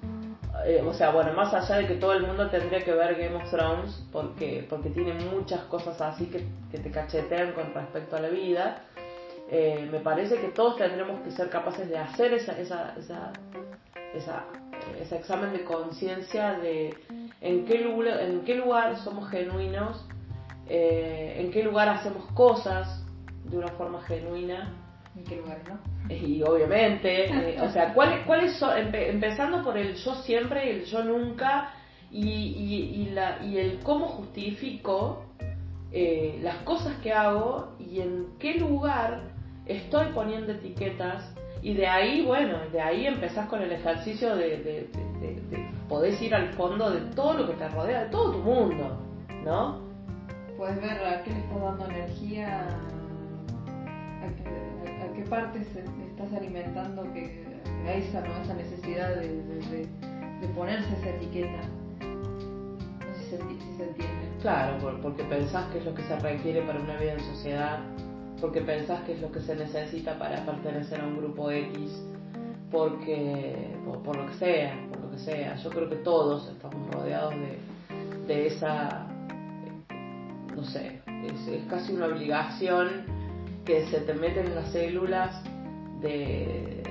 eh, 0.65 0.82
o 0.88 0.93
sea, 0.93 1.11
bueno, 1.11 1.34
más 1.34 1.53
allá 1.53 1.76
de 1.82 1.88
que 1.88 1.95
todo 1.95 2.13
el 2.13 2.26
mundo 2.26 2.49
tendría 2.49 2.80
que 2.82 2.93
ver 2.93 3.15
Game 3.15 3.36
of 3.36 3.49
Thrones, 3.51 4.01
porque, 4.11 4.65
porque 4.70 4.89
tiene 4.89 5.13
muchas 5.26 5.61
cosas 5.63 5.99
así 5.99 6.28
que, 6.28 6.45
te 6.78 6.91
cachetean 6.91 7.51
con 7.51 7.74
respecto 7.74 8.15
a 8.15 8.22
la 8.22 8.30
vida, 8.30 8.84
eh, 9.51 9.86
me 9.91 9.99
parece 9.99 10.38
que 10.38 10.47
todos 10.47 10.78
tendremos 10.78 11.20
que 11.22 11.32
ser 11.32 11.49
capaces 11.49 11.89
de 11.89 11.97
hacer 11.97 12.34
esa, 12.34 12.53
esa, 12.57 12.93
esa, 12.97 13.34
esa- 14.13 14.45
ese 15.01 15.17
examen 15.17 15.51
de 15.51 15.65
conciencia 15.65 16.53
de 16.53 16.95
en 17.41 17.65
qué, 17.65 17.80
lugar, 17.80 18.22
en 18.22 18.45
qué 18.45 18.55
lugar 18.55 18.95
somos 18.99 19.30
genuinos, 19.30 20.05
eh, 20.70 21.36
en 21.39 21.51
qué 21.51 21.63
lugar 21.63 21.89
hacemos 21.89 22.26
cosas 22.32 23.03
de 23.43 23.57
una 23.57 23.67
forma 23.70 24.01
genuina 24.03 24.74
¿En 25.20 25.26
qué 25.26 25.36
lugar, 25.36 25.59
no? 25.67 25.80
y 26.15 26.41
obviamente, 26.43 27.26
eh, 27.28 27.61
o 27.61 27.70
sea, 27.70 27.93
¿cuáles 27.93 28.26
cuáles 28.26 28.53
son, 28.57 28.72
empe- 28.72 29.09
empezando 29.09 29.61
por 29.63 29.78
el 29.78 29.95
yo 29.95 30.15
siempre 30.15 30.65
y 30.65 30.70
el 30.80 30.86
yo 30.86 31.03
nunca 31.03 31.70
y, 32.09 32.26
y, 32.30 33.01
y 33.01 33.05
la, 33.11 33.38
y 33.43 33.57
el 33.57 33.80
cómo 33.84 34.07
justifico 34.07 35.22
eh, 35.91 36.39
las 36.41 36.57
cosas 36.63 36.95
que 37.03 37.11
hago 37.13 37.76
y 37.80 37.99
en 37.99 38.28
qué 38.39 38.53
lugar 38.55 39.24
estoy 39.65 40.07
poniendo 40.13 40.53
etiquetas 40.53 41.32
y 41.61 41.74
de 41.74 41.88
ahí, 41.88 42.24
bueno, 42.26 42.57
de 42.72 42.80
ahí 42.82 43.05
empezás 43.05 43.47
con 43.47 43.61
el 43.61 43.72
ejercicio 43.72 44.36
de, 44.36 44.57
de, 44.57 44.89
de, 44.93 45.20
de- 45.20 45.41
de 45.49 45.70
podés 45.89 46.20
ir 46.22 46.34
al 46.34 46.53
fondo 46.53 46.89
de 46.91 47.01
todo 47.13 47.34
lo 47.34 47.47
que 47.47 47.53
te 47.53 47.67
rodea, 47.67 48.05
de 48.05 48.09
todo 48.09 48.32
tu 48.32 48.39
mundo, 48.39 48.97
¿no? 49.43 49.82
Puedes 50.57 50.82
ver 50.82 51.03
a 51.05 51.22
qué 51.24 51.32
le 51.32 51.39
estás 51.39 51.61
dando 51.61 51.86
energía, 51.86 52.67
a 54.24 54.28
qué, 54.38 54.68
qué 55.24 55.30
parte 55.30 55.63
se- 55.65 55.80
estás 56.07 56.34
alimentando 56.34 57.03
que 57.13 57.43
a 57.86 57.93
esa, 57.93 58.22
necesidad 58.53 59.15
de, 59.15 59.28
de- 59.43 59.88
de- 60.41 60.47
ponerse 60.55 60.88
esa 60.93 61.09
etiqueta. 61.09 61.61
No 61.99 63.13
sé 63.15 63.38
si 63.38 63.78
se, 63.78 63.84
entiende. 63.84 64.30
Claro, 64.41 64.78
por- 64.80 64.99
porque 65.01 65.24
pensás 65.24 65.70
que 65.72 65.80
es 65.80 65.86
lo 65.86 65.93
que 65.93 66.03
se 66.03 66.17
requiere 66.20 66.61
para 66.61 66.80
una 66.80 66.97
vida 66.97 67.13
en 67.13 67.20
sociedad, 67.20 67.80
porque 68.39 68.61
pensás 68.61 69.01
que 69.03 69.13
es 69.13 69.22
lo 69.22 69.32
que 69.32 69.41
se 69.41 69.55
necesita 69.55 70.17
para 70.17 70.45
pertenecer 70.45 71.01
a 71.01 71.05
un 71.05 71.17
grupo 71.17 71.51
X, 71.51 72.01
porque 72.72 73.76
por, 74.03 74.15
lo 74.15 74.26
que 74.28 74.34
sea, 74.36 74.88
por 74.89 75.01
lo 75.01 75.11
que 75.11 75.17
sea. 75.20 75.55
Yo 75.57 75.70
creo 75.70 75.89
que 75.89 75.97
todos 75.97 76.47
estamos 76.49 76.89
rodeados 76.91 77.34
de, 78.28 78.47
esa, 78.47 79.07
no 80.55 80.63
sé, 80.63 81.01
es, 81.26 81.47
es 81.47 81.65
casi 81.70 81.93
una 81.93 82.05
obligación 82.07 83.18
que 83.66 83.86
se 83.88 83.99
te 84.01 84.14
mete 84.14 84.39
en 84.41 84.55
las 84.55 84.72
células 84.72 85.41
de, 86.01 86.84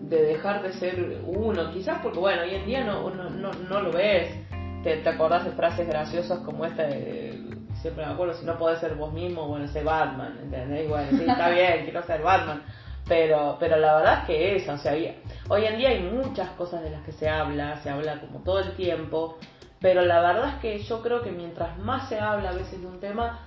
de 0.00 0.22
dejar 0.22 0.62
de 0.62 0.72
ser 0.74 1.20
uno, 1.26 1.72
quizás 1.72 1.98
porque 2.02 2.18
bueno, 2.18 2.42
hoy 2.42 2.54
en 2.54 2.66
día 2.66 2.84
no, 2.84 3.10
no, 3.10 3.30
no, 3.30 3.52
no 3.52 3.80
lo 3.80 3.92
ves, 3.92 4.34
te, 4.82 4.96
te 4.98 5.08
acordás 5.08 5.44
de 5.44 5.52
frases 5.52 5.86
graciosas 5.86 6.38
como 6.40 6.64
esta 6.64 6.84
de, 6.84 7.38
siempre 7.82 8.06
me 8.06 8.12
acuerdo, 8.12 8.34
si 8.34 8.44
no 8.46 8.58
podés 8.58 8.80
ser 8.80 8.94
vos 8.94 9.12
mismo, 9.12 9.46
bueno, 9.46 9.68
sé 9.68 9.82
Batman, 9.82 10.38
¿entendés? 10.42 10.88
Bueno, 10.88 11.08
sí, 11.16 11.24
está 11.26 11.48
bien, 11.50 11.84
quiero 11.84 12.02
ser 12.04 12.22
Batman, 12.22 12.62
pero, 13.08 13.56
pero 13.60 13.76
la 13.76 13.96
verdad 13.96 14.18
es 14.20 14.24
que 14.26 14.56
es, 14.56 14.68
o 14.68 14.78
sea, 14.78 14.92
había- 14.92 15.14
hoy 15.48 15.64
en 15.64 15.78
día 15.78 15.90
hay 15.90 16.02
muchas 16.02 16.50
cosas 16.50 16.82
de 16.82 16.90
las 16.90 17.02
que 17.04 17.12
se 17.12 17.28
habla, 17.28 17.76
se 17.82 17.90
habla 17.90 18.20
como 18.20 18.40
todo 18.40 18.60
el 18.60 18.72
tiempo, 18.76 19.38
pero 19.80 20.02
la 20.02 20.20
verdad 20.20 20.48
es 20.54 20.54
que 20.60 20.78
yo 20.80 21.02
creo 21.02 21.22
que 21.22 21.30
mientras 21.30 21.78
más 21.78 22.08
se 22.08 22.18
habla 22.20 22.50
a 22.50 22.54
veces 22.54 22.80
de 22.80 22.86
un 22.86 23.00
tema, 23.00 23.40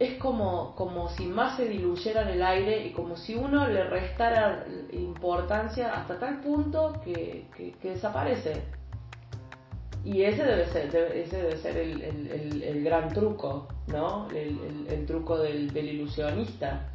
es 0.00 0.14
como, 0.18 0.74
como 0.76 1.10
si 1.10 1.26
más 1.26 1.58
se 1.58 1.68
diluyera 1.68 2.22
en 2.22 2.28
el 2.28 2.42
aire 2.42 2.86
y 2.86 2.92
como 2.92 3.16
si 3.18 3.34
uno 3.34 3.68
le 3.68 3.84
restara 3.84 4.64
importancia 4.92 5.92
hasta 5.94 6.18
tal 6.18 6.40
punto 6.40 7.00
que, 7.04 7.46
que- 7.54 7.74
desaparece. 7.90 8.62
Y 10.02 10.22
ese 10.22 10.42
debe 10.42 10.66
ser, 10.68 10.86
ese 11.14 11.36
debe 11.36 11.56
ser 11.58 11.76
el, 11.76 12.00
el- 12.62 12.82
gran 12.82 13.10
truco, 13.12 13.68
¿no? 13.88 14.26
El 14.30 15.04
truco 15.06 15.36
del, 15.38 15.70
del 15.70 15.90
ilusionista. 15.90 16.88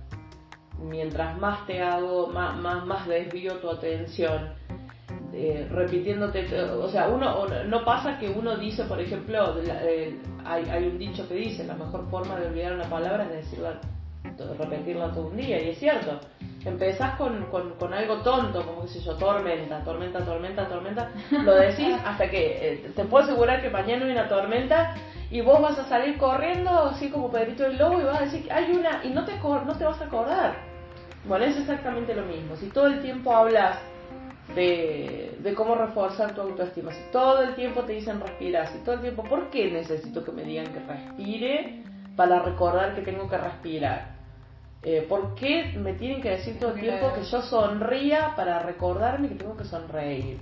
Mientras 0.82 1.38
más 1.38 1.68
te 1.68 1.84
hago, 1.84 2.28
más, 2.28 2.58
más, 2.58 2.86
más 2.88 3.08
desvío 3.08 3.60
tu 3.60 3.70
atención, 3.70 4.56
eh, 5.34 5.68
repitiéndote, 5.72 6.48
o 6.62 6.88
sea, 6.90 7.08
uno 7.08 7.46
no- 7.68 7.86
pasa 7.86 8.18
que 8.18 8.30
uno 8.30 8.56
dice, 8.58 8.84
por 8.86 9.00
ejemplo, 9.00 9.56
la- 9.66 9.84
eh, 9.84 10.16
hay, 10.46 10.64
hay 10.70 10.88
un 10.88 10.98
dicho 10.98 11.28
que 11.28 11.36
dice, 11.36 11.64
la 11.66 11.76
mejor 11.76 12.10
forma 12.10 12.36
de 12.38 12.48
olvidar 12.48 12.74
una 12.74 12.90
palabra 12.90 13.24
es 13.26 13.32
decirla, 13.46 13.80
de 14.24 14.54
repetirla 14.58 15.12
todo 15.12 15.28
un 15.28 15.38
día, 15.38 15.62
y 15.62 15.70
es 15.70 15.78
cierto. 15.80 16.20
Empezás 16.66 17.16
con, 17.16 17.46
con, 17.52 17.72
con 17.76 17.94
algo 17.94 18.18
tonto, 18.22 18.66
como 18.66 18.82
qué 18.84 18.88
sé 18.88 19.00
yo, 19.02 19.14
tormenta, 19.16 19.84
tormenta, 19.84 20.20
tormenta, 20.26 20.68
tormenta, 20.68 21.12
lo 21.44 21.54
decís 21.56 21.96
hasta 22.06 22.28
que 22.30 22.74
eh, 22.74 22.92
te 22.96 23.04
puedo 23.06 23.24
asegurar 23.24 23.62
que 23.62 23.70
mañana 23.70 24.04
hay 24.06 24.12
una 24.12 24.28
tormenta 24.28 24.96
y 25.30 25.42
vos 25.42 25.62
vas 25.62 25.78
a 25.78 25.84
salir 25.88 26.18
corriendo 26.18 26.72
así 26.72 27.10
como 27.10 27.30
Pedrito 27.32 27.66
el 27.68 27.78
Lobo 27.78 28.00
y 28.02 28.04
vas 28.04 28.20
a 28.20 28.26
decir 28.26 28.44
que 28.46 28.52
hay 28.52 28.72
una 28.72 29.04
y 29.04 29.10
no 29.10 29.24
te, 29.26 29.38
no 29.38 29.78
te 29.78 29.84
vas 29.86 30.02
a 30.02 30.06
acordar. 30.06 30.56
Bueno, 31.26 31.46
es 31.46 31.56
exactamente 31.58 32.16
lo 32.16 32.24
mismo. 32.26 32.56
Si 32.56 32.68
todo 32.70 32.88
el 32.88 33.00
tiempo 33.02 33.36
hablas 33.36 33.78
de, 34.54 35.38
de 35.40 35.54
cómo 35.56 35.76
reforzar 35.76 36.36
tu 36.36 36.42
autoestima, 36.42 36.92
si 36.94 37.02
todo 37.12 37.42
el 37.42 37.56
tiempo 37.56 37.82
te 37.82 37.94
dicen 37.94 38.20
respirar, 38.20 38.68
si 38.68 38.80
todo 38.80 38.96
el 38.96 39.02
tiempo, 39.02 39.24
¿por 39.24 39.50
qué 39.50 39.72
necesito 39.72 40.24
que 40.24 40.32
me 40.32 40.44
digan 40.44 40.68
que 40.72 40.80
respire 40.80 41.84
para 42.16 42.40
recordar 42.40 42.94
que 42.96 43.02
tengo 43.02 43.28
que 43.28 43.38
respirar? 43.38 44.16
Eh, 44.84 45.04
¿Por 45.10 45.34
qué 45.34 45.74
me 45.78 45.94
tienen 45.94 46.22
que 46.22 46.30
decir 46.30 46.60
todo 46.60 46.76
el 46.76 46.80
tiempo 46.80 47.12
que 47.16 47.24
yo 47.24 47.42
sonría 47.42 48.34
para 48.36 48.60
recordarme 48.60 49.30
que 49.30 49.36
tengo 49.36 49.58
que 49.58 49.66
sonreír? 49.66 50.38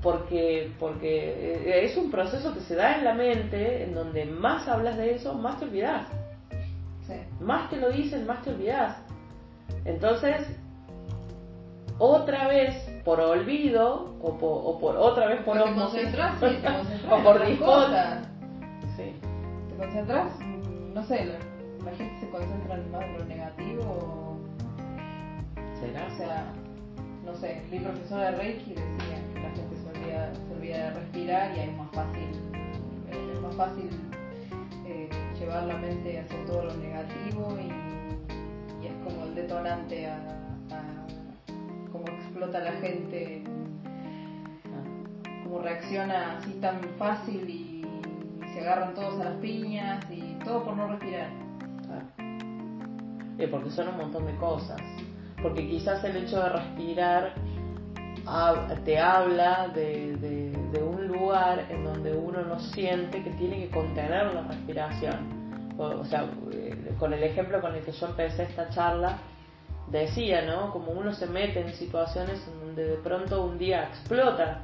Porque, 0.00 0.70
porque 0.78 1.64
eh, 1.66 1.84
es 1.84 1.96
un 1.96 2.12
proceso 2.12 2.54
que 2.54 2.60
se 2.60 2.76
da 2.76 2.98
en 2.98 3.04
la 3.04 3.14
mente, 3.14 3.82
en 3.82 3.94
donde 3.94 4.24
más 4.24 4.68
hablas 4.68 4.96
de 4.98 5.14
eso, 5.14 5.34
más 5.34 5.58
te 5.58 5.64
olvidas. 5.64 6.06
Sí. 7.08 7.14
Más 7.40 7.68
te 7.70 7.76
lo 7.76 7.90
dicen, 7.90 8.24
más 8.24 8.42
te 8.42 8.50
olvidas. 8.50 8.96
Entonces, 9.84 10.46
otra 11.98 12.48
vez 12.48 12.74
por 13.04 13.20
olvido, 13.20 14.14
o 14.20 14.38
por, 14.38 14.60
o 14.64 14.78
por 14.78 14.96
otra 14.96 15.26
vez 15.26 15.40
por 15.42 15.58
osmosis, 15.58 16.08
o 17.10 17.22
por 17.22 17.58
cosas. 17.58 18.28
Sí. 18.96 19.14
¿Te 19.68 19.76
concentras? 19.76 20.38
Mm, 20.40 20.94
No 20.94 21.02
sé, 21.04 21.24
la, 21.24 21.90
la 21.90 21.96
gente 21.96 22.20
se 22.20 22.30
concentra 22.30 22.76
más 22.92 23.02
en 23.04 23.18
lo 23.18 23.24
negativo. 23.24 24.38
¿Será? 25.80 26.06
O 26.06 26.16
sea, 26.16 26.52
no 27.24 27.34
sé, 27.34 27.62
mi 27.70 27.78
profesora 27.80 28.30
de 28.30 28.36
Reiki 28.38 28.70
decía 28.70 29.18
que 29.34 29.40
la 29.40 29.50
gente 29.50 29.76
se 29.76 29.88
olvida, 29.98 30.32
se 30.34 30.54
olvida 30.54 30.76
de 30.78 30.90
respirar 30.94 31.56
y 31.56 31.60
es 31.60 31.76
más 31.76 31.90
fácil, 31.92 32.28
eh, 33.10 33.32
es 33.34 33.40
más 33.40 33.54
fácil 33.56 33.90
eh, 34.86 35.08
llevar 35.38 35.64
la 35.64 35.76
mente 35.78 36.20
hacia 36.20 36.44
todo 36.46 36.64
lo 36.66 36.74
negativo 36.76 37.56
y, 37.60 38.84
y 38.84 38.86
es 38.88 38.92
como 39.04 39.24
el 39.26 39.34
detonante 39.34 40.06
a 40.06 40.18
cómo 41.92 42.04
explota 42.08 42.58
la 42.60 42.72
gente, 42.72 43.44
cómo 45.44 45.60
reacciona 45.60 46.38
así 46.38 46.52
tan 46.54 46.80
fácil 46.98 47.48
y, 47.48 47.78
se 48.54 48.60
agarran 48.60 48.92
todos 48.92 49.18
a 49.18 49.30
las 49.30 49.34
piñas 49.36 50.04
y 50.10 50.34
todo 50.44 50.62
por 50.62 50.76
no 50.76 50.86
respirar. 50.88 51.30
claro. 51.86 52.04
Eh, 53.38 53.48
porque 53.48 53.70
son 53.70 53.88
un 53.88 53.96
montón 53.96 54.26
de 54.26 54.36
cosas. 54.36 54.78
Porque 55.42 55.66
quizás 55.66 56.04
el 56.04 56.16
hecho 56.18 56.38
de 56.38 56.50
respirar 56.50 57.32
te 58.84 58.98
habla 58.98 59.68
de 59.68 60.82
un 60.86 61.08
lugar 61.08 61.64
en 61.70 61.82
donde 61.82 62.12
uno 62.12 62.42
no 62.42 62.58
siente 62.58 63.22
que 63.22 63.30
tiene 63.30 63.56
que 63.60 63.70
contener 63.70 64.34
la 64.34 64.42
respiración. 64.42 65.42
O, 65.78 65.84
o 65.84 66.04
sea, 66.04 66.26
eh, 66.52 66.94
con 66.98 67.12
el 67.12 67.22
ejemplo 67.22 67.60
con 67.60 67.74
el 67.74 67.82
que 67.82 67.92
yo 67.92 68.06
empecé 68.06 68.44
esta 68.44 68.68
charla, 68.68 69.18
decía, 70.00 70.42
¿no? 70.42 70.72
Como 70.72 70.92
uno 70.92 71.12
se 71.12 71.26
mete 71.26 71.60
en 71.60 71.72
situaciones 71.74 72.40
en 72.48 72.60
donde 72.60 72.84
de 72.84 72.96
pronto 72.96 73.44
un 73.44 73.58
día 73.58 73.84
explota, 73.84 74.62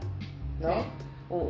¿no? 0.59 0.73
Sí. 0.73 0.89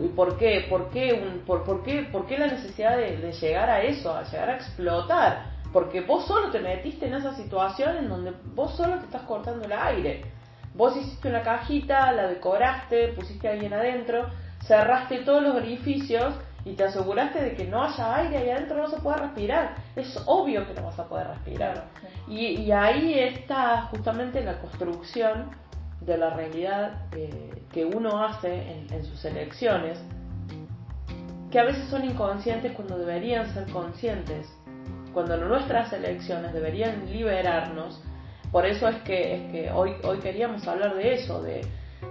¿Y 0.04 0.08
por 0.08 0.36
qué? 0.36 0.66
¿Por 0.68 0.90
qué, 0.90 1.12
un, 1.12 1.40
por, 1.44 1.62
por 1.62 1.84
qué, 1.84 2.08
por 2.10 2.26
qué 2.26 2.36
la 2.36 2.48
necesidad 2.48 2.96
de, 2.96 3.16
de 3.18 3.32
llegar 3.32 3.70
a 3.70 3.80
eso, 3.82 4.12
a 4.12 4.24
llegar 4.24 4.50
a 4.50 4.56
explotar? 4.56 5.52
Porque 5.72 6.00
vos 6.00 6.26
solo 6.26 6.50
te 6.50 6.58
metiste 6.58 7.06
en 7.06 7.14
esa 7.14 7.34
situación 7.34 7.96
en 7.96 8.08
donde 8.08 8.32
vos 8.54 8.76
solo 8.76 8.98
te 8.98 9.04
estás 9.04 9.22
cortando 9.22 9.64
el 9.64 9.72
aire. 9.72 10.24
Vos 10.74 10.96
hiciste 10.96 11.28
una 11.28 11.42
cajita, 11.42 12.10
la 12.12 12.26
decoraste, 12.26 13.08
pusiste 13.08 13.48
a 13.48 13.52
alguien 13.52 13.72
adentro, 13.72 14.28
cerraste 14.66 15.18
todos 15.18 15.42
los 15.42 15.54
orificios 15.54 16.34
y 16.64 16.74
te 16.74 16.84
aseguraste 16.84 17.40
de 17.40 17.54
que 17.54 17.64
no 17.64 17.82
haya 17.82 18.16
aire 18.16 18.38
ahí 18.38 18.50
adentro, 18.50 18.76
no 18.76 18.88
se 18.88 18.98
puede 18.98 19.18
respirar. 19.18 19.76
Es 19.96 20.20
obvio 20.26 20.66
que 20.66 20.74
no 20.74 20.82
vas 20.82 20.98
a 20.98 21.08
poder 21.08 21.28
respirar. 21.28 21.86
Y, 22.26 22.60
y 22.60 22.72
ahí 22.72 23.18
está 23.18 23.82
justamente 23.90 24.42
la 24.42 24.60
construcción 24.60 25.50
de 26.00 26.18
la 26.18 26.30
realidad 26.30 27.06
eh, 27.12 27.62
que 27.72 27.84
uno 27.84 28.24
hace 28.24 28.52
en, 28.52 28.92
en 28.92 29.04
sus 29.04 29.24
elecciones, 29.24 29.98
que 31.50 31.58
a 31.58 31.64
veces 31.64 31.88
son 31.88 32.04
inconscientes 32.04 32.72
cuando 32.72 32.98
deberían 32.98 33.52
ser 33.54 33.66
conscientes, 33.70 34.46
cuando 35.14 35.36
nuestras 35.38 35.92
elecciones 35.92 36.52
deberían 36.52 37.10
liberarnos. 37.10 38.02
Por 38.52 38.66
eso 38.66 38.88
es 38.88 38.96
que, 39.02 39.34
es 39.34 39.52
que 39.52 39.70
hoy, 39.70 39.94
hoy 40.04 40.18
queríamos 40.18 40.66
hablar 40.68 40.94
de 40.96 41.14
eso, 41.14 41.42
de, 41.42 41.62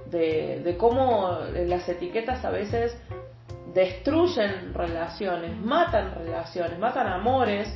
de, 0.10 0.62
de 0.64 0.78
cómo 0.78 1.40
las 1.54 1.88
etiquetas 1.88 2.44
a 2.44 2.50
veces 2.50 2.98
destruyen 3.78 4.74
relaciones, 4.74 5.56
matan 5.56 6.16
relaciones, 6.16 6.80
matan 6.80 7.06
amores, 7.06 7.72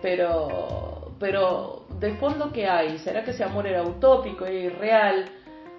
pero, 0.00 1.14
pero 1.18 1.84
de 1.98 2.14
fondo 2.14 2.52
¿qué 2.52 2.68
hay? 2.68 2.98
¿Será 2.98 3.24
que 3.24 3.32
ese 3.32 3.42
amor 3.42 3.66
era 3.66 3.82
utópico, 3.82 4.46
era 4.46 4.54
irreal? 4.54 5.24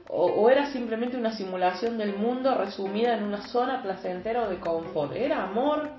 O, 0.09 0.25
o 0.25 0.49
era 0.49 0.65
simplemente 0.65 1.15
una 1.15 1.31
simulación 1.31 1.97
del 1.97 2.13
mundo 2.17 2.53
resumida 2.55 3.15
en 3.15 3.23
una 3.23 3.41
zona 3.47 3.81
placentera 3.81 4.43
o 4.43 4.49
de 4.49 4.59
confort? 4.59 5.15
¿Era 5.15 5.43
amor? 5.43 5.89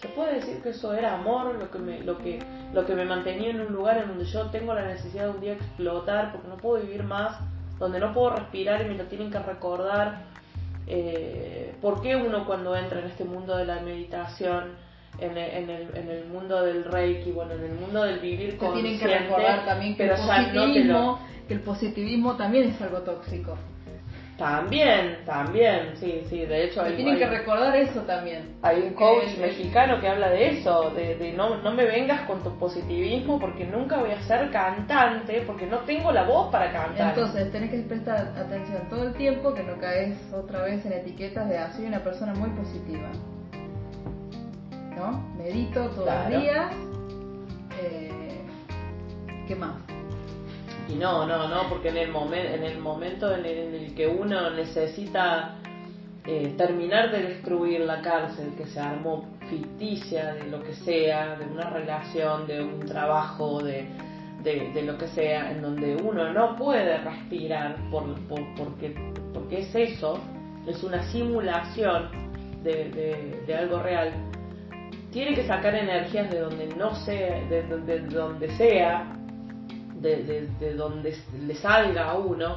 ¿Se 0.00 0.06
puede 0.06 0.36
decir 0.36 0.62
que 0.62 0.68
eso 0.68 0.94
era 0.94 1.14
amor? 1.14 1.56
Lo 1.56 1.72
que, 1.72 1.80
me, 1.80 2.00
lo, 2.02 2.18
que, 2.18 2.38
lo 2.72 2.86
que 2.86 2.94
me 2.94 3.04
mantenía 3.04 3.50
en 3.50 3.62
un 3.62 3.72
lugar 3.72 3.98
en 3.98 4.10
donde 4.10 4.26
yo 4.26 4.48
tengo 4.50 4.74
la 4.74 4.86
necesidad 4.86 5.24
de 5.24 5.30
un 5.30 5.40
día 5.40 5.54
explotar 5.54 6.30
porque 6.30 6.46
no 6.46 6.56
puedo 6.56 6.80
vivir 6.80 7.02
más, 7.02 7.36
donde 7.80 7.98
no 7.98 8.14
puedo 8.14 8.36
respirar 8.36 8.80
y 8.82 8.84
me 8.84 8.94
lo 8.94 9.06
tienen 9.06 9.32
que 9.32 9.40
recordar. 9.40 10.30
Eh, 10.86 11.74
¿Por 11.80 12.02
qué 12.02 12.16
uno 12.16 12.46
cuando 12.46 12.76
entra 12.76 13.00
en 13.00 13.06
este 13.06 13.24
mundo 13.24 13.56
de 13.56 13.64
la 13.64 13.80
meditación, 13.80 14.74
en 15.18 15.36
el, 15.36 15.50
en 15.50 15.70
el, 15.70 15.96
en 15.96 16.08
el 16.10 16.24
mundo 16.26 16.62
del 16.62 16.84
reiki, 16.84 17.30
bueno, 17.32 17.52
en 17.52 17.64
el 17.64 17.72
mundo 17.74 18.02
del 18.02 18.18
vivir 18.18 18.58
Te 18.58 18.66
tienen 18.68 18.98
que 18.98 18.98
consciente, 19.00 19.18
recordar 19.28 19.64
también 19.66 19.96
que 19.96 20.04
el, 20.04 20.10
no 20.10 20.16
lo- 20.16 20.22
positivismo, 20.26 21.18
que 21.48 21.54
el 21.54 21.60
positivismo 21.60 22.36
también 22.36 22.64
es 22.70 22.80
algo 22.80 22.98
tóxico. 22.98 23.56
También, 24.42 25.18
también, 25.24 25.92
sí, 26.00 26.22
sí, 26.28 26.44
de 26.46 26.64
hecho 26.64 26.82
hay, 26.82 26.96
tienen 26.96 27.16
que 27.16 27.26
recordar 27.26 27.76
eso 27.76 28.00
también. 28.00 28.56
hay 28.60 28.80
un 28.82 28.94
coach 28.94 29.38
mexicano 29.38 30.00
que 30.00 30.08
habla 30.08 30.30
de 30.30 30.58
eso, 30.58 30.90
de, 30.90 31.14
de 31.14 31.32
no, 31.32 31.58
no 31.62 31.70
me 31.70 31.84
vengas 31.84 32.22
con 32.22 32.42
tu 32.42 32.50
positivismo 32.58 33.38
porque 33.38 33.64
nunca 33.64 33.98
voy 33.98 34.10
a 34.10 34.20
ser 34.22 34.50
cantante, 34.50 35.44
porque 35.46 35.66
no 35.66 35.78
tengo 35.80 36.10
la 36.10 36.24
voz 36.24 36.50
para 36.50 36.72
cantar. 36.72 37.10
Entonces 37.10 37.52
tenés 37.52 37.70
que 37.70 37.78
prestar 37.82 38.32
atención 38.36 38.88
todo 38.90 39.06
el 39.06 39.14
tiempo 39.14 39.54
que 39.54 39.62
no 39.62 39.76
caes 39.78 40.18
otra 40.32 40.62
vez 40.62 40.84
en 40.86 40.92
etiquetas 40.94 41.48
de 41.48 41.58
ah, 41.58 41.70
soy 41.76 41.84
una 41.86 42.02
persona 42.02 42.34
muy 42.34 42.50
positiva. 42.50 43.08
¿No? 44.96 45.20
Medito 45.38 45.88
todos 45.90 46.04
Claro. 46.04 46.30
los 46.30 46.42
días. 46.42 46.72
Eh, 47.80 48.40
¿Qué 49.46 49.54
más? 49.54 49.74
Y 50.92 50.96
no, 50.96 51.26
no, 51.26 51.48
no, 51.48 51.68
porque 51.68 51.88
en 51.88 51.96
el, 51.96 52.12
momen- 52.12 52.54
en 52.54 52.64
el 52.64 52.78
momento 52.78 53.34
en 53.34 53.46
el, 53.46 53.94
que 53.94 54.06
uno 54.06 54.50
necesita 54.50 55.56
eh, 56.26 56.54
terminar 56.56 57.10
de 57.10 57.22
destruir 57.22 57.80
la 57.80 58.00
cárcel 58.02 58.52
que 58.56 58.66
se 58.66 58.78
armó 58.80 59.24
ficticia 59.48 60.34
de 60.34 60.44
lo 60.48 60.62
que 60.62 60.74
sea, 60.74 61.36
de 61.36 61.46
una 61.46 61.70
relación, 61.70 62.46
de 62.46 62.62
un 62.62 62.80
trabajo, 62.80 63.62
de, 63.62 63.86
de, 64.42 64.70
de 64.72 64.82
lo 64.82 64.98
que 64.98 65.08
sea, 65.08 65.50
en 65.50 65.62
donde 65.62 65.96
uno 65.96 66.32
no 66.32 66.56
puede 66.56 66.98
respirar 66.98 67.76
por, 67.90 68.04
por- 68.28 68.54
porque, 68.56 68.94
porque 69.32 69.60
es 69.60 69.74
eso, 69.74 70.18
es 70.66 70.82
una 70.82 71.02
simulación 71.10 72.08
de, 72.62 73.42
de- 73.46 73.54
algo 73.56 73.78
real, 73.80 74.12
tiene 75.10 75.34
que 75.34 75.46
sacar 75.46 75.74
energías 75.74 76.30
de 76.30 76.40
donde 76.40 76.66
no 76.76 76.94
sea, 76.94 77.40
de 77.48 77.62
donde 78.08 78.50
sea, 78.56 79.12
de, 80.02 80.22
de- 80.24 80.46
de 80.60 80.74
donde 80.74 81.16
le 81.46 81.54
salga 81.54 82.10
a 82.10 82.14
uno 82.18 82.56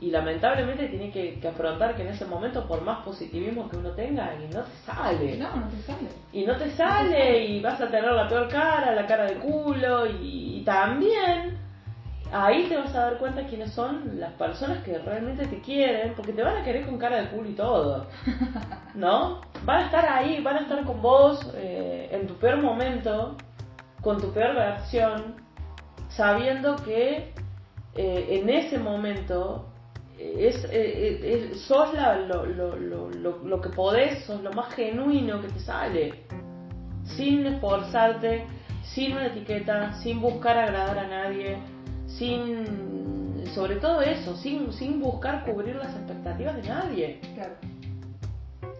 y 0.00 0.10
lamentablemente 0.10 0.88
tiene 0.88 1.10
que, 1.10 1.38
que 1.40 1.48
afrontar 1.48 1.94
que 1.94 2.02
en 2.02 2.08
ese 2.08 2.24
momento 2.24 2.66
por 2.66 2.80
más 2.82 3.04
positivismo 3.04 3.68
que 3.68 3.76
uno 3.76 3.90
tenga 3.90 4.34
y 4.34 4.46
no 4.54 4.62
te 4.62 4.76
sale 4.86 5.36
No, 5.36 5.56
no 5.56 5.68
te 5.68 5.76
sale. 5.82 6.08
y 6.32 6.44
no 6.46 6.56
te 6.56 6.70
sale 6.70 7.44
y 7.44 7.60
vas 7.60 7.80
a 7.80 7.90
tener 7.90 8.10
la 8.10 8.26
peor 8.28 8.48
cara, 8.48 8.94
la 8.94 9.06
cara 9.06 9.24
de 9.24 9.34
culo 9.36 10.06
y, 10.06 10.58
y 10.60 10.62
también 10.64 11.58
ahí 12.32 12.64
te 12.68 12.76
vas 12.78 12.94
a 12.94 13.00
dar 13.10 13.18
cuenta 13.18 13.44
quiénes 13.44 13.72
son 13.72 14.18
las 14.18 14.32
personas 14.34 14.82
que 14.84 14.96
realmente 14.98 15.46
te 15.48 15.60
quieren 15.60 16.14
porque 16.14 16.32
te 16.32 16.42
van 16.42 16.56
a 16.58 16.64
querer 16.64 16.86
con 16.86 16.96
cara 16.96 17.20
de 17.20 17.28
culo 17.28 17.50
y 17.50 17.54
todo, 17.54 18.06
¿no? 18.94 19.40
Van 19.64 19.82
a 19.82 19.84
estar 19.86 20.06
ahí, 20.06 20.40
van 20.42 20.56
a 20.56 20.60
estar 20.60 20.82
con 20.84 21.02
vos 21.02 21.52
eh, 21.56 22.08
en 22.12 22.26
tu 22.26 22.34
peor 22.36 22.56
momento, 22.58 23.36
con 24.00 24.18
tu 24.20 24.32
peor 24.32 24.54
versión, 24.54 25.34
sabiendo 26.20 26.76
que 26.76 27.32
eh, 27.96 28.26
en 28.38 28.50
ese 28.50 28.78
momento 28.78 29.64
eh, 30.18 30.48
es, 30.48 30.56
eh, 30.70 31.20
es- 31.32 31.60
sos 31.62 31.94
la- 31.94 32.16
lo, 32.30 32.44
lo, 32.44 32.76
lo, 32.76 33.08
lo, 33.10 33.38
lo 33.52 33.60
que 33.62 33.70
podés, 33.70 34.22
sos 34.26 34.42
lo 34.42 34.52
más 34.52 34.68
genuino 34.74 35.40
que 35.40 35.48
te 35.48 35.60
sale, 35.60 36.02
sin 37.16 37.46
esforzarte, 37.46 38.44
sin 38.94 39.12
una 39.12 39.28
etiqueta, 39.28 39.94
sin 40.02 40.20
buscar 40.20 40.58
agradar 40.58 40.98
a 40.98 41.08
nadie, 41.08 41.56
sin, 42.06 43.42
sobre 43.54 43.76
todo 43.76 44.02
eso, 44.02 44.36
sin, 44.36 44.72
sin 44.74 45.00
buscar 45.00 45.44
cubrir 45.46 45.76
las 45.76 45.94
expectativas 45.96 46.54
de 46.60 46.68
nadie. 46.68 47.20
Claro. 47.34 47.54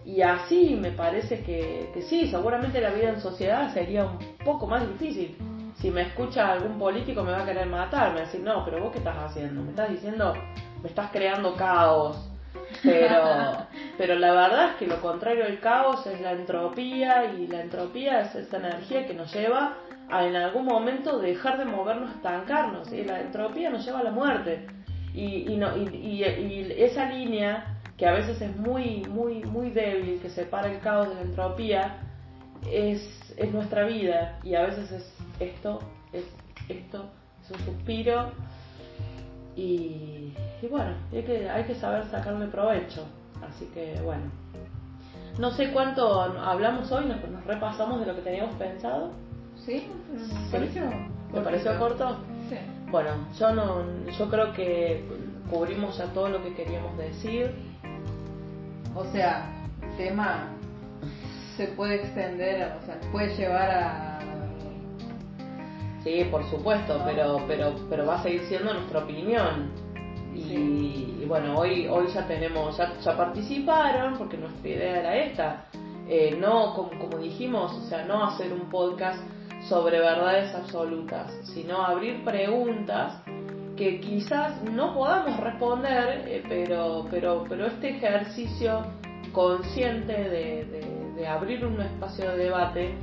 Y 0.05 0.21
así 0.21 0.77
me 0.79 0.91
parece 0.91 1.39
que, 1.41 1.89
que 1.93 2.01
sí, 2.03 2.27
seguramente 2.29 2.79
la 2.81 2.91
vida 2.91 3.09
en 3.09 3.19
sociedad 3.19 3.73
sería 3.73 4.05
un 4.05 4.19
poco 4.45 4.67
más 4.67 4.87
difícil. 4.87 5.35
Si 5.81 5.89
me 5.89 6.01
escucha 6.03 6.51
algún 6.51 6.77
político 6.77 7.23
me 7.23 7.31
va 7.31 7.41
a 7.41 7.45
querer 7.45 7.65
matar, 7.67 8.09
me 8.09 8.15
va 8.15 8.21
a 8.21 8.25
decir, 8.25 8.41
no, 8.41 8.63
pero 8.63 8.81
vos 8.81 8.91
qué 8.91 8.99
estás 8.99 9.17
haciendo, 9.17 9.61
me 9.63 9.71
estás 9.71 9.89
diciendo, 9.89 10.33
me 10.83 10.89
estás 10.89 11.09
creando 11.11 11.55
caos. 11.55 12.27
Pero, 12.83 13.57
pero 13.97 14.15
la 14.15 14.31
verdad 14.31 14.69
es 14.71 14.75
que 14.75 14.87
lo 14.87 15.01
contrario 15.01 15.45
del 15.45 15.59
caos 15.59 16.05
es 16.07 16.21
la 16.21 16.33
entropía 16.33 17.33
y 17.33 17.47
la 17.47 17.61
entropía 17.61 18.21
es 18.21 18.35
esa 18.35 18.57
energía 18.57 19.07
que 19.07 19.13
nos 19.13 19.33
lleva 19.33 19.73
a 20.09 20.25
en 20.25 20.35
algún 20.35 20.65
momento 20.65 21.19
dejar 21.19 21.57
de 21.57 21.65
movernos, 21.65 22.11
estancarnos. 22.15 22.91
Y 22.91 23.03
la 23.03 23.21
entropía 23.21 23.69
nos 23.69 23.83
lleva 23.85 23.99
a 23.99 24.03
la 24.03 24.11
muerte. 24.11 24.67
Y, 25.13 25.51
y, 25.51 25.57
no, 25.57 25.75
y, 25.77 25.87
y- 25.95 26.23
y 26.23 26.73
esa 26.83 27.05
línea 27.09 27.79
que 27.97 28.07
a 28.07 28.11
veces 28.13 28.39
es 28.41 28.55
muy, 28.55 29.03
muy, 29.09 29.43
muy 29.45 29.69
débil, 29.71 30.19
que 30.21 30.29
separa 30.29 30.67
el 30.71 30.79
caos 30.79 31.09
de 31.09 31.15
la 31.15 31.21
entropía, 31.21 31.97
es, 32.69 33.01
es 33.37 33.51
nuestra 33.53 33.85
vida. 33.85 34.37
Y 34.43 34.55
a 34.55 34.63
veces 34.63 34.91
es 34.91 35.17
esto, 35.41 35.79
es 36.13 36.25
esto, 36.69 37.05
es 37.43 37.51
un 37.51 37.59
suspiro. 37.65 38.31
Y, 39.55 40.33
y 40.61 40.67
bueno, 40.69 40.93
hay 41.11 41.23
que, 41.23 41.49
hay 41.49 41.63
que 41.65 41.75
saber 41.75 42.05
sacarle 42.09 42.47
provecho. 42.47 43.05
Así 43.47 43.65
que 43.73 43.99
bueno. 44.03 44.23
No 45.39 45.51
sé 45.51 45.71
cuánto 45.71 46.21
hablamos 46.21 46.91
hoy, 46.91 47.05
nos, 47.05 47.17
nos 47.29 47.43
repasamos 47.45 47.99
de 47.99 48.05
lo 48.05 48.15
que 48.15 48.21
teníamos 48.21 48.55
pensado. 48.55 49.11
¿Sí? 49.65 49.87
¿Me 50.13 50.19
Sí. 50.19 50.33
pareció? 50.51 50.83
¿Te 51.33 51.41
pareció 51.41 51.79
corto? 51.79 52.17
Sí. 52.49 52.57
Bueno, 52.91 53.11
yo 53.39 53.53
no, 53.53 53.83
yo 54.17 54.29
creo 54.29 54.53
que 54.53 55.05
cubrimos 55.49 55.97
ya 55.97 56.05
todo 56.13 56.29
lo 56.29 56.43
que 56.43 56.53
queríamos 56.53 56.97
decir. 56.97 57.53
O 58.95 59.05
sea, 59.05 59.49
el 59.81 59.97
tema 59.97 60.47
se 61.55 61.67
puede 61.67 61.95
extender, 61.95 62.73
o 62.81 62.85
sea, 62.85 62.99
puede 63.11 63.35
llevar 63.37 63.71
a... 63.71 64.19
Sí, 66.03 66.25
por 66.31 66.43
supuesto, 66.49 66.99
pero, 67.05 67.41
pero, 67.47 67.73
pero 67.89 68.05
va 68.07 68.15
a 68.15 68.23
seguir 68.23 68.41
siendo 68.47 68.73
nuestra 68.73 68.99
opinión. 68.99 69.71
Y, 70.33 70.41
Sí. 70.43 71.17
y 71.21 71.25
bueno, 71.25 71.57
hoy, 71.57 71.87
hoy 71.87 72.07
ya 72.13 72.25
tenemos, 72.25 72.75
ya, 72.77 72.93
ya 72.99 73.15
participaron, 73.17 74.17
porque 74.17 74.37
nuestra 74.37 74.67
idea 74.69 74.99
era 74.99 75.15
esta. 75.17 75.65
Eh, 76.07 76.35
no, 76.39 76.73
como, 76.73 76.89
como 76.99 77.17
dijimos, 77.17 77.71
o 77.73 77.81
sea, 77.87 78.03
no 78.05 78.23
hacer 78.23 78.51
un 78.51 78.69
podcast 78.69 79.19
sobre 79.69 79.99
verdades 79.99 80.53
absolutas, 80.55 81.31
sino 81.53 81.83
abrir 81.85 82.23
preguntas 82.25 83.21
que 83.77 83.99
quizás 83.99 84.61
no 84.63 84.93
podamos 84.95 85.37
responder, 85.39 86.23
eh, 86.27 86.43
pero, 86.49 87.05
pero, 87.11 87.45
pero 87.47 87.67
este 87.67 87.89
ejercicio 87.97 88.81
consciente 89.31 90.13
de, 90.13 90.65
de- 90.65 91.01
de 91.15 91.27
abrir 91.27 91.63
un 91.65 91.79
espacio 91.79 92.31
de 92.31 92.37
debate 92.45 92.95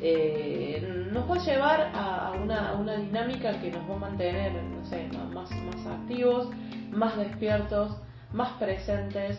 eh, 0.00 1.08
nos 1.12 1.30
va 1.30 1.36
a 1.36 1.44
llevar 1.44 1.80
a, 1.94 2.28
a 2.28 2.32
una, 2.32 2.70
a 2.70 2.74
una 2.74 2.96
dinámica 2.96 3.60
que 3.60 3.70
nos 3.70 3.88
va 3.88 3.94
a 3.94 3.98
mantener, 3.98 4.52
no 4.62 4.84
sé, 4.84 5.08
más, 5.32 5.50
más 5.50 5.86
activos, 5.86 6.48
más 6.90 7.16
despiertos, 7.16 7.96
más 8.32 8.52
presentes 8.58 9.38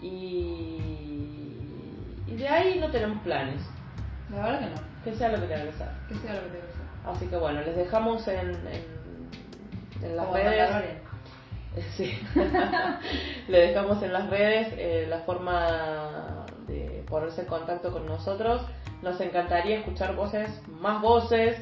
y, 0.00 0.78
y 2.26 2.36
de 2.36 2.48
ahí 2.48 2.78
no 2.78 2.90
tenemos 2.90 3.18
planes, 3.22 3.60
La 4.30 4.36
verdad 4.36 4.60
que 4.60 4.66
no, 4.66 4.82
que 5.04 5.14
sea 5.14 5.28
lo 5.30 5.40
que 5.40 5.46
tenga 5.46 5.64
que 5.64 5.72
ser. 5.72 5.88
que 6.08 6.14
sea 6.14 6.34
lo 6.34 6.40
que 6.42 6.48
tenga 6.48 6.66
que 6.66 6.72
ser. 6.72 6.86
Así 7.06 7.26
que 7.26 7.36
bueno, 7.36 7.60
les 7.62 7.76
dejamos 7.76 8.26
en, 8.28 8.50
en, 8.50 10.02
en 10.02 10.16
las 10.16 10.26
Como 10.26 10.36
redes. 10.38 10.70
Sí. 11.94 12.18
Le 13.48 13.58
dejamos 13.66 14.02
en 14.02 14.10
las 14.10 14.30
redes 14.30 14.68
eh, 14.78 15.06
la 15.10 15.18
forma 15.20 16.46
ponerse 17.08 17.42
en 17.42 17.46
contacto 17.46 17.92
con 17.92 18.06
nosotros. 18.06 18.62
Nos 19.02 19.20
encantaría 19.20 19.78
escuchar 19.78 20.14
voces, 20.16 20.48
más 20.80 21.00
voces 21.02 21.56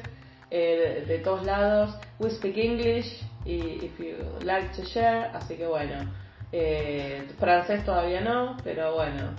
eh, 0.51 1.03
de, 1.07 1.13
de 1.13 1.19
todos 1.19 1.43
lados. 1.45 1.95
We 2.19 2.29
speak 2.31 2.57
English 2.57 3.21
y 3.45 3.85
if 3.85 3.99
you 3.99 4.15
like 4.43 4.69
to 4.75 4.83
share. 4.83 5.29
Así 5.33 5.55
que 5.55 5.67
bueno, 5.67 6.09
eh, 6.51 7.27
francés 7.39 7.83
todavía 7.85 8.21
no, 8.21 8.57
pero 8.63 8.95
bueno, 8.95 9.31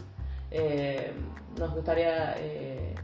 eh, 0.50 1.12
nos 1.58 1.74
gustaría 1.74 2.34
eh, 2.38 2.94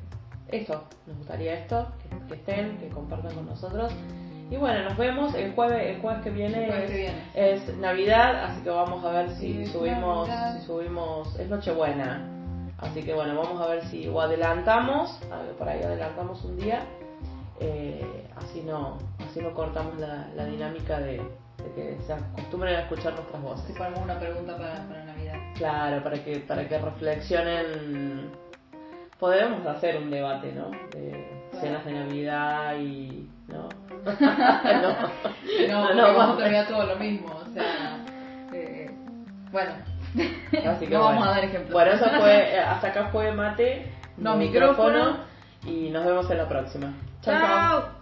esto, 0.49 0.85
nos 1.07 1.17
gustaría 1.19 1.55
esto, 1.55 1.89
que, 2.03 2.27
que 2.29 2.35
estén, 2.35 2.77
que 2.79 2.89
compartan 2.89 3.35
con 3.35 3.47
nosotros. 3.47 3.93
Y 4.51 4.57
bueno, 4.59 4.83
nos 4.85 4.99
vemos 4.99 5.35
el 5.35 5.55
jueves, 5.55 5.87
el 5.97 6.03
jueves 6.03 6.23
que 6.23 6.29
viene. 6.31 6.67
Jueves 6.67 6.83
es- 6.85 6.91
que 6.91 6.97
viene. 6.99 7.23
es 7.35 7.77
Navidad, 7.79 8.45
así 8.45 8.61
que 8.61 8.69
vamos 8.69 9.03
a 9.03 9.11
ver 9.13 9.31
si 9.37 9.65
Sí, 9.65 9.67
subimos, 9.73 10.29
Navidad. 10.29 10.59
si 10.61 10.67
subimos, 10.67 11.39
es 11.41 11.49
Nochebuena, 11.49 12.29
así 12.83 13.03
que 13.03 13.15
bueno, 13.15 13.35
vamos 13.41 13.61
a 13.61 13.67
ver 13.69 13.85
si 13.87 14.09
o 14.09 14.21
adelantamos, 14.21 15.19
por 15.59 15.69
ahí 15.69 15.83
adelantamos 15.83 16.45
un 16.45 16.57
día, 16.59 16.85
eh, 17.61 18.29
así 18.37 18.63
no, 18.63 18.99
así 19.27 19.41
no 19.41 19.53
cortamos 19.55 19.99
la, 19.99 20.29
la 20.35 20.45
dinámica 20.47 20.99
de, 21.01 21.19
de 21.19 21.73
que 21.75 21.99
se 22.07 22.13
acostumbren 22.13 22.75
a 22.77 22.81
escuchar 22.81 23.15
nuestras 23.15 23.41
Si 23.41 23.47
voces. 23.47 23.77
ponemos 23.77 24.01
una 24.01 24.19
pregunta 24.19 24.57
para, 24.57 24.75
para 24.89 25.05
Navidad. 25.05 25.37
Claro, 25.57 26.03
para 26.03 26.23
que, 26.25 26.39
para 26.41 26.69
que 26.69 26.79
reflexionen, 26.79 28.33
podemos 29.19 29.65
hacer 29.67 29.97
un 29.99 30.11
debate, 30.11 30.53
¿no? 30.53 30.71
De 30.91 31.43
cenas 31.61 31.85
de 31.85 31.93
Navidad 31.93 32.77
y, 32.81 33.29
¿no? 33.49 33.69
no. 34.05 34.93
No, 35.69 35.95
No, 35.95 35.95
no, 35.95 36.03
vamos 36.03 36.17
vamos. 36.17 36.35
a 36.35 36.37
terminar 36.39 36.67
todo 36.69 36.85
lo 36.87 36.97
mismo, 36.97 37.29
o 37.35 37.55
sea... 37.55 38.05
eh, 38.53 38.91
bueno, 39.53 39.73
Así 40.67 40.87
que 40.87 40.95
no 40.95 41.03
bueno. 41.03 41.21
vamos 41.21 41.27
a 41.27 41.31
dar 41.31 41.45
ejemplos. 41.45 41.73
Bueno, 41.73 41.93
eso 41.93 42.05
fue, 42.21 42.35
eh, 42.55 42.59
hasta 42.59 42.89
acá 42.89 43.09
fue 43.11 43.33
Mate, 43.33 43.91
No, 44.19 44.37
mi 44.37 44.47
micrófono. 44.49 45.19
y 45.67 45.91
nos 45.91 46.05
vemos 46.05 46.31
en 46.31 46.39
la 46.39 46.49
próxima. 46.49 46.93
Chao. 47.23 47.35
Chao. 47.41 48.02